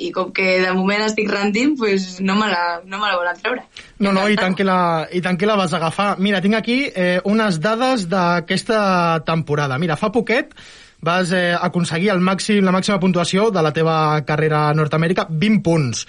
I 0.00 0.10
com 0.16 0.30
que 0.32 0.46
de 0.62 0.70
moment 0.72 1.02
estic 1.04 1.28
rendint, 1.28 1.74
pues 1.76 2.22
no 2.24 2.34
me 2.38 2.46
la, 2.48 2.80
no 2.84 2.98
me 2.98 3.08
la 3.08 3.18
volen 3.20 3.40
treure. 3.40 3.66
No, 4.00 4.14
no, 4.16 4.24
i 4.32 4.36
tant 4.40 4.56
que 4.56 4.64
la, 4.64 5.06
i 5.12 5.20
tant 5.20 5.36
que 5.36 5.48
la 5.48 5.58
vas 5.60 5.74
agafar. 5.76 6.14
Mira, 6.24 6.40
tinc 6.40 6.56
aquí 6.56 6.78
eh, 6.88 7.18
unes 7.28 7.60
dades 7.60 8.06
d'aquesta 8.08 8.80
temporada. 9.28 9.76
Mira, 9.78 9.98
fa 10.00 10.08
poquet 10.14 10.56
vas 11.00 11.32
eh, 11.32 11.54
aconseguir 11.54 12.10
el 12.12 12.20
màxim, 12.20 12.64
la 12.64 12.74
màxima 12.74 13.00
puntuació 13.00 13.50
de 13.50 13.64
la 13.64 13.72
teva 13.72 13.96
carrera 14.28 14.68
a 14.68 14.76
Nord-Amèrica, 14.76 15.26
20 15.30 15.62
punts. 15.64 16.06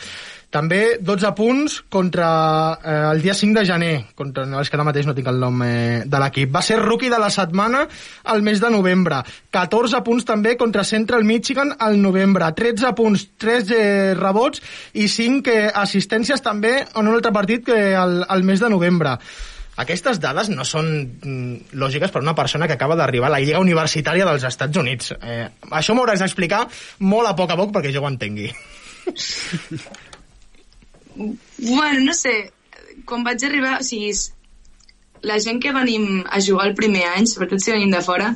També 0.52 0.98
12 1.00 1.30
punts 1.32 1.78
contra 1.88 2.28
eh, 2.84 2.96
el 3.14 3.22
dia 3.24 3.34
5 3.34 3.56
de 3.56 3.66
gener, 3.66 3.94
contra, 4.20 4.44
no, 4.46 4.60
és 4.60 4.68
que 4.68 4.76
ara 4.76 4.84
mateix 4.84 5.08
no 5.08 5.16
tinc 5.16 5.30
el 5.32 5.40
nom 5.40 5.62
eh, 5.64 6.02
de 6.04 6.20
l'equip. 6.20 6.52
Va 6.52 6.64
ser 6.66 6.82
rookie 6.82 7.12
de 7.12 7.20
la 7.24 7.30
setmana 7.32 7.86
al 8.34 8.44
mes 8.44 8.60
de 8.60 8.72
novembre. 8.74 9.22
14 9.56 10.04
punts 10.04 10.28
també 10.28 10.58
contra 10.60 10.84
Central 10.84 11.24
Michigan 11.24 11.72
al 11.80 11.96
novembre. 12.04 12.52
13 12.58 12.92
punts, 13.00 13.30
3 13.40 13.72
eh, 13.78 14.12
rebots 14.20 14.60
i 15.00 15.08
5 15.08 15.56
eh, 15.56 15.72
assistències 15.86 16.44
també 16.44 16.76
en 16.84 17.08
un 17.08 17.16
altre 17.16 17.32
partit 17.32 17.64
que 17.72 17.80
al, 17.96 18.26
al 18.28 18.44
mes 18.44 18.60
de 18.60 18.74
novembre. 18.76 19.16
Aquestes 19.80 20.20
dades 20.20 20.50
no 20.52 20.66
són 20.68 20.90
mm, 21.24 21.72
lògiques 21.80 22.12
per 22.12 22.22
una 22.22 22.36
persona 22.36 22.68
que 22.68 22.76
acaba 22.76 22.98
d'arribar 23.00 23.30
a 23.30 23.36
la 23.38 23.40
Lliga 23.40 23.62
Universitària 23.64 24.28
dels 24.28 24.44
Estats 24.44 24.78
Units. 24.78 25.14
Eh, 25.16 25.48
això 25.72 25.96
m'hauràs 25.96 26.20
d'explicar 26.20 26.66
molt 27.00 27.30
a 27.30 27.36
poc 27.38 27.54
a 27.54 27.60
poc 27.60 27.72
perquè 27.78 27.94
jo 27.96 28.04
ho 28.04 28.10
entengui. 28.12 28.52
Bueno, 31.16 32.00
no 32.06 32.14
sé, 32.16 32.52
quan 33.06 33.24
vaig 33.24 33.44
arribar, 33.44 33.80
o 33.82 33.84
sigui, 33.84 34.12
la 35.28 35.40
gent 35.44 35.60
que 35.62 35.74
venim 35.76 36.24
a 36.30 36.40
jugar 36.42 36.70
el 36.70 36.76
primer 36.78 37.04
any, 37.12 37.28
sobretot 37.28 37.62
si 37.62 37.74
venim 37.74 37.92
de 37.94 38.02
fora, 38.06 38.32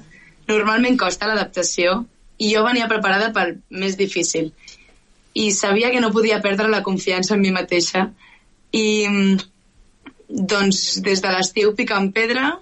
normalment 0.49 0.99
costa 0.99 1.29
l'adaptació 1.29 2.01
i 2.37 2.51
jo 2.53 2.63
venia 2.65 2.89
preparada 2.91 3.31
pel 3.33 3.57
més 3.69 3.95
difícil. 3.97 4.51
I 5.35 5.49
sabia 5.51 5.91
que 5.91 6.01
no 6.03 6.13
podia 6.15 6.41
perdre 6.43 6.69
la 6.71 6.83
confiança 6.83 7.35
en 7.35 7.41
mi 7.43 7.51
mateixa. 7.55 8.09
I 8.71 8.85
mm, 9.07 9.47
doncs 10.29 11.01
des 11.05 11.21
de 11.21 11.31
l'estiu 11.33 11.73
picant 11.77 12.11
pedra, 12.13 12.59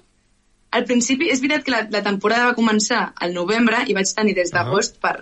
al 0.74 0.86
principi, 0.90 1.30
és 1.30 1.42
veritat 1.42 1.66
que 1.66 1.72
la, 1.74 1.82
la 1.94 2.02
temporada 2.06 2.50
va 2.50 2.58
començar 2.58 3.14
al 3.16 3.34
novembre 3.34 3.84
i 3.88 3.94
vaig 3.94 4.10
tenir 4.16 4.34
des 4.38 4.52
d'agost 4.54 5.00
per 5.02 5.16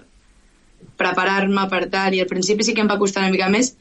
preparar-me 0.97 1.67
per 1.69 1.85
tal, 1.91 2.15
i 2.15 2.21
al 2.21 2.29
principi 2.29 2.63
sí 2.63 2.73
que 2.73 2.81
em 2.81 2.89
va 2.89 2.99
costar 3.01 3.25
una 3.25 3.33
mica 3.33 3.49
més, 3.51 3.73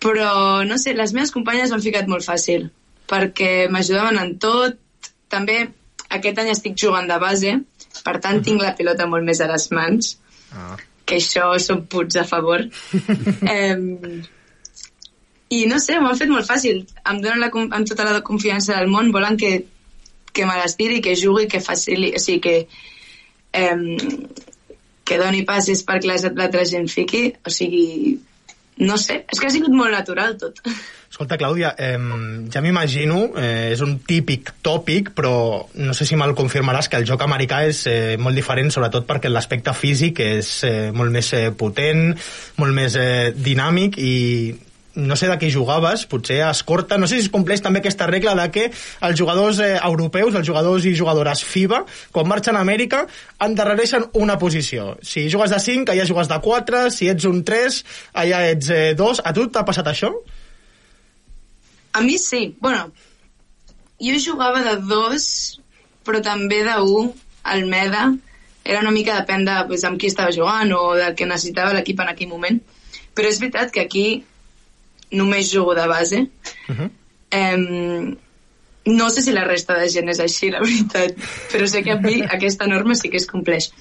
però 0.00 0.62
no 0.68 0.76
sé, 0.78 0.94
les 0.94 1.12
meves 1.16 1.32
companyes 1.34 1.72
m'han 1.72 1.82
ficat 1.82 2.08
molt 2.08 2.24
fàcil 2.24 2.68
perquè 3.10 3.68
m'ajudaven 3.70 4.18
en 4.18 4.36
tot 4.42 4.78
també 5.32 5.60
aquest 6.10 6.38
any 6.38 6.50
estic 6.52 6.76
jugant 6.78 7.08
de 7.10 7.18
base 7.22 7.52
per 8.04 8.18
tant 8.22 8.42
tinc 8.44 8.62
la 8.62 8.74
pilota 8.78 9.06
molt 9.10 9.24
més 9.26 9.40
a 9.40 9.48
les 9.50 9.70
mans, 9.72 10.16
Ah. 10.56 10.76
que 11.06 11.18
això 11.20 11.52
són 11.62 11.84
puts 11.90 12.16
a 12.16 12.24
favor. 12.24 12.62
eh, 13.54 13.76
I 15.50 15.64
no 15.70 15.78
sé, 15.78 16.00
m'ho 16.00 16.10
han 16.10 16.18
fet 16.18 16.30
molt 16.32 16.48
fàcil. 16.48 16.82
Em 17.06 17.20
donen 17.22 17.38
la, 17.40 17.50
amb 17.54 17.86
tota 17.86 18.04
la 18.08 18.22
confiança 18.26 18.74
del 18.80 18.88
món, 18.90 19.12
volen 19.14 19.36
que, 19.38 19.52
que 20.32 20.46
me 20.46 20.56
les 20.58 20.74
tiri, 20.76 21.00
que 21.00 21.14
jugui, 21.16 21.46
que 21.48 21.60
facili... 21.62 22.12
O 22.16 22.22
sigui, 22.22 22.40
que, 22.40 22.56
eh, 23.52 24.26
que 25.06 25.18
doni 25.22 25.44
passes 25.46 25.84
perquè 25.86 26.08
la- 26.10 26.32
l'altra 26.34 26.64
gent 26.66 26.88
fiqui. 26.90 27.28
O 27.46 27.50
sigui, 27.54 28.18
no 28.82 28.98
sé, 28.98 29.22
és 29.32 29.38
que 29.40 29.46
ha 29.46 29.54
sigut 29.54 29.70
molt 29.72 29.94
natural 29.94 30.34
tot. 30.36 30.58
Escolta, 31.06 31.38
Clàudia, 31.38 31.70
eh, 31.78 31.94
ja 32.52 32.60
m'imagino, 32.60 33.30
eh, 33.38 33.70
és 33.72 33.80
un 33.80 34.00
típic 34.04 34.50
tòpic, 34.66 35.12
però 35.16 35.62
no 35.78 35.94
sé 35.94 36.04
si 36.04 36.18
me'l 36.18 36.34
confirmaràs, 36.36 36.90
que 36.90 36.98
el 36.98 37.06
joc 37.08 37.22
americà 37.24 37.62
és 37.70 37.84
eh, 37.86 38.16
molt 38.20 38.36
diferent, 38.36 38.68
sobretot 38.74 39.06
perquè 39.06 39.30
l'aspecte 39.30 39.72
físic 39.72 40.20
és 40.26 40.50
eh, 40.66 40.90
molt 40.92 41.14
més 41.14 41.30
eh, 41.38 41.46
potent, 41.56 42.10
molt 42.58 42.74
més 42.76 42.98
eh, 43.00 43.30
dinàmic 43.32 43.96
i 44.02 44.12
no 44.96 45.16
sé 45.16 45.28
de 45.28 45.36
què 45.38 45.50
jugaves, 45.52 46.06
potser 46.10 46.40
a 46.42 46.50
escorta, 46.54 46.96
no 46.98 47.06
sé 47.06 47.20
si 47.20 47.26
es 47.26 47.32
compleix 47.32 47.62
també 47.62 47.82
aquesta 47.82 48.08
regla 48.08 48.34
de 48.38 48.46
que 48.52 48.64
els 48.68 49.18
jugadors 49.18 49.60
eh, 49.60 49.74
europeus, 49.76 50.34
els 50.34 50.48
jugadors 50.48 50.86
i 50.88 50.94
jugadores 50.96 51.44
FIBA, 51.44 51.82
quan 52.12 52.28
marxen 52.30 52.56
a 52.56 52.64
Amèrica, 52.64 53.04
endarrereixen 53.44 54.08
una 54.16 54.38
posició. 54.40 54.94
Si 55.04 55.28
jugues 55.32 55.52
de 55.52 55.60
5, 55.60 55.92
allà 55.92 56.08
jugues 56.08 56.32
de 56.32 56.40
4, 56.48 56.86
si 56.94 57.10
ets 57.12 57.28
un 57.28 57.44
3, 57.44 57.82
allà 58.24 58.42
ets 58.54 58.72
eh, 58.72 58.94
2. 58.98 59.22
A 59.24 59.34
tu 59.36 59.46
t'ha 59.52 59.66
passat 59.68 59.92
això? 59.92 60.12
A 61.96 62.02
mi 62.04 62.16
sí. 62.20 62.56
Bueno, 62.60 62.90
jo 64.00 64.16
jugava 64.20 64.62
de 64.64 64.76
dos, 64.84 65.60
però 66.04 66.20
també 66.24 66.62
de 66.64 66.76
un 66.84 67.12
al 67.42 67.66
Meda. 67.68 68.10
Era 68.66 68.80
una 68.82 68.90
mica 68.90 69.14
depèn 69.20 69.44
de 69.46 69.54
pues, 69.68 69.84
amb 69.88 70.00
qui 70.00 70.10
estava 70.10 70.34
jugant 70.34 70.72
o 70.74 70.96
del 70.98 71.14
que 71.16 71.28
necessitava 71.28 71.72
l'equip 71.76 72.00
en 72.02 72.10
aquell 72.12 72.32
moment. 72.32 72.58
Però 73.16 73.30
és 73.30 73.40
veritat 73.40 73.72
que 73.72 73.84
aquí 73.86 74.06
només 75.10 75.50
jugo 75.52 75.74
de 75.74 75.86
base. 75.86 76.26
Uh 76.68 76.74
-huh. 76.74 76.90
Em, 77.30 78.16
no 78.86 79.10
sé 79.10 79.22
si 79.22 79.32
la 79.32 79.44
resta 79.44 79.78
de 79.78 79.88
gent 79.90 80.08
és 80.08 80.20
així, 80.20 80.50
la 80.50 80.60
veritat, 80.60 81.16
però 81.52 81.66
sé 81.66 81.82
que 81.82 81.92
a 81.92 82.00
mi 82.00 82.22
aquesta 82.22 82.66
norma 82.66 82.94
sí 82.94 83.10
que 83.10 83.16
es 83.16 83.26
compleix. 83.26 83.72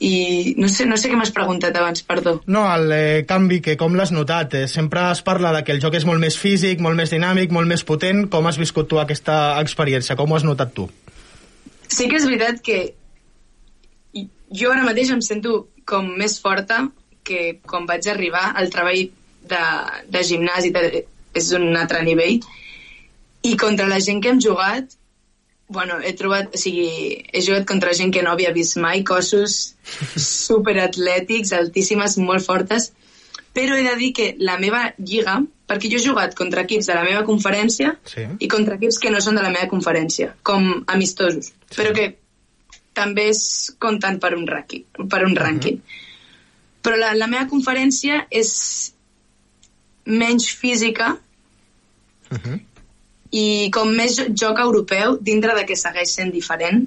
I 0.00 0.54
no 0.56 0.68
sé, 0.72 0.86
no 0.86 0.96
sé 0.96 1.10
què 1.10 1.16
m'has 1.16 1.30
preguntat 1.30 1.76
abans, 1.76 2.02
perdó. 2.02 2.40
No, 2.46 2.62
el 2.74 2.92
eh, 2.92 3.24
canvi, 3.28 3.60
que 3.60 3.76
com 3.76 3.94
l'has 3.94 4.10
notat? 4.10 4.54
Eh, 4.54 4.68
sempre 4.68 5.02
es 5.12 5.20
parla 5.20 5.52
de 5.52 5.62
que 5.62 5.72
el 5.72 5.80
joc 5.80 5.94
és 5.94 6.06
molt 6.08 6.20
més 6.20 6.38
físic, 6.40 6.80
molt 6.80 6.96
més 6.96 7.10
dinàmic, 7.12 7.52
molt 7.52 7.68
més 7.68 7.84
potent. 7.84 8.30
Com 8.32 8.46
has 8.46 8.56
viscut 8.56 8.88
tu 8.88 8.98
aquesta 8.98 9.60
experiència? 9.60 10.16
Com 10.16 10.32
ho 10.32 10.36
has 10.36 10.44
notat 10.48 10.72
tu? 10.72 10.88
Sí 11.88 12.08
que 12.08 12.16
és 12.16 12.24
veritat 12.24 12.62
que 12.64 12.94
jo 14.50 14.72
ara 14.72 14.86
mateix 14.88 15.12
em 15.12 15.20
sento 15.20 15.68
com 15.84 16.08
més 16.16 16.38
forta 16.40 16.86
que 17.26 17.60
quan 17.68 17.84
vaig 17.86 18.08
arribar 18.08 18.54
al 18.56 18.70
treball 18.72 19.10
de, 19.50 19.64
de 20.14 20.24
gimnàs 20.26 20.68
i 20.68 20.72
de, 20.74 21.04
és 21.36 21.52
un 21.56 21.68
altre 21.76 22.02
nivell 22.06 22.40
i 23.46 23.56
contra 23.60 23.88
la 23.88 24.00
gent 24.04 24.22
que 24.22 24.32
hem 24.32 24.40
jugat 24.42 24.96
bueno, 25.70 26.00
he 26.02 26.12
trobat, 26.18 26.50
o 26.50 26.58
sigui, 26.58 27.22
he 27.30 27.40
jugat 27.46 27.62
contra 27.64 27.92
gent 27.94 28.10
que 28.10 28.24
no 28.26 28.32
havia 28.34 28.50
vist 28.50 28.74
mai, 28.82 29.04
cossos 29.06 29.76
superatlètics, 30.24 31.52
altíssimes, 31.54 32.16
molt 32.18 32.42
fortes, 32.42 32.90
però 33.54 33.78
he 33.78 33.84
de 33.86 33.94
dir 34.00 34.10
que 34.16 34.26
la 34.42 34.58
meva 34.58 34.82
lliga, 34.98 35.38
perquè 35.70 35.90
jo 35.92 36.00
he 36.00 36.04
jugat 36.04 36.34
contra 36.38 36.64
equips 36.66 36.90
de 36.90 36.98
la 36.98 37.06
meva 37.06 37.22
conferència 37.26 37.94
Sí. 38.10 38.26
i 38.42 38.50
contra 38.50 38.80
equips 38.80 38.98
que 38.98 39.14
no 39.14 39.22
són 39.22 39.38
de 39.38 39.46
la 39.46 39.54
meva 39.54 39.70
conferència, 39.70 40.34
com 40.42 40.84
amistosos, 40.90 41.52
sí. 41.54 41.76
però 41.78 41.94
que 41.94 42.10
també 42.98 43.28
es 43.30 43.42
compten 43.78 44.18
per 44.18 44.34
un 44.34 44.46
rànquing. 44.50 44.88
Per 45.06 45.22
un 45.22 45.38
rànquing. 45.38 45.78
Però 46.82 46.98
la, 46.98 47.14
la 47.14 47.30
meva 47.30 47.46
conferència 47.46 48.24
és 48.30 48.50
menys 50.10 50.50
física 50.54 51.16
Uh 52.30 52.38
-huh. 52.38 52.60
i 53.32 53.70
com 53.74 53.88
més 53.90 54.16
jo- 54.16 54.28
joc 54.40 54.58
europeu, 54.58 55.16
dintre 55.20 55.54
de 55.54 55.64
que 55.66 55.74
segueix 55.76 56.12
sent 56.14 56.30
diferent, 56.32 56.84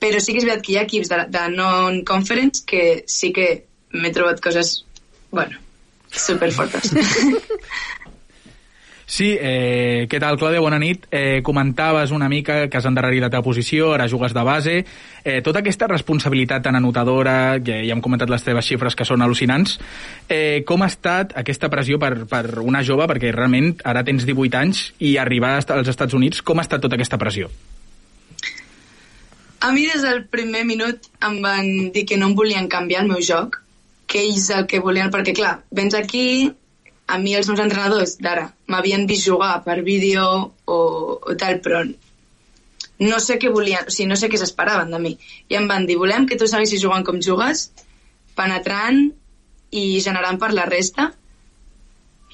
però 0.00 0.20
sí 0.20 0.32
que 0.32 0.38
és 0.38 0.44
veritat 0.44 0.64
que 0.64 0.72
hi 0.72 0.76
ha 0.78 0.82
equips 0.82 1.08
de, 1.08 1.18
de 1.28 1.48
non-conference 1.56 2.62
que 2.66 3.02
sí 3.06 3.32
que 3.32 3.64
m'he 3.92 4.12
trobat 4.12 4.40
coses, 4.40 4.84
bueno, 5.32 5.58
superfortes. 6.10 6.92
Sí, 9.12 9.34
eh, 9.38 10.06
què 10.08 10.16
tal, 10.16 10.38
Clàudia? 10.40 10.62
Bona 10.64 10.78
nit. 10.80 11.02
Eh, 11.12 11.42
comentaves 11.44 12.14
una 12.16 12.30
mica 12.32 12.70
que 12.70 12.78
has 12.78 12.86
endarrerit 12.88 13.20
la 13.20 13.28
teva 13.28 13.44
posició, 13.44 13.90
ara 13.92 14.06
jugues 14.08 14.32
de 14.32 14.42
base. 14.42 14.76
Eh, 15.22 15.42
tota 15.44 15.60
aquesta 15.60 15.84
responsabilitat 15.90 16.62
tan 16.64 16.78
anotadora, 16.78 17.58
ja, 17.60 17.76
ja 17.84 17.92
hem 17.92 18.00
comentat 18.00 18.32
les 18.32 18.46
teves 18.46 18.64
xifres 18.64 18.96
que 18.96 19.04
són 19.04 19.20
al·lucinants, 19.20 19.74
eh, 20.32 20.62
com 20.64 20.80
ha 20.80 20.88
estat 20.88 21.36
aquesta 21.36 21.68
pressió 21.68 21.98
per, 22.00 22.24
per 22.24 22.62
una 22.64 22.80
jove, 22.80 23.04
perquè 23.10 23.34
realment 23.36 23.74
ara 23.84 24.00
tens 24.02 24.24
18 24.24 24.58
anys, 24.62 24.80
i 25.04 25.18
arribar 25.20 25.58
als 25.60 25.92
Estats 25.92 26.16
Units, 26.16 26.40
com 26.40 26.56
ha 26.56 26.64
estat 26.64 26.80
tota 26.80 26.96
aquesta 26.96 27.20
pressió? 27.20 27.50
A 29.60 29.74
mi 29.76 29.84
des 29.92 30.00
del 30.08 30.24
primer 30.24 30.64
minut 30.64 31.12
em 31.20 31.36
van 31.44 31.92
dir 31.92 32.06
que 32.08 32.16
no 32.16 32.32
em 32.32 32.34
volien 32.34 32.64
canviar 32.64 33.04
el 33.04 33.12
meu 33.12 33.20
joc, 33.20 33.60
que 34.08 34.24
ells 34.24 34.48
el 34.56 34.64
que 34.64 34.80
volien, 34.80 35.12
perquè 35.12 35.36
clar, 35.36 35.58
vens 35.70 36.00
aquí, 36.00 36.48
a 37.12 37.18
mi 37.20 37.34
els 37.36 37.48
meus 37.50 37.60
entrenadors 37.60 38.16
d'ara 38.24 38.46
m'havien 38.72 39.04
vist 39.08 39.26
jugar 39.28 39.58
per 39.66 39.82
vídeo 39.84 40.24
o, 40.64 40.78
o 41.20 41.36
tal, 41.40 41.58
però 41.64 41.82
no 43.02 43.18
sé 43.20 43.38
què 43.42 43.50
volien, 43.52 43.88
o 43.88 43.92
sigui, 43.92 44.08
no 44.10 44.16
sé 44.16 44.30
què 44.30 44.38
s'esperaven 44.40 44.92
de 44.94 45.00
mi. 45.02 45.16
I 45.50 45.58
em 45.58 45.66
van 45.70 45.88
dir, 45.88 45.98
volem 46.00 46.26
que 46.30 46.38
tu 46.40 46.48
seguissis 46.48 46.80
jugant 46.82 47.04
com 47.04 47.20
jugues, 47.24 47.66
penetrant 48.38 49.02
i 49.72 49.84
generant 50.04 50.38
per 50.40 50.52
la 50.54 50.68
resta, 50.70 51.10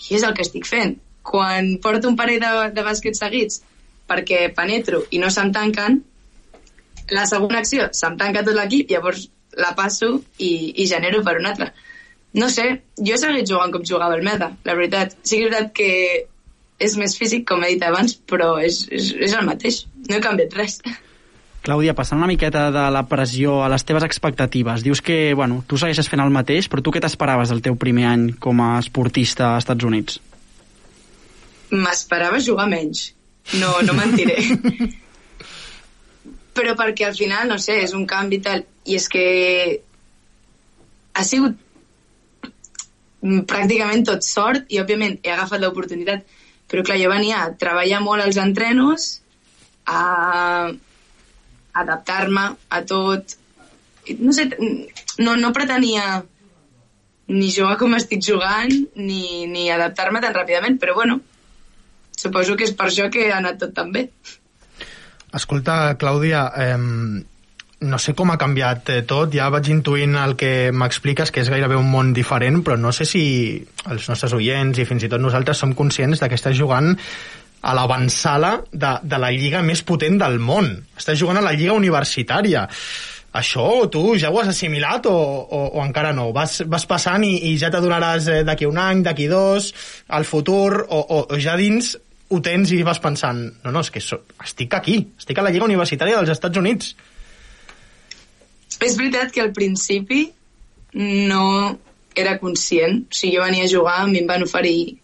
i 0.06 0.18
és 0.18 0.26
el 0.26 0.36
que 0.36 0.44
estic 0.46 0.68
fent. 0.68 0.98
Quan 1.28 1.74
porto 1.84 2.10
un 2.10 2.18
parell 2.20 2.42
de, 2.44 2.52
de 2.76 2.84
bàsquets 2.84 3.24
seguits 3.24 3.62
perquè 4.08 4.46
penetro 4.56 5.02
i 5.12 5.18
no 5.20 5.32
se'm 5.32 5.50
tanquen, 5.56 5.98
la 7.12 7.26
segona 7.28 7.60
acció 7.64 7.88
se'm 7.96 8.16
tanca 8.20 8.44
tot 8.44 8.56
l'equip, 8.56 8.92
llavors 8.92 9.26
la 9.58 9.74
passo 9.76 10.14
i, 10.38 10.52
i 10.82 10.86
genero 10.86 11.24
per 11.24 11.38
una 11.40 11.52
altra. 11.54 11.72
No 12.38 12.48
sé, 12.52 12.68
jo 13.02 13.14
he 13.14 13.20
seguit 13.20 13.50
jugant 13.50 13.72
com 13.74 13.84
jugava 13.86 14.16
el 14.18 14.24
Meta, 14.26 14.52
la 14.64 14.76
veritat. 14.78 15.16
Sí 15.26 15.40
que 15.40 15.48
és 15.48 15.50
veritat 15.50 15.74
que 15.74 15.90
és 16.78 16.94
més 17.00 17.16
físic, 17.18 17.44
com 17.48 17.64
he 17.64 17.74
dit 17.74 17.82
abans, 17.82 18.14
però 18.30 18.54
és, 18.62 18.84
és, 18.94 19.10
és 19.26 19.34
el 19.34 19.46
mateix. 19.48 19.82
No 20.06 20.18
he 20.18 20.22
canviat 20.22 20.54
res. 20.58 20.78
Clàudia, 21.66 21.96
passant 21.98 22.20
una 22.20 22.30
miqueta 22.30 22.68
de 22.72 22.84
la 22.94 23.02
pressió 23.10 23.58
a 23.64 23.72
les 23.72 23.82
teves 23.84 24.06
expectatives, 24.06 24.84
dius 24.86 25.02
que 25.04 25.34
bueno, 25.34 25.64
tu 25.66 25.80
segueixes 25.80 26.08
fent 26.08 26.22
el 26.22 26.32
mateix, 26.32 26.70
però 26.70 26.84
tu 26.84 26.94
què 26.94 27.02
t'esperaves 27.02 27.50
del 27.50 27.64
teu 27.64 27.74
primer 27.76 28.06
any 28.12 28.28
com 28.38 28.62
a 28.62 28.70
esportista 28.78 29.56
als 29.56 29.66
Estats 29.66 29.90
Units? 29.90 30.22
M'esperava 31.74 32.38
jugar 32.40 32.68
menys. 32.70 33.10
No, 33.58 33.74
no 33.82 33.98
mentiré. 33.98 34.38
però 36.56 36.78
perquè 36.78 37.08
al 37.08 37.18
final, 37.18 37.50
no 37.50 37.58
sé, 37.62 37.80
és 37.82 37.92
un 37.98 38.06
canvi 38.08 38.38
tal, 38.44 38.62
i 38.86 38.96
és 38.98 39.10
que 39.10 39.26
ha 41.18 41.26
sigut 41.26 41.58
pràcticament 43.22 44.04
tot 44.06 44.26
sort 44.26 44.68
i 44.72 44.80
òbviament 44.82 45.18
he 45.22 45.32
agafat 45.34 45.62
l'oportunitat. 45.62 46.24
Però 46.68 46.84
clar, 46.84 46.98
jo 47.00 47.10
venia 47.10 47.42
a 47.42 47.52
treballar 47.56 48.02
molt 48.04 48.24
als 48.24 48.36
entrenos 48.40 49.08
a 49.88 50.68
adaptar-me 51.82 52.44
a 52.68 52.82
tot. 52.84 53.36
No 54.18 54.34
sé, 54.36 54.48
no, 55.18 55.36
no 55.36 55.52
pretenia 55.56 56.22
ni 57.28 57.50
jugar 57.52 57.76
com 57.80 57.96
estic 57.96 58.22
jugant 58.24 58.72
ni, 58.96 59.46
ni 59.46 59.68
adaptar-me 59.68 60.20
tan 60.24 60.32
ràpidament 60.32 60.78
però 60.80 60.94
bueno, 60.96 61.18
suposo 62.16 62.56
que 62.56 62.64
és 62.64 62.72
per 62.76 62.88
això 62.88 63.08
que 63.12 63.26
ha 63.28 63.40
anat 63.42 63.60
tot 63.60 63.74
tan 63.76 63.92
bé. 63.92 64.08
Escolta, 65.36 65.92
Clàudia, 66.00 66.46
eh, 66.56 66.78
no 67.80 67.98
sé 68.02 68.14
com 68.18 68.32
ha 68.32 68.38
canviat 68.40 68.90
eh, 68.90 69.02
tot, 69.06 69.30
ja 69.34 69.48
vaig 69.54 69.68
intuint 69.70 70.16
el 70.18 70.34
que 70.38 70.70
m'expliques, 70.74 71.30
que 71.30 71.44
és 71.44 71.50
gairebé 71.52 71.78
un 71.78 71.90
món 71.90 72.12
diferent, 72.16 72.62
però 72.66 72.78
no 72.80 72.90
sé 72.94 73.06
si 73.06 73.22
els 73.86 74.08
nostres 74.10 74.34
oients 74.34 74.78
i 74.78 74.86
fins 74.88 75.06
i 75.06 75.10
tot 75.12 75.22
nosaltres 75.22 75.60
som 75.62 75.76
conscients 75.78 76.24
que 76.24 76.38
estàs 76.38 76.58
jugant 76.58 76.96
a 77.62 77.74
l'avançala 77.74 78.56
de, 78.70 78.96
de 79.02 79.18
la 79.18 79.30
lliga 79.34 79.62
més 79.66 79.82
potent 79.86 80.18
del 80.18 80.38
món. 80.42 80.72
Estàs 80.98 81.18
jugant 81.18 81.38
a 81.38 81.44
la 81.44 81.54
lliga 81.54 81.74
universitària. 81.78 82.66
Això 83.38 83.86
tu 83.92 84.16
ja 84.18 84.30
ho 84.32 84.38
has 84.40 84.50
assimilat 84.50 85.06
o, 85.06 85.14
o, 85.14 85.62
o 85.78 85.84
encara 85.84 86.14
no? 86.16 86.30
Vas, 86.34 86.62
vas 86.66 86.86
passant 86.88 87.22
i, 87.26 87.34
i 87.50 87.56
ja 87.60 87.70
t'adonaràs 87.70 88.28
eh, 88.32 88.42
d'aquí 88.46 88.66
un 88.66 88.78
any, 88.82 89.04
d'aquí 89.06 89.28
dos, 89.30 89.72
al 90.08 90.26
futur, 90.26 90.86
o, 90.88 90.98
o, 90.98 91.20
o 91.30 91.38
ja 91.38 91.54
dins 91.60 91.94
ho 92.28 92.40
tens 92.44 92.72
i 92.74 92.82
vas 92.84 92.98
pensant 93.00 93.38
no, 93.64 93.70
no, 93.72 93.80
és 93.80 93.92
que 93.92 94.02
so, 94.04 94.20
estic 94.44 94.74
aquí, 94.76 94.98
estic 95.16 95.38
a 95.38 95.44
la 95.46 95.52
Lliga 95.54 95.68
Universitària 95.68 96.18
dels 96.18 96.34
Estats 96.34 96.60
Units. 96.60 96.96
És 98.84 98.96
veritat 98.96 99.32
que 99.34 99.42
al 99.42 99.52
principi 99.52 100.28
no 100.94 101.78
era 102.14 102.38
conscient. 102.38 103.04
O 103.08 103.14
sigui, 103.14 103.36
jo 103.36 103.44
venia 103.44 103.66
a 103.66 103.72
jugar, 103.72 104.00
a 104.02 104.10
mi 104.10 104.22
em 104.22 104.28
van 104.28 104.44
oferir 104.46 104.98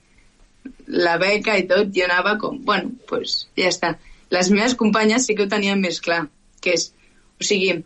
la 0.86 1.16
beca 1.18 1.56
i 1.58 1.66
tot, 1.70 1.90
i 1.96 2.04
anava 2.04 2.36
com, 2.40 2.58
bueno, 2.66 2.92
doncs 2.92 3.08
pues, 3.08 3.36
ja 3.58 3.70
està. 3.70 3.94
Les 4.34 4.50
meves 4.50 4.74
companyes 4.78 5.26
sí 5.26 5.36
que 5.36 5.46
ho 5.46 5.50
tenien 5.50 5.80
més 5.80 6.00
clar, 6.02 6.24
que 6.64 6.74
és, 6.74 6.88
o 7.40 7.46
sigui, 7.46 7.76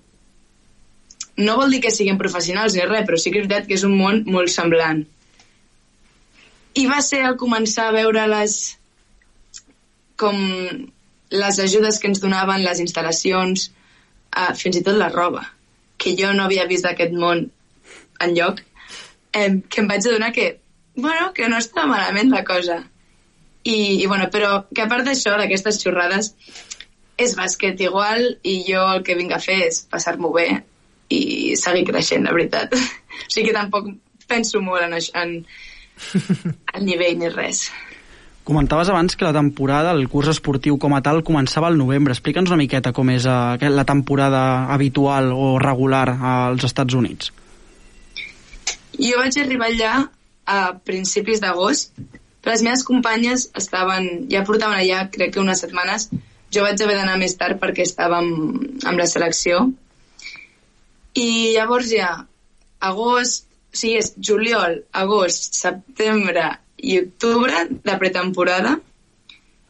no 1.39 1.57
vol 1.61 1.70
dir 1.74 1.82
que 1.84 1.95
siguin 1.95 2.18
professionals 2.18 2.74
ni 2.74 2.84
res, 2.86 3.07
però 3.07 3.18
sí 3.20 3.30
que 3.30 3.43
és 3.43 3.47
veritat 3.47 3.68
que 3.68 3.76
és 3.78 3.84
un 3.86 3.95
món 3.99 4.24
molt 4.26 4.53
semblant. 4.53 5.05
I 6.78 6.86
va 6.86 7.01
ser 7.03 7.22
al 7.26 7.39
començar 7.41 7.89
a 7.89 7.95
veure 7.95 8.24
les 8.30 8.59
com 10.18 10.39
les 11.30 11.61
ajudes 11.62 11.99
que 12.01 12.09
ens 12.11 12.20
donaven, 12.22 12.64
les 12.64 12.80
instal·lacions, 12.82 13.68
eh, 14.34 14.53
fins 14.59 14.80
i 14.80 14.82
tot 14.82 14.99
la 14.99 15.11
roba, 15.12 15.45
que 15.99 16.14
jo 16.18 16.32
no 16.34 16.46
havia 16.46 16.68
vist 16.70 16.86
d'aquest 16.86 17.12
món 17.12 17.49
en 18.24 18.34
lloc, 18.36 18.62
eh, 19.32 19.61
que 19.68 19.82
em 19.82 19.90
vaig 19.90 20.07
adonar 20.07 20.32
que, 20.32 20.49
bueno, 20.94 21.32
que 21.34 21.49
no 21.49 21.59
estava 21.59 21.90
malament 21.92 22.32
la 22.32 22.44
cosa. 22.44 22.80
I, 23.64 24.01
i 24.03 24.07
bueno, 24.07 24.30
però 24.32 24.64
que 24.74 24.84
a 24.84 24.88
part 24.90 25.07
d'això, 25.07 25.36
d'aquestes 25.36 25.80
xorrades, 25.82 26.32
és 27.18 27.34
bàsquet 27.34 27.80
igual 27.82 28.24
i 28.46 28.61
jo 28.68 28.84
el 28.94 29.03
que 29.07 29.16
vinc 29.18 29.34
a 29.34 29.40
fer 29.42 29.59
és 29.66 29.82
passar-m'ho 29.90 30.30
bé 30.34 30.49
i 31.11 31.57
seguir 31.59 31.84
creixent, 31.90 32.26
la 32.26 32.36
veritat. 32.36 32.74
O 33.18 33.30
sigui 33.34 33.49
que 33.49 33.57
tampoc 33.57 33.88
penso 34.30 34.61
molt 34.62 34.84
en, 34.84 34.92
això, 34.94 35.24
en, 35.24 35.32
en 36.78 36.84
nivell 36.86 37.16
ni 37.18 37.30
res. 37.32 37.64
Comentaves 38.49 38.88
abans 38.88 39.14
que 39.14 39.26
la 39.26 39.34
temporada, 39.36 39.90
el 39.92 40.07
curs 40.09 40.30
esportiu 40.32 40.78
com 40.80 40.94
a 40.96 41.03
tal, 41.05 41.18
començava 41.20 41.68
al 41.68 41.74
novembre. 41.76 42.14
Explica'ns 42.14 42.49
una 42.49 42.57
miqueta 42.57 42.94
com 42.96 43.11
és 43.12 43.26
eh, 43.28 43.68
la 43.68 43.82
temporada 43.84 44.38
habitual 44.72 45.34
o 45.36 45.49
regular 45.61 46.07
als 46.30 46.64
Estats 46.64 46.96
Units. 46.96 47.28
Jo 48.96 49.18
vaig 49.20 49.36
arribar 49.36 49.68
allà 49.68 49.90
a 50.49 50.62
principis 50.80 51.42
d'agost, 51.44 51.92
però 52.40 52.55
les 52.55 52.64
meves 52.64 52.84
companyes 52.88 53.44
estaven, 53.61 54.09
ja 54.32 54.40
portaven 54.49 54.80
allà 54.80 55.03
crec 55.12 55.34
que 55.34 55.42
unes 55.42 55.61
setmanes, 55.61 56.07
jo 56.49 56.64
vaig 56.64 56.80
haver 56.80 56.96
d'anar 56.96 57.18
més 57.20 57.36
tard 57.36 57.61
perquè 57.61 57.84
estàvem 57.84 58.30
amb 58.88 58.96
la 58.96 59.09
selecció, 59.12 59.66
i 61.20 61.53
llavors 61.53 61.92
ja, 61.92 62.14
agost, 62.80 63.44
o 63.44 63.76
sigui, 63.76 64.01
és 64.01 64.14
juliol, 64.30 64.80
agost, 65.05 65.61
setembre 65.61 66.46
i 66.79 66.99
octubre 67.01 67.66
de 67.70 67.97
pretemporada, 67.99 68.79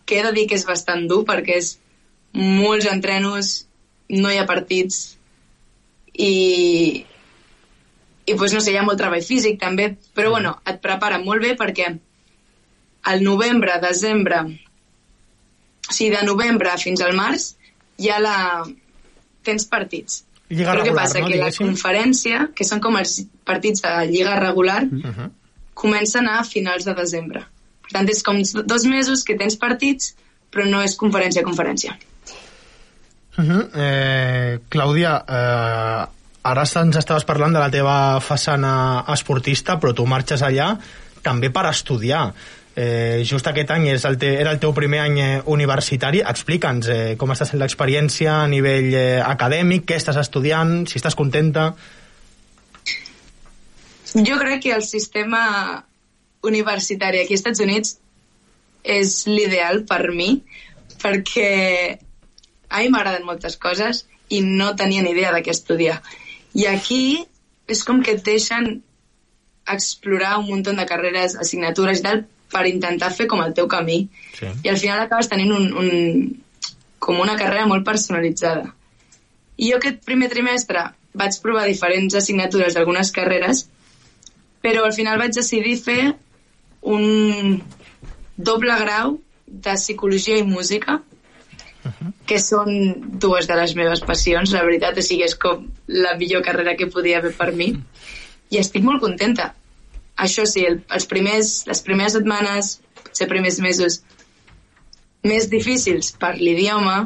que 0.04 0.18
he 0.18 0.24
de 0.24 0.32
dir 0.32 0.46
que 0.48 0.56
és 0.56 0.66
bastant 0.68 1.06
dur 1.08 1.24
perquè 1.28 1.58
és 1.60 1.74
molts 2.34 2.88
entrenos, 2.88 3.52
no 4.08 4.30
hi 4.32 4.38
ha 4.40 4.46
partits 4.48 5.18
i, 6.14 7.04
i 8.26 8.34
pues, 8.34 8.52
no 8.54 8.60
sé, 8.60 8.72
hi 8.72 8.78
ha 8.80 8.84
molt 8.86 9.00
treball 9.00 9.24
físic 9.24 9.58
també, 9.60 9.90
però 10.16 10.32
bueno, 10.36 10.56
et 10.68 10.80
prepara 10.84 11.20
molt 11.22 11.44
bé 11.44 11.54
perquè 11.60 11.92
al 13.08 13.22
novembre, 13.24 13.78
desembre, 13.80 14.42
o 15.88 15.92
sigui, 15.92 16.10
de 16.16 16.24
novembre 16.26 16.74
fins 16.80 17.04
al 17.04 17.16
març, 17.16 17.52
ja 18.00 18.18
la... 18.20 18.36
tens 19.46 19.64
partits. 19.70 20.24
Lliga 20.48 20.72
Però 20.72 20.82
què 20.82 20.90
regular, 20.90 21.04
passa? 21.04 21.20
no, 21.20 21.28
que 21.28 21.40
la 21.40 21.52
conferència, 21.52 22.40
que 22.56 22.64
són 22.64 22.80
com 22.84 22.96
els 23.00 23.18
partits 23.48 23.84
de 23.84 23.92
lliga 24.10 24.36
regular, 24.40 24.82
Uh 24.84 25.12
-huh. 25.12 25.30
Comencen 25.78 26.28
a 26.28 26.42
finals 26.44 26.88
de 26.88 26.94
desembre. 26.98 27.44
Per 27.86 27.94
tant, 27.94 28.10
és 28.10 28.22
com 28.26 28.42
dos 28.42 28.84
mesos 28.90 29.24
que 29.24 29.38
tens 29.38 29.56
partits, 29.56 30.12
però 30.52 30.66
no 30.68 30.82
és 30.84 30.96
conferència 30.98 31.44
a 31.44 31.46
conferència. 31.46 31.96
Uh 33.38 33.44
-huh. 33.44 33.62
eh, 33.74 34.58
Clàudia, 34.68 35.24
eh, 35.28 36.06
ara 36.42 36.64
ens 36.82 36.96
estaves 36.96 37.24
parlant 37.24 37.52
de 37.52 37.60
la 37.60 37.70
teva 37.70 38.20
façana 38.20 39.04
esportista, 39.14 39.78
però 39.78 39.94
tu 39.94 40.06
marxes 40.06 40.42
allà 40.42 40.76
també 41.22 41.50
per 41.50 41.66
estudiar. 41.66 42.32
Eh, 42.74 43.24
just 43.24 43.46
aquest 43.46 43.70
any 43.70 43.88
és 43.88 44.04
el 44.04 44.16
te, 44.18 44.40
era 44.40 44.52
el 44.52 44.58
teu 44.58 44.72
primer 44.72 45.00
any 45.00 45.18
eh, 45.20 45.42
universitari. 45.46 46.20
Explica'ns 46.20 46.88
eh, 46.88 47.16
com 47.18 47.30
està 47.30 47.44
sent 47.44 47.58
l'experiència 47.58 48.42
a 48.42 48.46
nivell 48.46 48.94
eh, 48.94 49.20
acadèmic, 49.20 49.84
què 49.84 49.96
estàs 49.96 50.16
estudiant, 50.16 50.86
si 50.86 50.96
estàs 50.96 51.14
contenta... 51.14 51.74
Jo 54.14 54.38
crec 54.40 54.62
que 54.64 54.72
el 54.72 54.82
sistema 54.82 55.84
universitari 56.42 57.20
aquí 57.20 57.34
als 57.34 57.42
Estats 57.42 57.60
Units 57.64 57.96
és 58.84 59.26
l'ideal 59.26 59.82
per 59.88 60.10
mi, 60.14 60.30
perquè 61.02 61.98
a 62.68 62.80
mi 62.80 62.92
m'agraden 62.92 63.26
moltes 63.26 63.58
coses 63.60 64.06
i 64.28 64.40
no 64.44 64.74
tenia 64.76 65.02
ni 65.02 65.12
idea 65.12 65.32
de 65.34 65.42
què 65.44 65.52
estudiar. 65.52 66.00
I 66.54 66.66
aquí 66.70 67.26
és 67.68 67.84
com 67.84 68.02
que 68.02 68.16
et 68.16 68.24
deixen 68.24 68.82
explorar 69.68 70.38
un 70.40 70.48
munt 70.48 70.64
de 70.64 70.86
carreres, 70.88 71.36
assignatures 71.36 72.00
i 72.00 72.04
tal, 72.06 72.24
per 72.48 72.64
intentar 72.66 73.10
fer 73.12 73.26
com 73.28 73.42
el 73.44 73.52
teu 73.56 73.68
camí. 73.68 74.06
Sí. 74.38 74.48
I 74.64 74.70
al 74.72 74.78
final 74.80 75.02
acabes 75.02 75.28
tenint 75.28 75.52
un, 75.52 75.66
un, 75.76 75.90
com 76.98 77.20
una 77.20 77.36
carrera 77.36 77.66
molt 77.68 77.84
personalitzada. 77.84 78.72
I 79.58 79.72
jo 79.72 79.80
aquest 79.80 80.00
primer 80.06 80.30
trimestre 80.32 80.86
vaig 81.18 81.36
provar 81.42 81.66
diferents 81.68 82.16
assignatures 82.16 82.76
d'algunes 82.76 83.12
carreres, 83.12 83.66
però 84.64 84.84
al 84.84 84.94
final 84.96 85.18
vaig 85.20 85.34
decidir 85.36 85.76
fer 85.80 86.14
un 86.82 87.62
doble 88.36 88.78
grau 88.80 89.18
de 89.46 89.74
psicologia 89.74 90.38
i 90.38 90.46
música, 90.46 91.00
que 92.28 92.38
són 92.42 92.68
dues 93.22 93.48
de 93.48 93.56
les 93.56 93.74
meves 93.78 94.02
passions, 94.04 94.52
la 94.52 94.64
veritat, 94.66 94.98
o 94.98 95.04
sigui, 95.04 95.24
és 95.24 95.36
com 95.40 95.64
la 95.88 96.14
millor 96.20 96.44
carrera 96.44 96.76
que 96.76 96.90
podia 96.92 97.20
haver 97.22 97.32
per 97.38 97.52
mi. 97.56 97.70
I 98.52 98.60
estic 98.60 98.84
molt 98.84 99.00
contenta. 99.04 99.52
Això 100.18 100.44
sí, 100.48 100.64
el, 100.66 100.82
els 100.94 101.06
primers, 101.08 101.52
les 101.68 101.80
primeres 101.86 102.16
setmanes, 102.18 102.74
potser 102.98 103.28
primers 103.30 103.60
mesos, 103.64 104.02
més 105.24 105.48
difícils 105.50 106.12
per 106.20 106.34
l'idioma, 106.36 106.98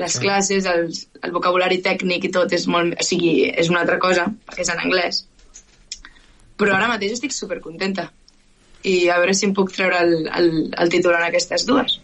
les 0.00 0.16
classes, 0.22 0.66
el, 0.66 0.86
el 1.24 1.34
vocabulari 1.34 1.80
tècnic 1.84 2.28
i 2.28 2.32
tot 2.32 2.52
és 2.56 2.66
molt... 2.70 2.96
O 3.00 3.06
sigui, 3.06 3.50
és 3.50 3.68
una 3.72 3.82
altra 3.82 3.98
cosa, 4.02 4.28
perquè 4.46 4.64
és 4.64 4.72
en 4.72 4.84
anglès. 4.86 5.24
Però 6.60 6.76
ara 6.76 6.90
mateix 6.90 7.16
estic 7.16 7.34
supercontenta. 7.34 8.10
I 8.84 9.08
a 9.12 9.18
veure 9.20 9.34
si 9.36 9.46
em 9.48 9.56
puc 9.56 9.72
treure 9.74 9.98
el, 10.04 10.14
el, 10.28 10.50
el 10.70 10.92
títol 10.92 11.16
en 11.16 11.26
aquestes 11.26 11.66
dues. 11.68 11.98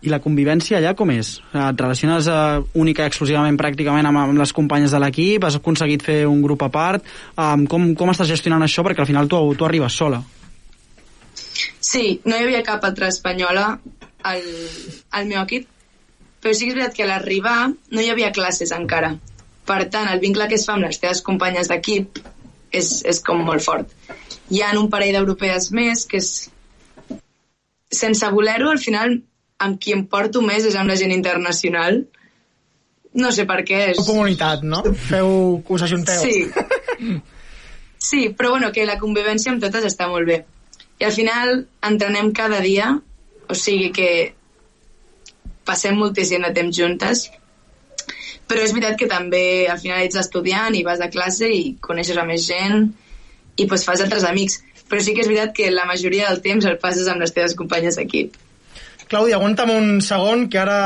I 0.00 0.08
la 0.08 0.20
convivència 0.24 0.78
allà 0.78 0.94
com 0.96 1.10
és? 1.12 1.34
Et 1.52 1.82
relaciones 1.82 2.28
uh, 2.32 2.62
única 2.80 3.04
i 3.04 3.10
exclusivament 3.10 3.58
pràcticament 3.60 4.08
amb, 4.08 4.22
amb 4.22 4.40
les 4.40 4.52
companyes 4.56 4.94
de 4.96 5.00
l'equip? 5.02 5.44
Has 5.44 5.58
aconseguit 5.58 6.04
fer 6.06 6.22
un 6.28 6.40
grup 6.44 6.64
a 6.64 6.70
part? 6.72 7.08
Um, 7.36 7.66
com, 7.68 7.90
com 7.96 8.12
estàs 8.12 8.30
gestionant 8.32 8.64
això? 8.64 8.84
Perquè 8.86 9.04
al 9.04 9.10
final 9.10 9.28
tu, 9.28 9.42
tu 9.60 9.68
arribes 9.68 9.98
sola. 10.00 10.22
Sí, 11.80 12.20
no 12.24 12.36
hi 12.36 12.46
havia 12.46 12.64
cap 12.64 12.84
altra 12.88 13.10
espanyola 13.12 13.66
al, 14.30 14.42
al 15.10 15.28
meu 15.28 15.42
equip, 15.42 15.68
però 16.40 16.56
sí 16.56 16.64
que 16.64 16.72
és 16.72 16.78
veritat 16.78 16.96
que 16.96 17.04
a 17.04 17.10
l'arribar 17.10 17.58
no 17.68 18.00
hi 18.00 18.08
havia 18.12 18.32
classes 18.32 18.72
encara. 18.72 19.14
Per 19.68 19.82
tant, 19.92 20.08
el 20.08 20.20
vincle 20.22 20.48
que 20.48 20.56
es 20.56 20.64
fa 20.68 20.78
amb 20.78 20.88
les 20.88 21.00
teves 21.02 21.20
companyes 21.26 21.68
d'equip 21.68 22.22
és, 22.72 23.00
és 23.06 23.20
com 23.26 23.42
molt 23.46 23.64
fort. 23.64 23.90
Hi 24.50 24.62
ha 24.62 24.70
un 24.78 24.88
parell 24.92 25.18
d'europees 25.18 25.70
més 25.76 26.06
que 26.10 26.20
és... 26.22 26.30
Sense 27.90 28.28
voler-ho, 28.30 28.70
al 28.70 28.78
final, 28.78 29.16
amb 29.58 29.78
qui 29.82 29.94
em 29.96 30.04
porto 30.06 30.42
més 30.46 30.66
és 30.68 30.76
amb 30.78 30.90
la 30.90 30.96
gent 30.98 31.12
internacional. 31.14 32.04
No 33.18 33.32
sé 33.34 33.46
per 33.50 33.64
què. 33.66 33.80
És... 33.94 34.02
Comunitat, 34.06 34.62
no? 34.62 34.84
Feu 35.08 35.60
que 35.66 35.76
us 35.76 35.86
ajunteu. 35.88 36.22
Sí. 36.22 37.18
Sí, 38.00 38.30
però 38.32 38.54
bueno, 38.54 38.70
que 38.72 38.86
la 38.88 38.96
convivència 38.98 39.52
amb 39.52 39.60
totes 39.60 39.84
està 39.84 40.06
molt 40.08 40.24
bé. 40.24 40.38
I 41.00 41.04
al 41.04 41.12
final 41.12 41.66
entrenem 41.84 42.30
cada 42.36 42.60
dia, 42.64 42.94
o 43.48 43.56
sigui 43.56 43.90
que 43.92 44.08
passem 45.68 45.98
moltíssim 46.00 46.46
de 46.46 46.52
temps 46.56 46.76
juntes, 46.76 47.26
però 48.50 48.64
és 48.66 48.74
veritat 48.74 48.98
que 48.98 49.06
també 49.06 49.68
al 49.70 49.78
final 49.78 50.02
ets 50.02 50.18
estudiant 50.18 50.74
i 50.74 50.82
vas 50.86 50.98
a 50.98 51.10
classe 51.12 51.46
i 51.46 51.76
coneixes 51.78 52.18
a 52.18 52.26
més 52.26 52.48
gent 52.50 52.88
i 53.54 53.66
pues, 53.70 53.84
fas 53.86 54.02
altres 54.02 54.26
amics. 54.26 54.58
Però 54.90 54.98
sí 54.98 55.14
que 55.14 55.22
és 55.22 55.30
veritat 55.30 55.54
que 55.54 55.70
la 55.70 55.86
majoria 55.86 56.26
del 56.28 56.40
temps 56.42 56.66
el 56.66 56.80
passes 56.82 57.06
amb 57.06 57.22
les 57.22 57.30
teves 57.36 57.54
companyes 57.54 57.98
d'equip. 58.00 58.34
Clàudia, 59.10 59.38
aguanta'm 59.38 59.70
un 59.74 60.00
segon, 60.06 60.48
que 60.50 60.58
ara 60.58 60.80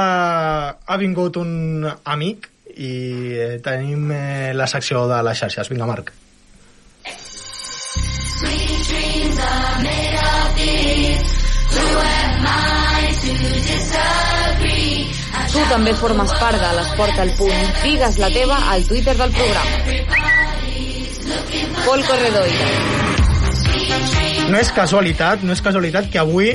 ha 0.76 0.96
vingut 1.00 1.36
un 1.40 1.88
amic 1.88 2.50
i 2.74 2.92
eh, 3.36 3.48
tenim 3.64 4.12
eh, 4.12 4.52
la 4.56 4.68
secció 4.68 5.06
de 5.08 5.22
les 5.24 5.40
xarxes. 5.40 5.72
Vinga, 5.72 5.88
Marc. 5.88 6.12
Sweet 8.34 8.84
dreams 8.90 9.40
are 9.40 9.82
made 9.88 10.20
of 10.20 10.56
these. 10.60 11.24
Who 11.74 11.86
am 12.12 12.44
I 12.44 13.12
to 13.24 13.32
disagree? 13.40 14.23
Tu 15.54 15.62
també 15.70 15.92
formes 15.94 16.32
part 16.40 16.58
de 16.58 16.70
l'Esport 16.76 17.18
al 17.22 17.30
Punt. 17.38 17.66
Digues 17.84 18.16
la 18.18 18.30
teva 18.34 18.56
al 18.72 18.82
Twitter 18.88 19.14
del 19.20 19.30
programa. 19.36 19.74
Pol 21.84 22.02
Corredoira. 22.08 22.66
No 24.50 24.58
és 24.58 24.72
casualitat, 24.74 25.44
no 25.46 25.54
és 25.54 25.62
casualitat 25.62 26.10
que 26.10 26.18
avui 26.18 26.50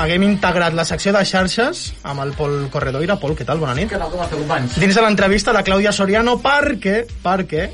haguem 0.00 0.24
integrat 0.26 0.74
la 0.74 0.84
secció 0.88 1.12
de 1.14 1.22
xarxes 1.28 1.84
amb 2.02 2.24
el 2.24 2.34
Pol 2.34 2.56
Corredoira. 2.74 3.20
Pol, 3.22 3.36
què 3.38 3.46
tal? 3.46 3.62
Bona 3.62 3.76
nit. 3.78 3.90
Què 3.92 4.00
tal, 4.00 4.10
com 4.10 4.24
esteu, 4.24 4.42
companys? 4.42 4.80
Dins 4.82 4.98
de 4.98 5.04
l'entrevista 5.06 5.54
de 5.54 5.62
Clàudia 5.66 5.94
Soriano 5.94 6.40
perquè, 6.42 7.04
perquè 7.22 7.68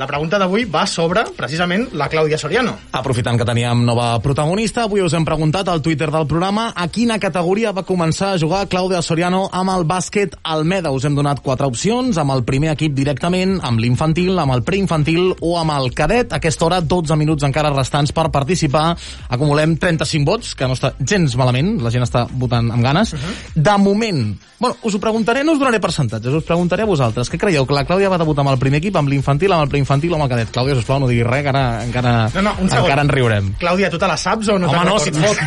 La 0.00 0.06
pregunta 0.08 0.38
d'avui 0.40 0.62
va 0.72 0.86
sobre, 0.88 1.20
precisament, 1.36 1.82
la 2.00 2.06
Clàudia 2.08 2.38
Soriano. 2.40 2.72
Aprofitant 2.96 3.36
que 3.36 3.44
teníem 3.44 3.82
nova 3.84 4.06
protagonista, 4.24 4.86
avui 4.86 5.02
us 5.04 5.12
hem 5.12 5.26
preguntat 5.28 5.68
al 5.68 5.82
Twitter 5.84 6.06
del 6.08 6.24
programa 6.30 6.70
a 6.72 6.86
quina 6.88 7.18
categoria 7.20 7.74
va 7.76 7.84
començar 7.84 8.30
a 8.32 8.38
jugar 8.40 8.62
Clàudia 8.72 9.02
Soriano 9.04 9.42
amb 9.52 9.68
el 9.74 9.84
bàsquet 9.84 10.38
Almeda. 10.48 10.94
Us 10.96 11.04
hem 11.04 11.18
donat 11.18 11.42
quatre 11.44 11.68
opcions, 11.68 12.16
amb 12.16 12.32
el 12.32 12.40
primer 12.48 12.70
equip 12.72 12.94
directament, 12.96 13.58
amb 13.60 13.84
l'infantil, 13.84 14.38
amb 14.40 14.54
el 14.56 14.64
preinfantil 14.64 15.34
o 15.42 15.58
amb 15.60 15.76
el 15.76 15.92
cadet. 15.92 16.32
A 16.32 16.40
aquesta 16.40 16.70
hora, 16.70 16.80
12 16.80 17.18
minuts 17.20 17.44
encara 17.44 17.74
restants 17.76 18.16
per 18.16 18.30
participar. 18.32 18.94
Acumulem 19.28 19.76
35 19.76 20.24
vots, 20.24 20.54
que 20.56 20.70
no 20.70 20.78
està 20.78 20.94
gens 21.04 21.36
malament, 21.36 21.74
la 21.84 21.92
gent 21.92 22.08
està 22.08 22.24
votant 22.32 22.72
amb 22.72 22.80
ganes. 22.80 23.12
Uh 23.12 23.18
-huh. 23.18 23.60
De 23.60 23.76
moment, 23.76 24.40
bueno, 24.58 24.76
us 24.84 24.94
ho 24.94 25.00
preguntaré, 25.00 25.44
no 25.44 25.52
us 25.52 25.58
donaré 25.58 25.80
percentatges, 25.80 26.32
us 26.32 26.44
preguntaré 26.44 26.82
a 26.82 26.86
vosaltres. 26.86 27.30
Què 27.30 27.38
creieu? 27.38 27.66
Que 27.66 27.74
la 27.74 27.84
Clàudia 27.84 28.08
va 28.08 28.16
debutar 28.16 28.40
amb 28.40 28.52
el 28.52 28.58
primer 28.58 28.78
equip, 28.78 28.96
amb 28.96 29.08
l'infantil, 29.08 29.52
amb 29.52 29.62
el 29.64 29.68
preinfantil 29.68 29.81
o 29.86 30.14
amb 30.16 30.24
el 30.24 30.30
cadet? 30.30 30.50
Clàudia, 30.54 30.74
sisplau, 30.78 31.00
no 31.00 31.08
diguis 31.08 31.26
res, 31.26 31.42
que 31.42 31.48
ara, 31.52 31.84
encara, 31.84 32.12
No, 32.34 32.42
no, 32.42 32.54
un 32.60 32.68
segon. 32.70 32.84
encara 32.84 33.02
en 33.02 33.08
riurem. 33.08 33.54
Clàudia, 33.58 33.90
tu 33.90 33.98
te 33.98 34.06
la 34.08 34.16
saps 34.16 34.48
o 34.48 34.58
no 34.58 34.68
Home, 34.70 34.78
te'n 34.78 34.88
no, 34.88 34.98
si 34.98 35.08
et 35.10 35.16
recordes? 35.16 35.38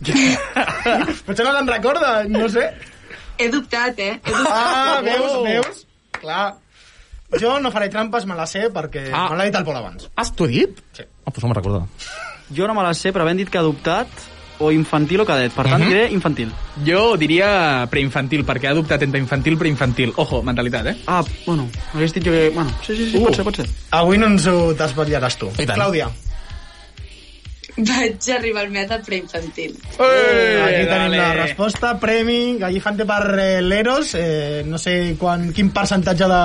Potser 1.26 1.44
no 1.46 1.52
te'n 1.56 1.68
recorda, 1.68 2.24
no 2.28 2.48
sé. 2.48 2.66
He 3.38 3.48
dubtat, 3.52 3.98
eh? 3.98 4.18
He 4.24 4.30
dubtat. 4.32 4.52
Ah, 4.52 5.00
veus, 5.04 5.36
veus? 5.46 5.86
Clar. 6.20 6.54
Jo 7.40 7.60
no 7.62 7.70
faré 7.70 7.88
trampes, 7.88 8.26
me 8.26 8.34
la 8.34 8.46
sé, 8.46 8.66
perquè 8.74 9.08
Ah. 9.14 9.28
me 9.30 9.36
l'ha 9.38 9.44
dit 9.46 9.54
el 9.54 9.64
Pol 9.64 9.76
abans. 9.76 10.08
Has 10.16 10.32
tu 10.34 10.46
dit? 10.50 10.80
Sí. 10.92 11.02
Ah, 11.24 11.30
doncs 11.30 11.42
no 11.44 11.48
me'n 11.48 11.56
recordo. 11.60 11.86
Jo 12.52 12.66
no 12.66 12.74
me 12.74 12.82
la 12.82 12.92
sé, 12.94 13.12
però 13.12 13.22
havent 13.22 13.38
dit 13.38 13.48
que 13.48 13.58
ha 13.58 13.62
adoptat 13.62 14.08
o 14.60 14.70
infantil 14.70 15.20
o 15.20 15.26
cadet. 15.26 15.50
Per 15.52 15.64
tant, 15.66 15.82
Mhm. 15.82 15.88
diré 15.88 16.10
infantil. 16.12 16.52
Jo 16.86 17.16
diria 17.16 17.86
preinfantil, 17.90 18.44
perquè 18.46 18.68
ha 18.68 18.70
adoptat 18.70 19.02
entre 19.02 19.18
infantil 19.18 19.54
i 19.54 19.56
preinfantil. 19.56 20.12
Ojo, 20.16 20.42
mentalitat, 20.42 20.86
eh? 20.86 20.96
Ah, 21.06 21.24
bueno, 21.46 21.68
hagués 21.94 22.12
dit 22.14 22.22
jo 22.24 22.30
que... 22.30 22.50
Bueno, 22.54 22.70
sí, 22.86 22.94
sí, 22.96 23.10
sí, 23.10 23.16
Uh. 23.16 23.24
pot 23.24 23.34
ser, 23.34 23.44
pot 23.44 23.56
ser. 23.56 23.66
Avui 23.90 24.18
no 24.18 24.26
ens 24.26 24.46
ho 24.46 24.74
desvetllaràs 24.74 25.36
tu. 25.38 25.48
I 25.58 25.64
tant. 25.66 25.78
Clàudia. 25.78 26.10
Vaig 27.80 28.26
arribar 28.34 28.64
al 28.66 28.70
meta 28.74 28.98
preinfantil. 29.00 29.76
Eh, 29.98 30.62
Aquí 30.64 30.84
tenim 30.84 30.88
dale. 30.88 31.16
la 31.16 31.32
resposta. 31.34 31.98
Premi 31.98 32.56
Gallifante 32.58 33.06
per 33.06 33.22
l'Eros. 33.62 34.14
Eh, 34.18 34.62
no 34.66 34.76
sé 34.76 35.14
quan, 35.18 35.52
quin 35.54 35.70
percentatge 35.70 36.26
de 36.28 36.40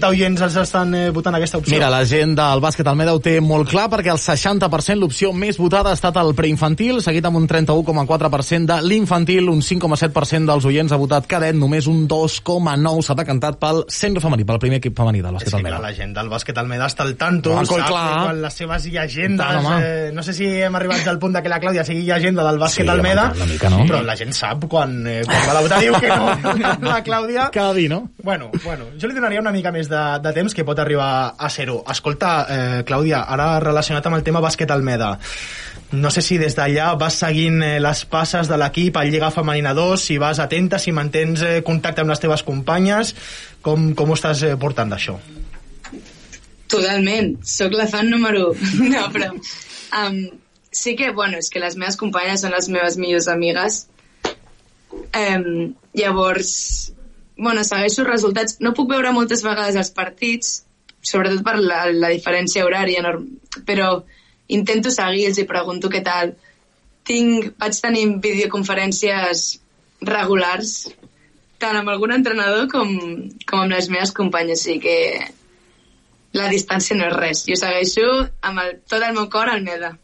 d'oients 0.00 0.40
els 0.46 0.56
estan 0.60 0.94
eh, 0.94 1.10
votant 1.14 1.34
aquesta 1.38 1.58
opció. 1.58 1.74
Mira, 1.74 1.88
la 1.92 2.02
gent 2.08 2.34
del 2.38 2.60
bàsquet 2.64 2.86
Almeda 2.90 3.14
ho 3.16 3.20
té 3.22 3.38
molt 3.40 3.68
clar 3.70 3.86
perquè 3.92 4.12
el 4.12 4.20
60% 4.20 5.00
l'opció 5.00 5.32
més 5.32 5.58
votada 5.60 5.90
ha 5.92 5.96
estat 5.98 6.16
el 6.20 6.34
preinfantil, 6.38 7.00
seguit 7.04 7.24
amb 7.28 7.36
un 7.40 7.46
31,4% 7.48 8.66
de 8.70 8.78
l'infantil, 8.86 9.48
un 9.52 9.60
5,7% 9.62 10.46
dels 10.50 10.64
oients 10.68 10.92
ha 10.92 10.98
votat 11.00 11.26
cadet, 11.30 11.56
només 11.56 11.86
un 11.90 12.06
2,9% 12.08 13.02
s'ha 13.06 13.14
decantat 13.18 13.58
pel 13.62 13.84
centre 13.92 14.22
femení, 14.24 14.44
pel 14.48 14.58
primer 14.62 14.80
equip 14.80 14.96
femení 14.98 15.22
del 15.22 15.36
És 15.36 15.42
bàsquet 15.42 15.52
que, 15.52 15.60
clar, 15.62 15.72
Almeda. 15.74 15.82
la 15.88 15.94
gent 15.96 16.14
del 16.16 16.30
bàsquet 16.32 16.58
Almeda 16.62 16.86
està 16.90 17.04
al 17.06 17.14
tanto, 17.20 17.52
Clar, 17.52 17.66
sap 17.66 17.86
clar. 17.90 18.04
que 18.06 18.24
quan 18.26 18.42
les 18.42 18.54
seves 18.62 18.86
llegendes... 18.90 19.46
Tant, 19.46 19.82
eh, 19.82 20.10
no 20.14 20.22
sé 20.26 20.32
si 20.36 20.46
hem 20.46 20.74
arribat 20.78 21.06
al 21.08 21.18
punt 21.22 21.36
de 21.36 21.42
que 21.44 21.48
la 21.52 21.60
Clàudia 21.62 21.84
sigui 21.86 22.04
llegenda 22.06 22.44
del 22.46 22.58
bàsquet 22.62 22.84
Sí, 22.86 22.90
Almeda, 22.90 23.28
mica, 23.46 23.70
no? 23.70 23.84
però 23.86 24.02
la 24.04 24.16
gent 24.18 24.32
sap 24.36 24.64
quan, 24.70 24.98
eh, 25.06 25.22
quan 25.26 25.46
va 25.48 25.54
debutar 25.60 25.80
diu 25.80 25.94
que 26.00 26.08
no. 26.08 26.56
la 26.90 27.00
Clàudia... 27.04 27.48
Cada 27.52 27.74
dia, 27.74 27.88
no? 27.92 28.10
Bueno, 28.22 28.50
bueno, 28.64 28.86
jo 29.00 29.08
li 29.08 29.14
donaria 29.14 29.40
una 29.40 29.52
mica 29.54 29.72
més 29.72 29.85
de, 29.90 30.02
de 30.22 30.32
temps 30.36 30.54
que 30.54 30.64
pot 30.66 30.78
arribar 30.78 31.34
a 31.38 31.50
ser-ho. 31.52 31.80
Escolta, 31.92 32.32
eh, 32.48 32.82
Clàudia, 32.88 33.24
ara 33.32 33.56
relacionat 33.62 34.06
amb 34.06 34.18
el 34.18 34.24
tema 34.26 34.42
bàsquet 34.44 34.70
Almeda, 34.70 35.16
no 35.92 36.10
sé 36.10 36.22
si 36.22 36.38
des 36.38 36.56
d'allà 36.58 36.88
vas 36.98 37.14
seguint 37.22 37.60
eh, 37.62 37.76
les 37.82 38.04
passes 38.10 38.48
de 38.50 38.58
l'equip 38.58 38.96
al 38.98 39.10
Lliga 39.12 39.30
Femenina 39.30 39.74
2, 39.76 40.02
si 40.08 40.18
vas 40.18 40.40
atenta, 40.42 40.80
si 40.82 40.92
mantens 40.92 41.44
eh, 41.46 41.60
contacte 41.66 42.02
amb 42.02 42.10
les 42.10 42.22
teves 42.22 42.42
companyes, 42.46 43.14
com, 43.62 43.92
com 43.94 44.10
ho 44.10 44.16
estàs 44.18 44.42
eh, 44.42 44.56
portant 44.58 44.90
d'això? 44.90 45.14
Totalment, 46.66 47.36
sóc 47.46 47.76
la 47.78 47.86
fan 47.86 48.10
número 48.10 48.50
1. 48.56 48.90
No, 48.96 49.06
però... 49.14 49.30
Um, 49.96 50.18
sí 50.74 50.96
que, 50.98 51.12
bueno, 51.14 51.38
és 51.38 51.48
que 51.50 51.62
les 51.62 51.76
meves 51.78 51.96
companyes 51.96 52.42
són 52.42 52.52
les 52.52 52.68
meves 52.68 52.98
millors 53.00 53.30
amigues. 53.32 53.84
Um, 55.14 55.76
llavors, 55.96 56.50
bueno, 57.36 57.64
segueixo 57.64 58.02
els 58.02 58.10
resultats. 58.10 58.58
No 58.64 58.74
puc 58.76 58.90
veure 58.90 59.12
moltes 59.14 59.44
vegades 59.46 59.76
els 59.76 59.92
partits, 59.96 60.62
sobretot 61.02 61.44
per 61.46 61.58
la, 61.60 61.84
la 61.92 62.10
diferència 62.14 62.64
horària, 62.66 63.14
però 63.68 63.90
intento 64.52 64.92
seguir-los 64.94 65.40
i 65.42 65.48
pregunto 65.48 65.90
què 65.92 66.02
tal. 66.06 66.34
Tinc, 67.06 67.52
vaig 67.60 67.80
tenir 67.82 68.06
videoconferències 68.22 69.46
regulars, 70.06 70.72
tant 71.62 71.78
amb 71.78 71.92
algun 71.92 72.12
entrenador 72.16 72.66
com, 72.72 72.90
com 73.46 73.62
amb 73.62 73.76
les 73.76 73.88
meves 73.92 74.12
companyes, 74.16 74.64
sigui 74.66 74.80
que 74.84 74.96
la 76.36 76.50
distància 76.52 76.96
no 76.98 77.06
és 77.08 77.16
res. 77.16 77.44
Jo 77.48 77.56
segueixo 77.60 78.08
amb 78.44 78.60
el, 78.64 78.74
tot 78.90 79.00
el 79.02 79.14
meu 79.16 79.30
cor 79.32 79.48
al 79.52 79.64
Meda. 79.64 79.94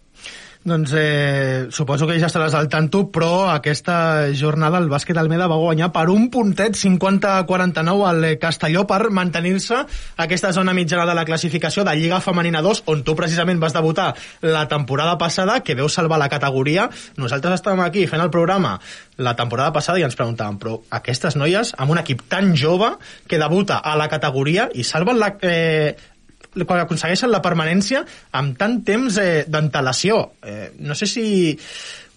Doncs 0.62 0.92
eh, 0.94 1.66
suposo 1.74 2.06
que 2.06 2.20
ja 2.22 2.28
estaràs 2.28 2.54
al 2.54 2.68
tanto, 2.70 3.08
però 3.10 3.48
aquesta 3.50 4.30
jornada 4.38 4.78
el 4.78 4.86
bàsquet 4.92 5.18
Almeda 5.18 5.48
va 5.50 5.58
guanyar 5.58 5.88
per 5.90 6.04
un 6.12 6.28
puntet 6.30 6.78
50-49 6.78 8.04
al 8.06 8.26
Castelló 8.38 8.84
per 8.86 9.10
mantenir-se 9.10 9.80
aquesta 10.22 10.52
zona 10.54 10.70
mitjana 10.76 11.02
de 11.08 11.16
la 11.18 11.24
classificació 11.26 11.82
de 11.82 11.96
Lliga 11.98 12.20
Femenina 12.22 12.62
2, 12.62 12.84
on 12.94 13.02
tu 13.02 13.16
precisament 13.18 13.58
vas 13.58 13.74
debutar 13.74 14.12
la 14.46 14.68
temporada 14.70 15.18
passada, 15.18 15.58
que 15.66 15.74
veu 15.74 15.90
salvar 15.90 16.20
la 16.22 16.30
categoria. 16.30 16.86
Nosaltres 17.18 17.58
estàvem 17.58 17.82
aquí 17.82 18.06
fent 18.06 18.22
el 18.22 18.30
programa 18.30 18.76
la 19.18 19.34
temporada 19.36 19.74
passada 19.74 19.98
i 19.98 20.06
ens 20.06 20.14
preguntàvem, 20.16 20.62
però 20.62 20.78
aquestes 20.94 21.34
noies, 21.36 21.74
amb 21.82 21.90
un 21.90 22.00
equip 22.00 22.22
tan 22.30 22.54
jove 22.56 22.94
que 23.26 23.42
debuta 23.42 23.82
a 23.82 23.96
la 23.98 24.06
categoria 24.08 24.70
i 24.78 24.86
salven 24.86 25.18
la, 25.18 25.34
eh, 25.42 25.96
quan 26.66 26.82
aconsegueixen 26.82 27.30
la 27.32 27.42
permanència 27.44 28.03
amb 28.38 28.57
tant 28.61 28.80
temps 28.84 29.16
eh, 29.20 29.44
d'antelació. 29.48 30.18
Eh, 30.44 30.70
no 30.84 30.96
sé 30.98 31.09
si 31.09 31.24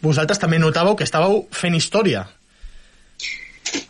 vosaltres 0.04 0.42
també 0.42 0.60
notàveu 0.60 0.98
que 0.98 1.08
estàveu 1.08 1.46
fent 1.56 1.76
història. 1.78 2.26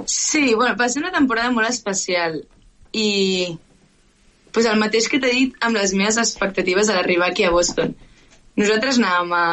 Sí, 0.05 0.53
bueno, 0.53 0.75
va 0.77 0.89
ser 0.89 1.01
una 1.01 1.13
temporada 1.13 1.51
molt 1.51 1.69
especial 1.69 2.39
i 2.95 3.57
pues 4.55 4.67
el 4.71 4.79
mateix 4.79 5.09
que 5.11 5.19
t'he 5.19 5.33
dit 5.33 5.55
amb 5.67 5.75
les 5.75 5.91
meves 5.97 6.17
expectatives 6.21 6.89
a 6.89 6.95
l'arribar 6.95 7.33
aquí 7.33 7.43
a 7.43 7.51
Boston. 7.51 7.91
Nosaltres 8.55 9.01
anàvem 9.01 9.33
a 9.35 9.45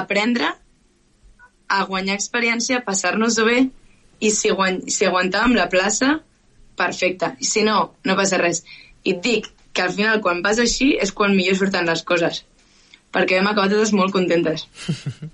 aprendre, 0.00 0.48
a 1.68 1.84
guanyar 1.86 2.16
experiència, 2.18 2.80
a 2.80 2.86
passar-nos-ho 2.86 3.44
bé 3.46 3.60
i 4.18 4.32
si, 4.34 4.50
guany, 4.50 4.80
si 4.90 5.06
aguantàvem 5.06 5.54
la 5.54 5.68
plaça, 5.70 6.16
perfecte. 6.76 7.36
Si 7.40 7.62
no, 7.66 7.94
no 8.04 8.16
passa 8.18 8.40
res. 8.42 8.64
I 9.06 9.14
et 9.14 9.22
dic 9.24 9.48
que 9.76 9.84
al 9.84 9.92
final 9.94 10.20
quan 10.24 10.42
vas 10.42 10.58
així 10.62 10.92
és 11.00 11.12
quan 11.14 11.34
millor 11.36 11.58
surten 11.60 11.86
les 11.88 12.02
coses. 12.08 12.42
Perquè 13.14 13.38
hem 13.38 13.48
acabat 13.48 13.72
totes 13.76 13.94
molt 13.96 14.14
contentes. 14.16 14.66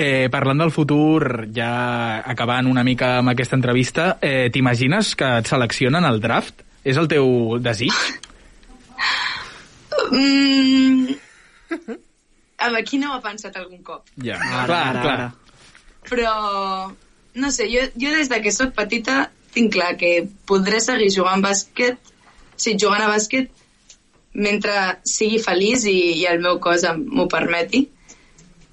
Eh, 0.00 0.28
parlant 0.30 0.60
del 0.62 0.70
futur, 0.70 1.48
ja 1.52 2.22
acabant 2.30 2.68
una 2.70 2.84
mica 2.86 3.16
amb 3.18 3.32
aquesta 3.32 3.56
entrevista, 3.58 4.04
eh, 4.22 4.46
t'imagines 4.54 5.10
que 5.18 5.26
et 5.40 5.50
seleccionen 5.50 6.06
al 6.06 6.20
draft? 6.22 6.62
És 6.86 6.96
el 6.96 7.08
teu 7.10 7.58
desig? 7.60 7.92
Mm... 10.10 11.12
A 12.58 12.68
veure, 12.70 12.84
qui 12.86 12.98
no 12.98 13.10
ho 13.10 13.18
ha 13.18 13.22
pensat 13.22 13.54
algun 13.56 13.82
cop? 13.84 14.08
Ja, 14.24 14.38
Ara, 14.38 14.64
clar, 14.66 14.80
ara, 14.86 15.02
clar. 15.02 15.12
ara. 15.12 15.28
Però, 16.08 16.32
no 17.42 17.50
sé, 17.54 17.66
jo, 17.70 17.84
jo 18.00 18.10
des 18.16 18.30
de 18.32 18.40
que 18.42 18.52
sóc 18.54 18.72
petita 18.76 19.18
tinc 19.54 19.72
clar 19.74 19.94
que 20.00 20.28
podré 20.46 20.80
seguir 20.82 21.10
jugant 21.14 21.42
bàsquet, 21.44 21.98
sí, 22.56 22.76
jugant 22.78 23.02
a 23.04 23.10
bàsquet, 23.10 23.50
mentre 24.34 24.76
sigui 25.06 25.40
feliç 25.42 25.86
i, 25.90 25.98
i 26.20 26.26
el 26.30 26.42
meu 26.42 26.60
cos 26.62 26.86
m'ho 26.98 27.26
permeti. 27.30 27.86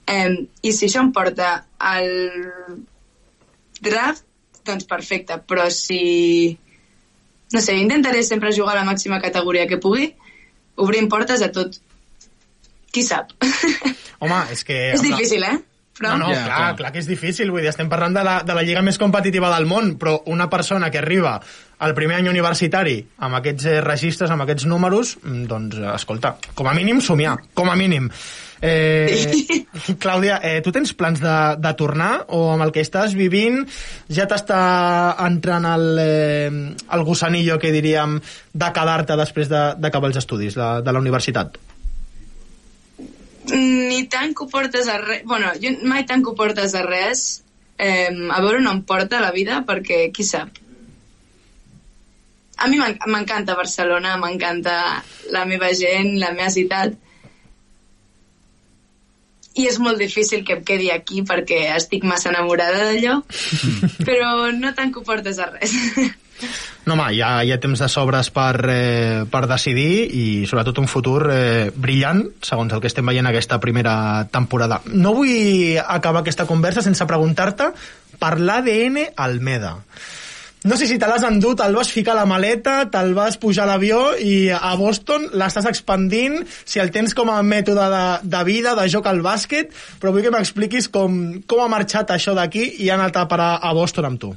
Um, 0.08 0.38
I 0.64 0.72
si 0.72 0.88
això 0.88 1.02
em 1.04 1.12
porta 1.16 1.50
al 1.78 2.08
draft, 3.84 4.24
doncs 4.68 4.88
perfecte, 4.88 5.40
però 5.48 5.68
si... 5.74 6.58
No 7.54 7.62
sé, 7.64 7.78
intentaré 7.80 8.24
sempre 8.28 8.52
jugar 8.52 8.76
a 8.76 8.82
la 8.82 8.88
màxima 8.88 9.22
categoria 9.24 9.68
que 9.68 9.80
pugui, 9.80 10.10
obrint 10.84 11.08
portes 11.12 11.44
a 11.44 11.52
tot. 11.56 11.78
Qui 12.92 13.04
sap? 13.08 13.32
Home, 14.20 14.42
és 14.52 14.64
que... 14.68 14.78
És 14.98 15.04
difícil, 15.06 15.46
eh? 15.48 15.56
Però... 15.98 16.12
No, 16.14 16.28
no, 16.28 16.34
Ja, 16.34 16.44
clar, 16.46 16.58
clar. 16.58 16.76
clar 16.82 16.92
que 16.94 17.00
és 17.02 17.08
difícil, 17.10 17.50
vull 17.52 17.62
dir, 17.66 17.70
estem 17.72 17.90
parlant 17.90 18.14
de 18.14 18.24
la, 18.24 18.40
de 18.46 18.54
la 18.54 18.62
lliga 18.66 18.84
més 18.86 19.00
competitiva 19.02 19.50
del 19.56 19.66
món, 19.66 19.96
però 19.98 20.20
una 20.30 20.50
persona 20.50 20.92
que 20.94 21.00
arriba 21.02 21.40
al 21.80 21.94
primer 21.98 22.18
any 22.18 22.28
universitari 22.30 23.00
amb 23.22 23.38
aquests 23.40 23.66
eh, 23.70 23.78
registres, 23.86 24.30
amb 24.34 24.42
aquests 24.46 24.66
números, 24.70 25.16
mm, 25.24 25.44
doncs, 25.50 25.78
eh, 25.82 25.92
escolta, 25.96 26.36
com 26.58 26.68
a 26.70 26.74
mínim 26.78 27.02
somiar, 27.02 27.38
com 27.54 27.70
a 27.70 27.76
mínim. 27.78 28.10
Eh, 28.62 29.66
Clàudia, 30.02 30.40
eh, 30.42 30.62
tu 30.66 30.72
tens 30.74 30.94
plans 30.98 31.22
de, 31.22 31.36
de 31.62 31.74
tornar 31.78 32.24
o 32.34 32.48
amb 32.56 32.66
el 32.66 32.72
que 32.74 32.82
estàs 32.82 33.14
vivint 33.18 33.60
ja 34.10 34.26
t'està 34.30 34.62
entrant 35.28 35.66
el, 35.70 35.86
eh, 36.02 36.50
el 36.98 37.04
gusanillo, 37.06 37.60
que 37.62 37.72
diríem, 37.76 38.18
de 38.54 38.72
quedar-te 38.74 39.18
després 39.20 39.50
de- 39.52 39.74
d'acabar 39.78 40.10
els 40.10 40.18
estudis 40.24 40.58
de, 40.58 40.70
de 40.82 40.94
la 40.94 41.00
universitat? 41.04 41.58
Ni 43.54 44.04
ho 44.42 44.48
portes 44.52 44.88
a 44.92 44.98
res... 45.00 45.22
Bueno, 45.26 45.52
jo 45.62 45.72
mai 45.88 46.04
ho 46.28 46.36
portes 46.36 46.74
a 46.76 46.82
res. 46.86 47.44
Eh, 47.78 48.10
a 48.10 48.40
veure 48.42 48.58
on 48.64 48.68
em 48.72 48.82
porta 48.90 49.20
la 49.22 49.32
vida, 49.32 49.62
perquè 49.68 50.08
qui 50.16 50.26
sap. 50.26 50.50
A 52.58 52.68
mi 52.68 52.80
m'en- 52.82 52.98
m'encanta 53.06 53.56
Barcelona, 53.56 54.16
m'encanta 54.18 55.04
la 55.32 55.44
meva 55.46 55.70
gent, 55.78 56.16
la 56.20 56.32
meva 56.34 56.50
ciutat. 56.50 56.96
I 59.58 59.66
és 59.70 59.78
molt 59.82 59.98
difícil 60.02 60.44
que 60.46 60.54
em 60.58 60.64
quedi 60.66 60.90
aquí 60.94 61.24
perquè 61.26 61.64
estic 61.76 62.04
massa 62.06 62.30
enamorada 62.30 62.84
d'allò, 62.92 63.16
però 64.08 64.52
no 64.54 64.74
ho 64.98 65.04
portes 65.06 65.40
a 65.42 65.48
res. 65.54 65.74
No, 66.86 66.94
home, 66.96 67.08
hi 67.16 67.22
ha, 67.26 67.32
hi 67.44 67.52
ha 67.52 67.60
temps 67.62 67.82
de 67.82 67.90
sobres 67.92 68.30
per, 68.34 68.54
eh, 68.72 69.24
per 69.32 69.44
decidir 69.50 70.08
i 70.14 70.26
sobretot 70.50 70.80
un 70.84 70.90
futur 70.92 71.22
eh, 71.34 71.72
brillant, 71.74 72.24
segons 72.46 72.74
el 72.74 72.84
que 72.84 72.92
estem 72.92 73.08
veient 73.10 73.28
aquesta 73.30 73.60
primera 73.64 74.28
temporada. 74.32 74.82
No 74.94 75.16
vull 75.18 75.80
acabar 75.84 76.22
aquesta 76.24 76.48
conversa 76.50 76.86
sense 76.86 77.10
preguntar-te 77.10 77.72
per 78.22 78.38
l'ADN 78.40 79.04
Almeda. 79.16 79.76
No 80.68 80.76
sé 80.76 80.88
si 80.90 80.98
te 81.00 81.08
l'has 81.08 81.24
endut, 81.24 81.60
te'l 81.62 81.76
vas 81.78 81.92
ficar 81.94 82.16
a 82.16 82.18
la 82.18 82.26
maleta, 82.28 82.80
te'l 82.92 83.14
vas 83.16 83.38
pujar 83.40 83.68
a 83.68 83.70
l'avió 83.70 84.00
i 84.20 84.50
a 84.52 84.74
Boston 84.76 85.30
l'estàs 85.38 85.68
expandint, 85.70 86.42
si 86.66 86.82
el 86.82 86.90
tens 86.92 87.14
com 87.16 87.30
a 87.30 87.38
mètode 87.46 87.86
de, 87.94 88.02
de 88.26 88.42
vida, 88.48 88.74
de 88.76 88.88
joc 88.92 89.08
al 89.08 89.22
bàsquet, 89.24 89.72
però 90.02 90.12
vull 90.12 90.26
que 90.26 90.34
m'expliquis 90.34 90.90
com, 90.90 91.38
com 91.48 91.62
ha 91.64 91.70
marxat 91.72 92.12
això 92.16 92.34
d'aquí 92.36 92.66
i 92.84 92.90
ha 92.90 92.98
anat 92.98 93.22
a 93.22 93.28
parar 93.30 93.54
a 93.62 93.72
Boston 93.78 94.10
amb 94.10 94.22
tu. 94.26 94.34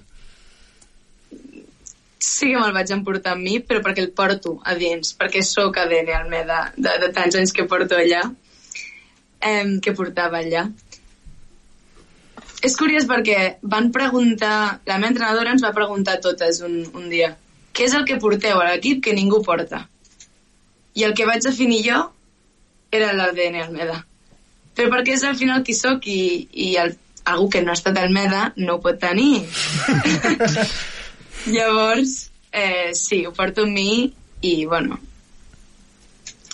Sí 2.20 2.50
que 2.50 2.60
me'l 2.60 2.76
vaig 2.76 2.92
emportar 2.92 3.34
amb 3.34 3.46
mi, 3.46 3.58
però 3.64 3.80
perquè 3.84 4.04
el 4.04 4.12
porto 4.16 4.58
a 4.68 4.76
dins, 4.78 5.14
perquè 5.16 5.42
sóc 5.46 5.78
ADN 5.80 6.12
Almeda 6.18 6.60
de, 6.76 6.92
de 7.02 7.08
tants 7.16 7.38
anys 7.40 7.54
que 7.56 7.66
porto 7.70 7.96
allà, 7.96 8.22
eh, 9.40 9.78
que 9.82 9.96
portava 9.96 10.42
allà. 10.44 10.66
És 12.60 12.76
curiós 12.76 13.06
perquè 13.08 13.56
van 13.62 13.88
preguntar, 13.92 14.80
la 14.86 14.98
meva 15.00 15.14
entrenadora 15.14 15.54
ens 15.56 15.64
va 15.64 15.72
preguntar 15.76 16.20
totes 16.20 16.60
un, 16.66 16.82
un 16.92 17.08
dia, 17.08 17.32
què 17.72 17.88
és 17.88 17.96
el 17.96 18.04
que 18.04 18.20
porteu 18.20 18.60
a 18.60 18.68
l'equip 18.68 19.00
que 19.06 19.16
ningú 19.16 19.40
porta? 19.46 19.86
I 20.94 21.06
el 21.08 21.16
que 21.16 21.24
vaig 21.24 21.40
definir 21.46 21.80
jo 21.86 22.00
era 22.92 23.14
l'ADN 23.16 23.62
Almeda. 23.64 24.02
Però 24.76 24.92
perquè 24.92 25.16
és 25.16 25.24
al 25.24 25.38
final 25.38 25.64
qui 25.64 25.72
sóc 25.78 26.04
i, 26.10 26.20
i 26.52 26.74
el, 26.82 26.96
algú 27.24 27.48
que 27.54 27.62
no 27.64 27.72
ha 27.72 27.78
estat 27.78 27.96
Almeda 27.98 28.50
no 28.60 28.76
ho 28.76 28.82
pot 28.84 29.00
tenir. 29.00 29.46
Llavors, 31.46 32.30
eh, 32.52 32.90
sí, 32.94 33.24
ho 33.26 33.32
porto 33.32 33.64
amb 33.64 33.72
mi 33.72 34.12
i, 34.42 34.64
bueno, 34.66 34.98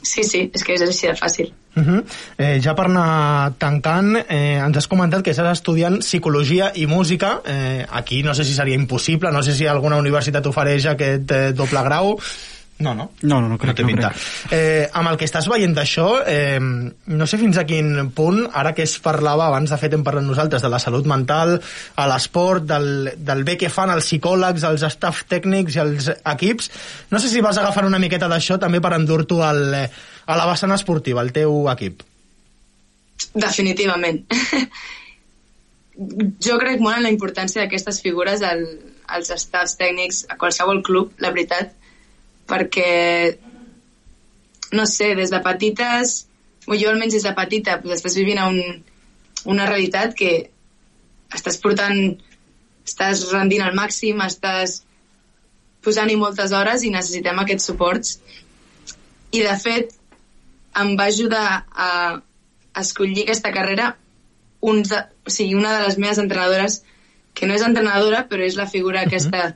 sí, 0.03 0.24
sí, 0.24 0.47
és 0.53 0.64
que 0.64 0.76
és 0.76 0.84
així 0.87 1.09
de 1.11 1.16
fàcil. 1.18 1.53
Uh 1.76 1.82
-huh. 1.82 2.05
eh, 2.39 2.59
ja 2.62 2.74
per 2.74 2.87
anar 2.87 3.53
tancant, 3.59 4.16
eh, 4.16 4.57
ens 4.64 4.76
has 4.76 4.87
comentat 4.89 5.22
que 5.22 5.30
estàs 5.30 5.53
estudiant 5.53 5.99
psicologia 5.99 6.72
i 6.74 6.87
música. 6.87 7.43
Eh, 7.45 7.84
aquí 7.91 8.22
no 8.22 8.34
sé 8.34 8.45
si 8.45 8.55
seria 8.55 8.74
impossible, 8.74 9.30
no 9.30 9.43
sé 9.43 9.55
si 9.55 9.66
alguna 9.66 9.97
universitat 9.97 10.47
ofereix 10.47 10.87
aquest 10.87 11.30
eh, 11.30 11.53
doble 11.53 11.82
grau. 11.82 12.18
No, 12.79 12.93
no. 12.95 13.11
No, 13.22 13.41
no, 13.41 13.49
no 13.49 13.57
crec, 13.57 13.70
no 13.70 13.74
té 13.79 13.85
no 13.85 13.89
pinta. 13.89 14.11
Eh, 14.53 14.85
amb 15.01 15.09
el 15.09 15.16
que 15.16 15.24
estàs 15.24 15.47
veient 15.49 15.72
d'això, 15.77 16.09
eh, 16.29 16.59
no 16.61 17.29
sé 17.29 17.39
fins 17.41 17.57
a 17.57 17.64
quin 17.68 18.11
punt, 18.16 18.43
ara 18.53 18.74
que 18.77 18.85
es 18.85 18.99
parlava, 19.01 19.47
abans 19.47 19.72
de 19.72 19.79
fet 19.81 19.97
hem 19.97 20.05
parlat 20.05 20.27
nosaltres 20.27 20.64
de 20.64 20.70
la 20.72 20.81
salut 20.83 21.09
mental, 21.09 21.55
a 21.97 22.09
l'esport, 22.11 22.66
del, 22.68 23.14
del 23.16 23.47
bé 23.49 23.57
que 23.57 23.70
fan 23.72 23.95
els 23.95 24.05
psicòlegs, 24.05 24.66
els 24.68 24.85
staff 24.93 25.24
tècnics 25.31 25.79
i 25.79 25.81
els 25.87 26.11
equips, 26.18 26.68
no 27.14 27.22
sé 27.22 27.33
si 27.33 27.41
vas 27.45 27.57
agafar 27.62 27.87
una 27.89 28.03
miqueta 28.03 28.29
d'això 28.29 28.61
també 28.61 28.83
per 28.85 28.93
endur-t'ho 28.99 29.41
al, 29.47 29.64
eh, 29.81 29.89
a 30.27 30.37
la 30.37 30.47
vessant 30.51 30.77
esportiva, 30.77 31.24
al 31.24 31.33
teu 31.33 31.64
equip. 31.72 32.05
Definitivament. 33.33 34.20
jo 36.45 36.59
crec 36.61 36.85
molt 36.85 36.99
en 36.99 37.09
la 37.09 37.14
importància 37.14 37.62
d'aquestes 37.62 38.03
figures 38.05 38.45
al, 38.45 38.66
als 39.09 39.33
staffs 39.41 39.79
tècnics 39.81 40.27
a 40.29 40.37
qualsevol 40.37 40.83
club, 40.85 41.16
la 41.24 41.33
veritat, 41.33 41.72
perquè, 42.47 43.36
no 44.76 44.86
sé, 44.90 45.14
des 45.18 45.32
de 45.34 45.40
petites, 45.44 46.16
o 46.66 46.74
jo 46.74 46.90
almenys 46.90 47.16
des 47.18 47.26
de 47.26 47.34
petita, 47.34 47.78
doncs 47.82 48.01
estàs 48.01 48.16
vivint 48.18 48.42
un, 48.42 48.61
una 49.47 49.66
realitat 49.68 50.14
que 50.18 50.32
estàs 51.34 51.59
portant, 51.62 52.01
estàs 52.86 53.26
rendint 53.32 53.64
al 53.66 53.76
màxim, 53.78 54.22
estàs 54.22 54.80
posant-hi 55.86 56.16
moltes 56.18 56.55
hores 56.57 56.82
i 56.82 56.90
necessitem 56.94 57.38
aquests 57.42 57.70
suports. 57.70 58.16
I, 59.30 59.42
de 59.42 59.55
fet, 59.62 59.94
em 60.80 60.94
va 60.99 61.07
ajudar 61.12 61.47
a 61.70 61.90
escollir 62.80 63.24
aquesta 63.24 63.53
carrera 63.55 63.94
un 64.66 64.82
de, 64.82 64.99
o 65.26 65.30
sigui, 65.30 65.55
una 65.55 65.76
de 65.76 65.84
les 65.86 65.99
meves 66.03 66.18
entrenadores, 66.18 66.80
que 67.36 67.47
no 67.47 67.55
és 67.55 67.62
entrenadora, 67.62 68.24
però 68.30 68.42
és 68.47 68.59
la 68.59 68.66
figura 68.70 69.05
aquesta... 69.07 69.53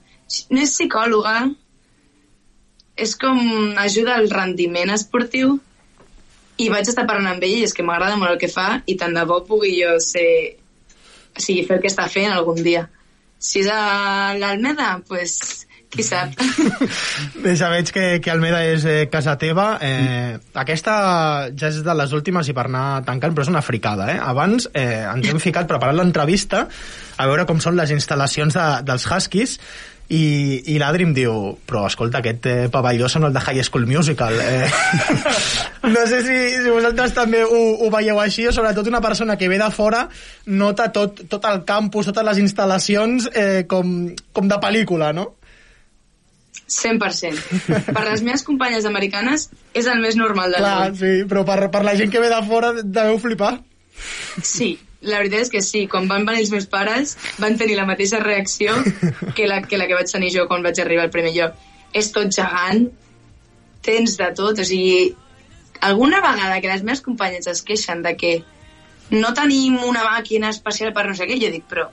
No 0.54 0.62
és 0.62 0.70
psicòloga, 0.76 1.48
és 3.00 3.16
com 3.16 3.40
ajuda 3.80 4.16
al 4.18 4.30
rendiment 4.32 4.92
esportiu 4.94 5.56
i 6.60 6.68
vaig 6.68 6.90
estar 6.90 7.06
parlant 7.08 7.32
amb 7.32 7.44
ell 7.46 7.62
i 7.62 7.66
és 7.66 7.74
que 7.76 7.86
m'agrada 7.86 8.18
molt 8.20 8.34
el 8.34 8.40
que 8.42 8.52
fa 8.52 8.82
i 8.86 8.96
tant 9.00 9.16
de 9.16 9.24
bo 9.28 9.40
pugui 9.48 9.72
jo 9.78 9.96
ser 10.04 10.28
o 11.30 11.40
sigui, 11.40 11.64
fer 11.64 11.78
el 11.78 11.82
que 11.84 11.92
està 11.92 12.08
fent 12.12 12.32
algun 12.34 12.60
dia 12.62 12.86
si 13.40 13.62
és 13.62 13.70
a 13.72 14.36
l'Almeda 14.36 14.98
pues, 15.08 15.38
qui 15.90 16.04
sap 16.04 16.36
ja 17.60 17.70
veig 17.72 17.92
que, 17.94 18.04
que 18.20 18.32
Almeda 18.32 18.60
és 18.68 18.84
eh, 18.86 19.06
casa 19.10 19.36
teva. 19.40 19.72
Eh, 19.82 20.36
aquesta 20.60 20.94
ja 21.50 21.70
és 21.70 21.80
de 21.86 21.94
les 21.96 22.12
últimes 22.16 22.46
i 22.50 22.54
per 22.56 22.66
anar 22.68 23.00
tancant, 23.06 23.34
però 23.34 23.46
és 23.46 23.50
una 23.50 23.64
fricada. 23.64 24.06
Eh? 24.12 24.18
Abans 24.22 24.68
eh, 24.70 25.02
ens 25.02 25.32
hem 25.32 25.40
ficat 25.42 25.70
preparant 25.70 25.98
l'entrevista 25.98 26.66
a 27.20 27.26
veure 27.28 27.46
com 27.48 27.58
són 27.64 27.80
les 27.80 27.90
instal·lacions 27.96 28.54
de, 28.56 28.68
dels 28.86 29.08
Huskies 29.08 29.56
i, 30.10 30.74
i 30.74 30.78
l'Adri 30.82 31.06
em 31.06 31.12
diu 31.14 31.34
però 31.66 31.84
escolta, 31.86 32.18
aquest 32.18 32.46
eh, 32.50 32.68
pavelló 32.72 33.08
sembla 33.08 33.30
el 33.30 33.36
de 33.36 33.42
High 33.44 33.62
School 33.66 33.86
Musical 33.86 34.34
eh, 34.42 34.66
no 35.94 36.06
sé 36.10 36.22
si, 36.26 36.38
si 36.56 36.68
vosaltres 36.68 37.14
també 37.14 37.44
ho, 37.46 37.60
ho 37.78 37.90
veieu 37.94 38.18
així 38.18 38.48
o 38.50 38.54
sobretot 38.54 38.90
una 38.90 39.02
persona 39.04 39.38
que 39.38 39.48
ve 39.50 39.60
de 39.60 39.70
fora 39.74 40.06
nota 40.46 40.90
tot, 40.90 41.22
tot 41.30 41.46
el 41.50 41.62
campus, 41.68 42.10
totes 42.10 42.26
les 42.26 42.42
instal·lacions 42.42 43.30
eh, 43.34 43.62
com, 43.70 44.10
com 44.34 44.50
de 44.50 44.58
pel·lícula, 44.62 45.12
no? 45.14 45.30
100% 46.70 47.90
per 47.94 48.04
les 48.06 48.22
meves 48.26 48.42
companyes 48.46 48.86
americanes 48.86 49.48
és 49.74 49.86
el 49.90 50.02
més 50.02 50.18
normal 50.18 50.54
del 50.54 50.62
Clar, 50.62 50.76
món 50.82 50.98
sí, 50.98 51.14
però 51.30 51.46
per, 51.46 51.58
per 51.70 51.82
la 51.86 51.94
gent 51.98 52.10
que 52.10 52.22
ve 52.22 52.30
de 52.30 52.38
fora 52.46 52.74
deveu 52.82 53.18
flipar. 53.22 53.56
Sí, 54.42 54.72
la 55.00 55.20
veritat 55.22 55.46
és 55.46 55.52
que 55.52 55.62
sí. 55.64 55.86
Quan 55.88 56.08
van 56.10 56.26
venir 56.28 56.44
els 56.44 56.52
meus 56.52 56.68
pares 56.70 57.16
van 57.40 57.56
tenir 57.60 57.78
la 57.78 57.88
mateixa 57.88 58.20
reacció 58.22 58.76
que 59.36 59.48
la 59.48 59.62
que, 59.62 59.78
la 59.80 59.88
que 59.88 59.98
vaig 59.98 60.12
tenir 60.12 60.32
jo 60.34 60.46
quan 60.50 60.64
vaig 60.66 60.80
arribar 60.82 61.08
al 61.08 61.14
primer 61.14 61.32
lloc. 61.36 61.56
És 61.96 62.12
tot 62.14 62.30
gegant, 62.34 62.86
tens 63.82 64.16
de 64.20 64.28
tot, 64.36 64.60
o 64.60 64.66
sigui, 64.66 65.14
alguna 65.80 66.20
vegada 66.20 66.60
que 66.60 66.68
les 66.68 66.84
meves 66.84 67.00
companyes 67.02 67.48
es 67.50 67.64
queixen 67.66 68.04
de 68.04 68.14
que 68.16 68.34
no 69.10 69.32
tenim 69.34 69.80
una 69.82 70.04
màquina 70.06 70.52
especial 70.54 70.92
per 70.94 71.08
no 71.08 71.16
sé 71.18 71.26
què, 71.26 71.40
jo 71.40 71.50
dic, 71.50 71.64
però 71.70 71.88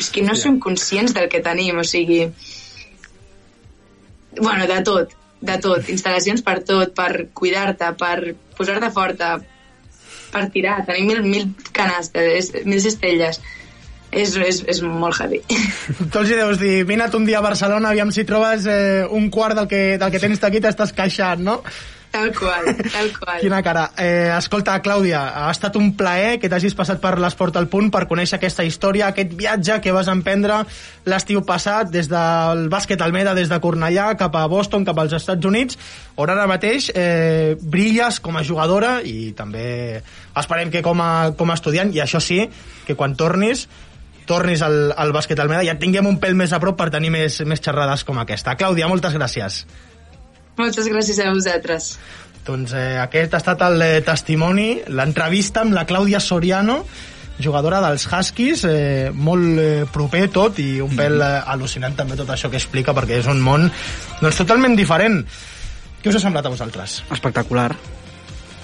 és 0.00 0.10
que 0.10 0.22
no 0.26 0.34
som 0.34 0.58
conscients 0.60 1.14
del 1.14 1.30
que 1.30 1.42
tenim, 1.44 1.78
o 1.78 1.86
sigui... 1.86 2.24
Bueno, 4.38 4.66
de 4.66 4.78
tot, 4.86 5.14
de 5.40 5.56
tot. 5.62 5.88
Instal·lacions 5.90 6.42
per 6.46 6.58
tot, 6.66 6.92
per 6.94 7.30
cuidar-te, 7.34 7.88
per 7.98 8.34
posar-te 8.58 8.90
forta, 8.94 9.30
per 10.32 10.46
tirar. 10.54 10.80
Tenim 10.88 11.10
mil, 11.10 11.22
mil 11.26 11.48
canastes, 11.76 12.52
mil 12.64 12.80
cistelles. 12.82 13.40
És, 14.10 14.34
és, 14.34 14.64
és 14.66 14.80
molt 14.82 15.20
heavy. 15.22 15.38
Tu 16.10 16.18
els 16.18 16.32
hi 16.32 16.38
deus 16.40 16.58
dir, 16.58 16.80
vina't 16.88 17.14
un 17.14 17.28
dia 17.28 17.38
a 17.38 17.44
Barcelona, 17.46 17.92
aviam 17.92 18.10
si 18.10 18.24
trobes 18.26 18.66
eh, 18.66 19.06
un 19.06 19.28
quart 19.30 19.54
del 19.54 19.68
que, 19.70 19.82
del 20.02 20.10
que 20.10 20.22
tens 20.22 20.42
aquí, 20.42 20.58
t'estàs 20.62 20.94
queixant, 20.96 21.44
no? 21.46 21.60
Tal 22.10 22.32
qual, 22.34 22.64
tal 22.90 23.10
qual. 23.14 23.38
Quina 23.38 23.60
cara. 23.62 23.84
Eh, 23.96 24.30
escolta, 24.34 24.74
Clàudia, 24.82 25.20
ha 25.44 25.50
estat 25.52 25.76
un 25.78 25.92
plaer 25.94 26.40
que 26.42 26.48
t'hagis 26.50 26.74
passat 26.74 26.98
per 27.02 27.14
l'Esport 27.22 27.54
al 27.60 27.68
Punt 27.70 27.90
per 27.94 28.08
conèixer 28.10 28.40
aquesta 28.40 28.64
història, 28.66 29.12
aquest 29.12 29.36
viatge 29.38 29.78
que 29.84 29.94
vas 29.94 30.10
emprendre 30.10 30.64
l'estiu 31.06 31.44
passat 31.46 31.92
des 31.94 32.10
del 32.10 32.66
bàsquet 32.72 33.00
Almeda, 33.04 33.34
des 33.38 33.50
de 33.50 33.60
Cornellà 33.62 34.08
cap 34.18 34.34
a 34.34 34.46
Boston, 34.50 34.84
cap 34.88 34.98
als 34.98 35.14
Estats 35.20 35.46
Units, 35.46 35.78
on 36.18 36.32
ara 36.34 36.48
mateix 36.50 36.90
eh, 36.94 37.54
brilles 37.60 38.18
com 38.18 38.36
a 38.36 38.42
jugadora 38.46 38.98
i 39.06 39.30
també 39.38 40.02
esperem 40.34 40.72
que 40.74 40.82
com 40.82 40.98
a, 41.04 41.30
com 41.38 41.50
a 41.50 41.58
estudiant, 41.58 41.94
i 41.94 42.02
això 42.02 42.18
sí, 42.18 42.42
que 42.88 42.98
quan 42.98 43.14
tornis 43.14 43.68
tornis 44.30 44.62
al, 44.62 44.92
al 44.94 45.10
bàsquet 45.14 45.38
Almeda 45.42 45.62
i 45.66 45.70
et 45.72 45.78
tinguem 45.82 46.06
un 46.06 46.18
pèl 46.22 46.36
més 46.38 46.52
a 46.54 46.60
prop 46.62 46.76
per 46.78 46.90
tenir 46.94 47.10
més, 47.10 47.40
més 47.46 47.62
xerrades 47.62 48.04
com 48.06 48.18
aquesta. 48.22 48.54
Clàudia, 48.58 48.90
moltes 48.90 49.16
gràcies. 49.16 49.64
Moltes 50.60 50.88
gràcies 50.92 51.18
a 51.24 51.30
vosaltres. 51.32 51.94
Doncs 52.46 52.72
eh, 52.76 52.98
aquest 53.02 53.34
ha 53.36 53.40
estat 53.42 53.62
el 53.66 53.82
eh, 53.84 54.00
testimoni, 54.04 54.70
l'entrevista 54.96 55.62
amb 55.64 55.74
la 55.76 55.86
Clàudia 55.88 56.20
Soriano, 56.24 56.80
jugadora 57.40 57.78
dels 57.84 58.04
Huskies, 58.10 58.64
eh, 58.68 59.10
molt 59.14 59.60
eh, 59.60 59.84
proper 59.92 60.26
tot 60.32 60.58
i 60.60 60.80
un 60.84 60.92
pèl 60.98 61.20
eh, 61.24 61.30
al·lucinant 61.54 61.94
també 61.96 62.16
tot 62.18 62.28
això 62.34 62.50
que 62.52 62.58
explica 62.60 62.92
perquè 62.96 63.20
és 63.22 63.28
un 63.32 63.40
món 63.44 63.68
doncs, 64.20 64.36
totalment 64.42 64.76
diferent. 64.76 65.22
Què 66.00 66.08
us 66.12 66.16
ha 66.16 66.22
semblat 66.26 66.46
a 66.48 66.52
vosaltres? 66.52 67.00
Espectacular. 67.12 67.70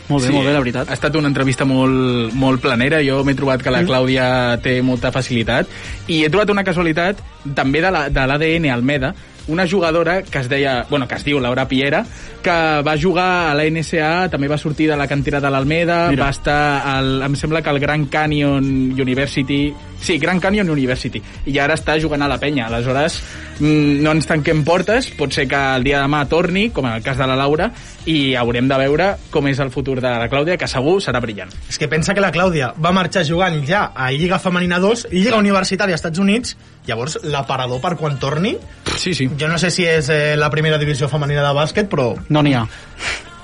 Molt 0.08 0.22
bé, 0.22 0.30
molt 0.30 0.46
bé, 0.46 0.52
la 0.54 0.60
veritat. 0.62 0.88
Ha 0.88 0.94
estat 0.94 1.16
una 1.18 1.26
entrevista 1.28 1.64
molt, 1.66 2.30
molt 2.38 2.60
planera. 2.62 3.00
Jo 3.02 3.22
m'he 3.26 3.34
trobat 3.34 3.60
que 3.64 3.72
la 3.74 3.80
Mm. 3.82 3.88
Clàudia 3.90 4.26
té 4.62 4.76
molta 4.82 5.10
facilitat 5.12 5.66
i 6.06 6.20
he 6.24 6.30
trobat 6.30 6.52
una 6.54 6.62
casualitat 6.64 7.18
també 7.56 7.80
de 7.82 7.90
la- 7.90 8.08
de 8.08 8.26
l'ADN 8.26 8.70
Almeda 8.70 9.14
una 9.48 9.68
jugadora 9.68 10.22
que 10.22 10.38
es 10.38 10.48
deia, 10.48 10.86
bueno, 10.90 11.06
que 11.08 11.14
es 11.14 11.24
diu 11.24 11.40
Laura 11.40 11.66
Piera, 11.68 12.04
que 12.42 12.56
va 12.86 12.96
jugar 13.00 13.50
a 13.50 13.54
la 13.54 13.66
NSA, 13.70 14.28
també 14.32 14.48
va 14.50 14.58
sortir 14.58 14.88
de 14.90 14.96
la 14.98 15.06
cantera 15.06 15.40
de 15.40 15.50
l'Almeda, 15.50 15.98
va 16.18 16.30
estar, 16.30 16.82
al, 16.96 17.22
em 17.26 17.36
sembla 17.38 17.62
que 17.62 17.70
al 17.70 17.80
Grand 17.82 18.10
Canyon 18.10 18.66
University, 18.98 19.72
sí, 20.00 20.18
Grand 20.18 20.42
Canyon 20.42 20.70
University, 20.70 21.22
i 21.46 21.58
ara 21.58 21.76
està 21.76 21.98
jugant 22.00 22.22
a 22.22 22.28
la 22.28 22.38
penya. 22.38 22.66
Aleshores, 22.66 23.20
mm, 23.58 24.02
no 24.04 24.12
ens 24.12 24.26
tanquem 24.26 24.64
portes, 24.64 25.10
pot 25.16 25.32
ser 25.32 25.46
que 25.48 25.60
el 25.76 25.84
dia 25.84 26.00
de 26.00 26.06
demà 26.06 26.26
torni, 26.28 26.70
com 26.70 26.86
en 26.86 26.96
el 26.96 27.02
cas 27.02 27.18
de 27.18 27.26
la 27.26 27.36
Laura, 27.36 27.70
i 28.06 28.34
haurem 28.34 28.68
de 28.68 28.78
veure 28.78 29.08
com 29.30 29.46
és 29.48 29.58
el 29.58 29.70
futur 29.74 29.98
de 30.00 30.08
la 30.08 30.28
Clàudia, 30.30 30.56
que 30.56 30.68
segur 30.70 31.00
serà 31.02 31.20
brillant. 31.20 31.50
És 31.68 31.78
que 31.78 31.88
pensa 31.88 32.14
que 32.14 32.22
la 32.22 32.32
Clàudia 32.32 32.72
va 32.78 32.92
marxar 32.92 33.24
jugant 33.26 33.58
ja 33.66 33.90
a 33.94 34.10
Lliga 34.12 34.38
Femenina 34.38 34.78
2 34.82 35.08
i 35.10 35.22
Lliga 35.22 35.40
Universitària 35.42 35.96
als 35.96 36.04
Estats 36.04 36.22
Units, 36.22 36.56
llavors 36.86 37.18
l'aparador 37.24 37.80
per 37.80 37.96
quan 37.96 38.18
torni... 38.18 38.56
Sí, 38.96 39.14
sí. 39.14 39.28
Jo 39.38 39.48
no 39.48 39.58
sé 39.58 39.70
si 39.70 39.84
és 39.84 40.08
eh, 40.08 40.36
la 40.38 40.50
primera 40.50 40.78
divisió 40.78 41.08
femenina 41.08 41.44
de 41.44 41.54
bàsquet, 41.56 41.90
però... 41.90 42.14
No 42.28 42.42
n'hi 42.42 42.54
ha. 42.54 42.66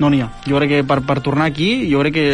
No 0.00 0.08
n'hi 0.10 0.22
ha. 0.24 0.28
Jo 0.48 0.56
crec 0.58 0.70
que 0.70 0.80
per, 0.88 1.00
per 1.06 1.18
tornar 1.24 1.48
aquí, 1.50 1.70
jo 1.90 2.00
crec 2.00 2.14
que... 2.16 2.26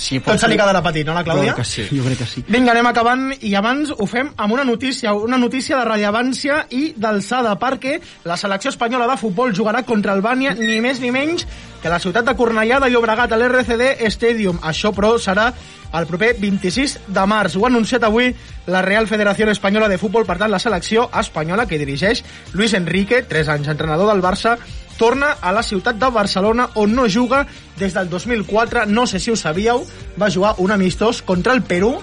Si 0.00 0.20
Tot 0.24 0.40
se 0.40 0.50
li 0.50 0.58
quedarà 0.58 0.82
petit, 0.84 1.06
no, 1.08 1.16
la 1.16 1.24
Clàudia? 1.26 1.50
Jo 1.50 1.56
crec 1.56 1.64
que 1.64 1.70
sí, 1.70 1.86
jo 1.90 2.04
crec 2.06 2.20
que 2.22 2.28
sí. 2.30 2.44
Vinga, 2.48 2.74
anem 2.74 2.90
acabant 2.90 3.26
i 3.40 3.54
abans 3.58 3.90
ho 3.96 4.06
fem 4.10 4.30
amb 4.36 4.56
una 4.56 4.64
notícia, 4.68 5.14
una 5.14 5.40
notícia 5.40 5.80
de 5.80 5.88
rellevància 5.88 6.62
i 6.76 6.92
d'alçada, 6.96 7.56
perquè 7.60 7.98
la 8.28 8.38
selecció 8.40 8.72
espanyola 8.74 9.10
de 9.10 9.18
futbol 9.20 9.54
jugarà 9.56 9.82
contra 9.88 10.14
Albània 10.14 10.54
ni 10.58 10.78
més 10.84 11.02
ni 11.02 11.10
menys 11.14 11.46
que 11.80 11.88
la 11.88 11.98
ciutat 11.98 12.26
de 12.28 12.36
Cornellà 12.36 12.78
de 12.80 12.90
Llobregat, 12.92 13.32
a 13.32 13.38
l'RCD 13.40 14.10
Stadium. 14.12 14.60
Això, 14.62 14.92
però, 14.92 15.14
serà 15.18 15.48
el 15.96 16.06
proper 16.06 16.34
26 16.38 16.98
de 17.08 17.24
març. 17.26 17.56
Ho 17.56 17.64
ha 17.64 17.70
anunciat 17.70 18.04
avui 18.06 18.28
la 18.70 18.82
Real 18.84 19.08
Federació 19.08 19.48
Espanyola 19.50 19.88
de 19.88 19.98
Futbol, 19.98 20.26
per 20.28 20.36
tant, 20.38 20.52
la 20.52 20.60
selecció 20.62 21.08
espanyola 21.18 21.66
que 21.66 21.80
dirigeix 21.80 22.22
Luis 22.52 22.74
Enrique, 22.76 23.24
3 23.26 23.56
anys 23.56 23.72
entrenador 23.72 24.12
del 24.12 24.22
Barça, 24.22 24.58
torna 25.00 25.32
a 25.40 25.52
la 25.56 25.64
ciutat 25.64 25.96
de 25.96 26.12
Barcelona 26.12 26.68
on 26.76 26.92
no 26.94 27.08
juga 27.08 27.46
des 27.80 27.94
del 27.96 28.10
2004, 28.12 28.84
no 28.86 29.06
sé 29.08 29.18
si 29.18 29.32
ho 29.32 29.36
sabíeu, 29.36 29.86
va 30.20 30.28
jugar 30.30 30.54
un 30.58 30.70
amistós 30.76 31.22
contra 31.22 31.54
el 31.56 31.62
Perú 31.64 31.96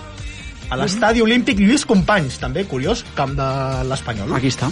a 0.70 0.76
l'estadi 0.76 1.22
olímpic 1.24 1.62
Lluís 1.62 1.86
Companys, 1.88 2.42
també 2.42 2.66
curiós, 2.68 3.06
camp 3.16 3.38
de 3.38 3.46
l'Espanyol. 3.88 4.34
Aquí 4.36 4.50
està. 4.52 4.68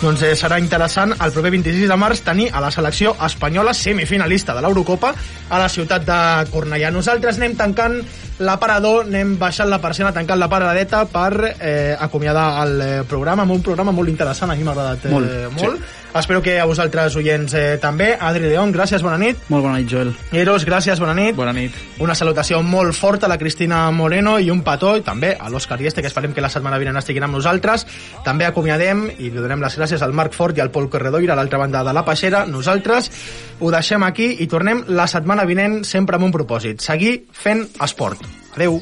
Doncs 0.00 0.22
eh, 0.24 0.32
serà 0.38 0.56
interessant 0.62 1.12
el 1.12 1.34
proper 1.34 1.50
26 1.52 1.90
de 1.90 1.98
març 2.00 2.22
tenir 2.24 2.46
a 2.52 2.62
la 2.64 2.70
selecció 2.72 3.12
espanyola 3.26 3.74
semifinalista 3.76 4.54
de 4.56 4.62
l'Eurocopa 4.64 5.12
a 5.50 5.60
la 5.60 5.68
ciutat 5.68 6.06
de 6.06 6.20
Cornellà. 6.52 6.92
Nosaltres 6.94 7.40
anem 7.40 7.58
tancant 7.58 7.98
l'aparador, 8.44 9.04
anem 9.04 9.34
baixant 9.40 9.68
la 9.68 9.82
persiana, 9.82 10.14
tancant 10.16 10.40
la 10.40 10.48
paradeta 10.48 11.04
per 11.10 11.32
eh, 11.58 11.92
acomiadar 11.98 12.46
el 12.64 12.80
eh, 12.80 12.94
programa, 13.08 13.44
amb 13.44 13.58
un 13.58 13.62
programa 13.66 13.92
molt 13.92 14.14
interessant, 14.14 14.50
a 14.50 14.56
mi 14.56 14.64
m'ha 14.64 14.72
agradat 14.72 15.10
eh, 15.10 15.12
Molt, 15.12 15.60
molt. 15.60 15.92
Espero 16.14 16.40
que 16.42 16.60
a 16.60 16.64
vosaltres, 16.64 17.16
oients, 17.16 17.52
eh, 17.54 17.76
també. 17.82 18.12
Adri 18.14 18.46
León, 18.46 18.70
gràcies, 18.72 19.02
bona 19.02 19.18
nit. 19.18 19.36
Molt 19.48 19.64
bona 19.64 19.80
nit, 19.80 19.88
Joel. 19.90 20.12
Eros, 20.30 20.64
gràcies, 20.64 21.00
bona 21.02 21.12
nit. 21.12 21.34
Bona 21.34 21.52
nit. 21.52 21.74
Una 21.98 22.14
salutació 22.14 22.62
molt 22.62 22.94
forta 22.94 23.26
a 23.26 23.28
la 23.28 23.36
Cristina 23.36 23.90
Moreno 23.90 24.38
i 24.38 24.48
un 24.48 24.62
petó, 24.62 24.94
i 24.96 25.02
també 25.02 25.34
a 25.34 25.50
l'Òscar 25.50 25.80
Ieste, 25.82 26.02
que 26.02 26.06
esperem 26.06 26.32
que 26.32 26.40
la 26.40 26.48
setmana 26.48 26.78
vinent 26.78 27.00
estiguin 27.02 27.26
amb 27.26 27.34
nosaltres. 27.34 27.86
També 28.22 28.46
acomiadem 28.46 29.08
i 29.18 29.28
li 29.28 29.42
donem 29.42 29.60
les 29.60 29.76
gràcies 29.76 30.02
al 30.06 30.14
Marc 30.14 30.38
Fort 30.38 30.56
i 30.56 30.62
al 30.62 30.70
Pol 30.70 30.88
Corredoira 30.88 31.34
a 31.34 31.36
l'altra 31.36 31.58
banda 31.58 31.82
de 31.82 31.92
la 31.92 32.04
Peixera. 32.06 32.46
Nosaltres 32.46 33.10
ho 33.58 33.74
deixem 33.74 34.06
aquí 34.06 34.36
i 34.38 34.46
tornem 34.46 34.84
la 34.94 35.08
setmana 35.10 35.44
vinent 35.44 35.82
sempre 35.82 36.14
amb 36.14 36.30
un 36.30 36.32
propòsit. 36.38 36.78
Seguir 36.78 37.24
fent 37.32 37.66
esport. 37.82 38.22
Adeu. 38.54 38.78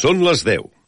Són 0.00 0.22
les 0.24 0.40
10. 0.46 0.79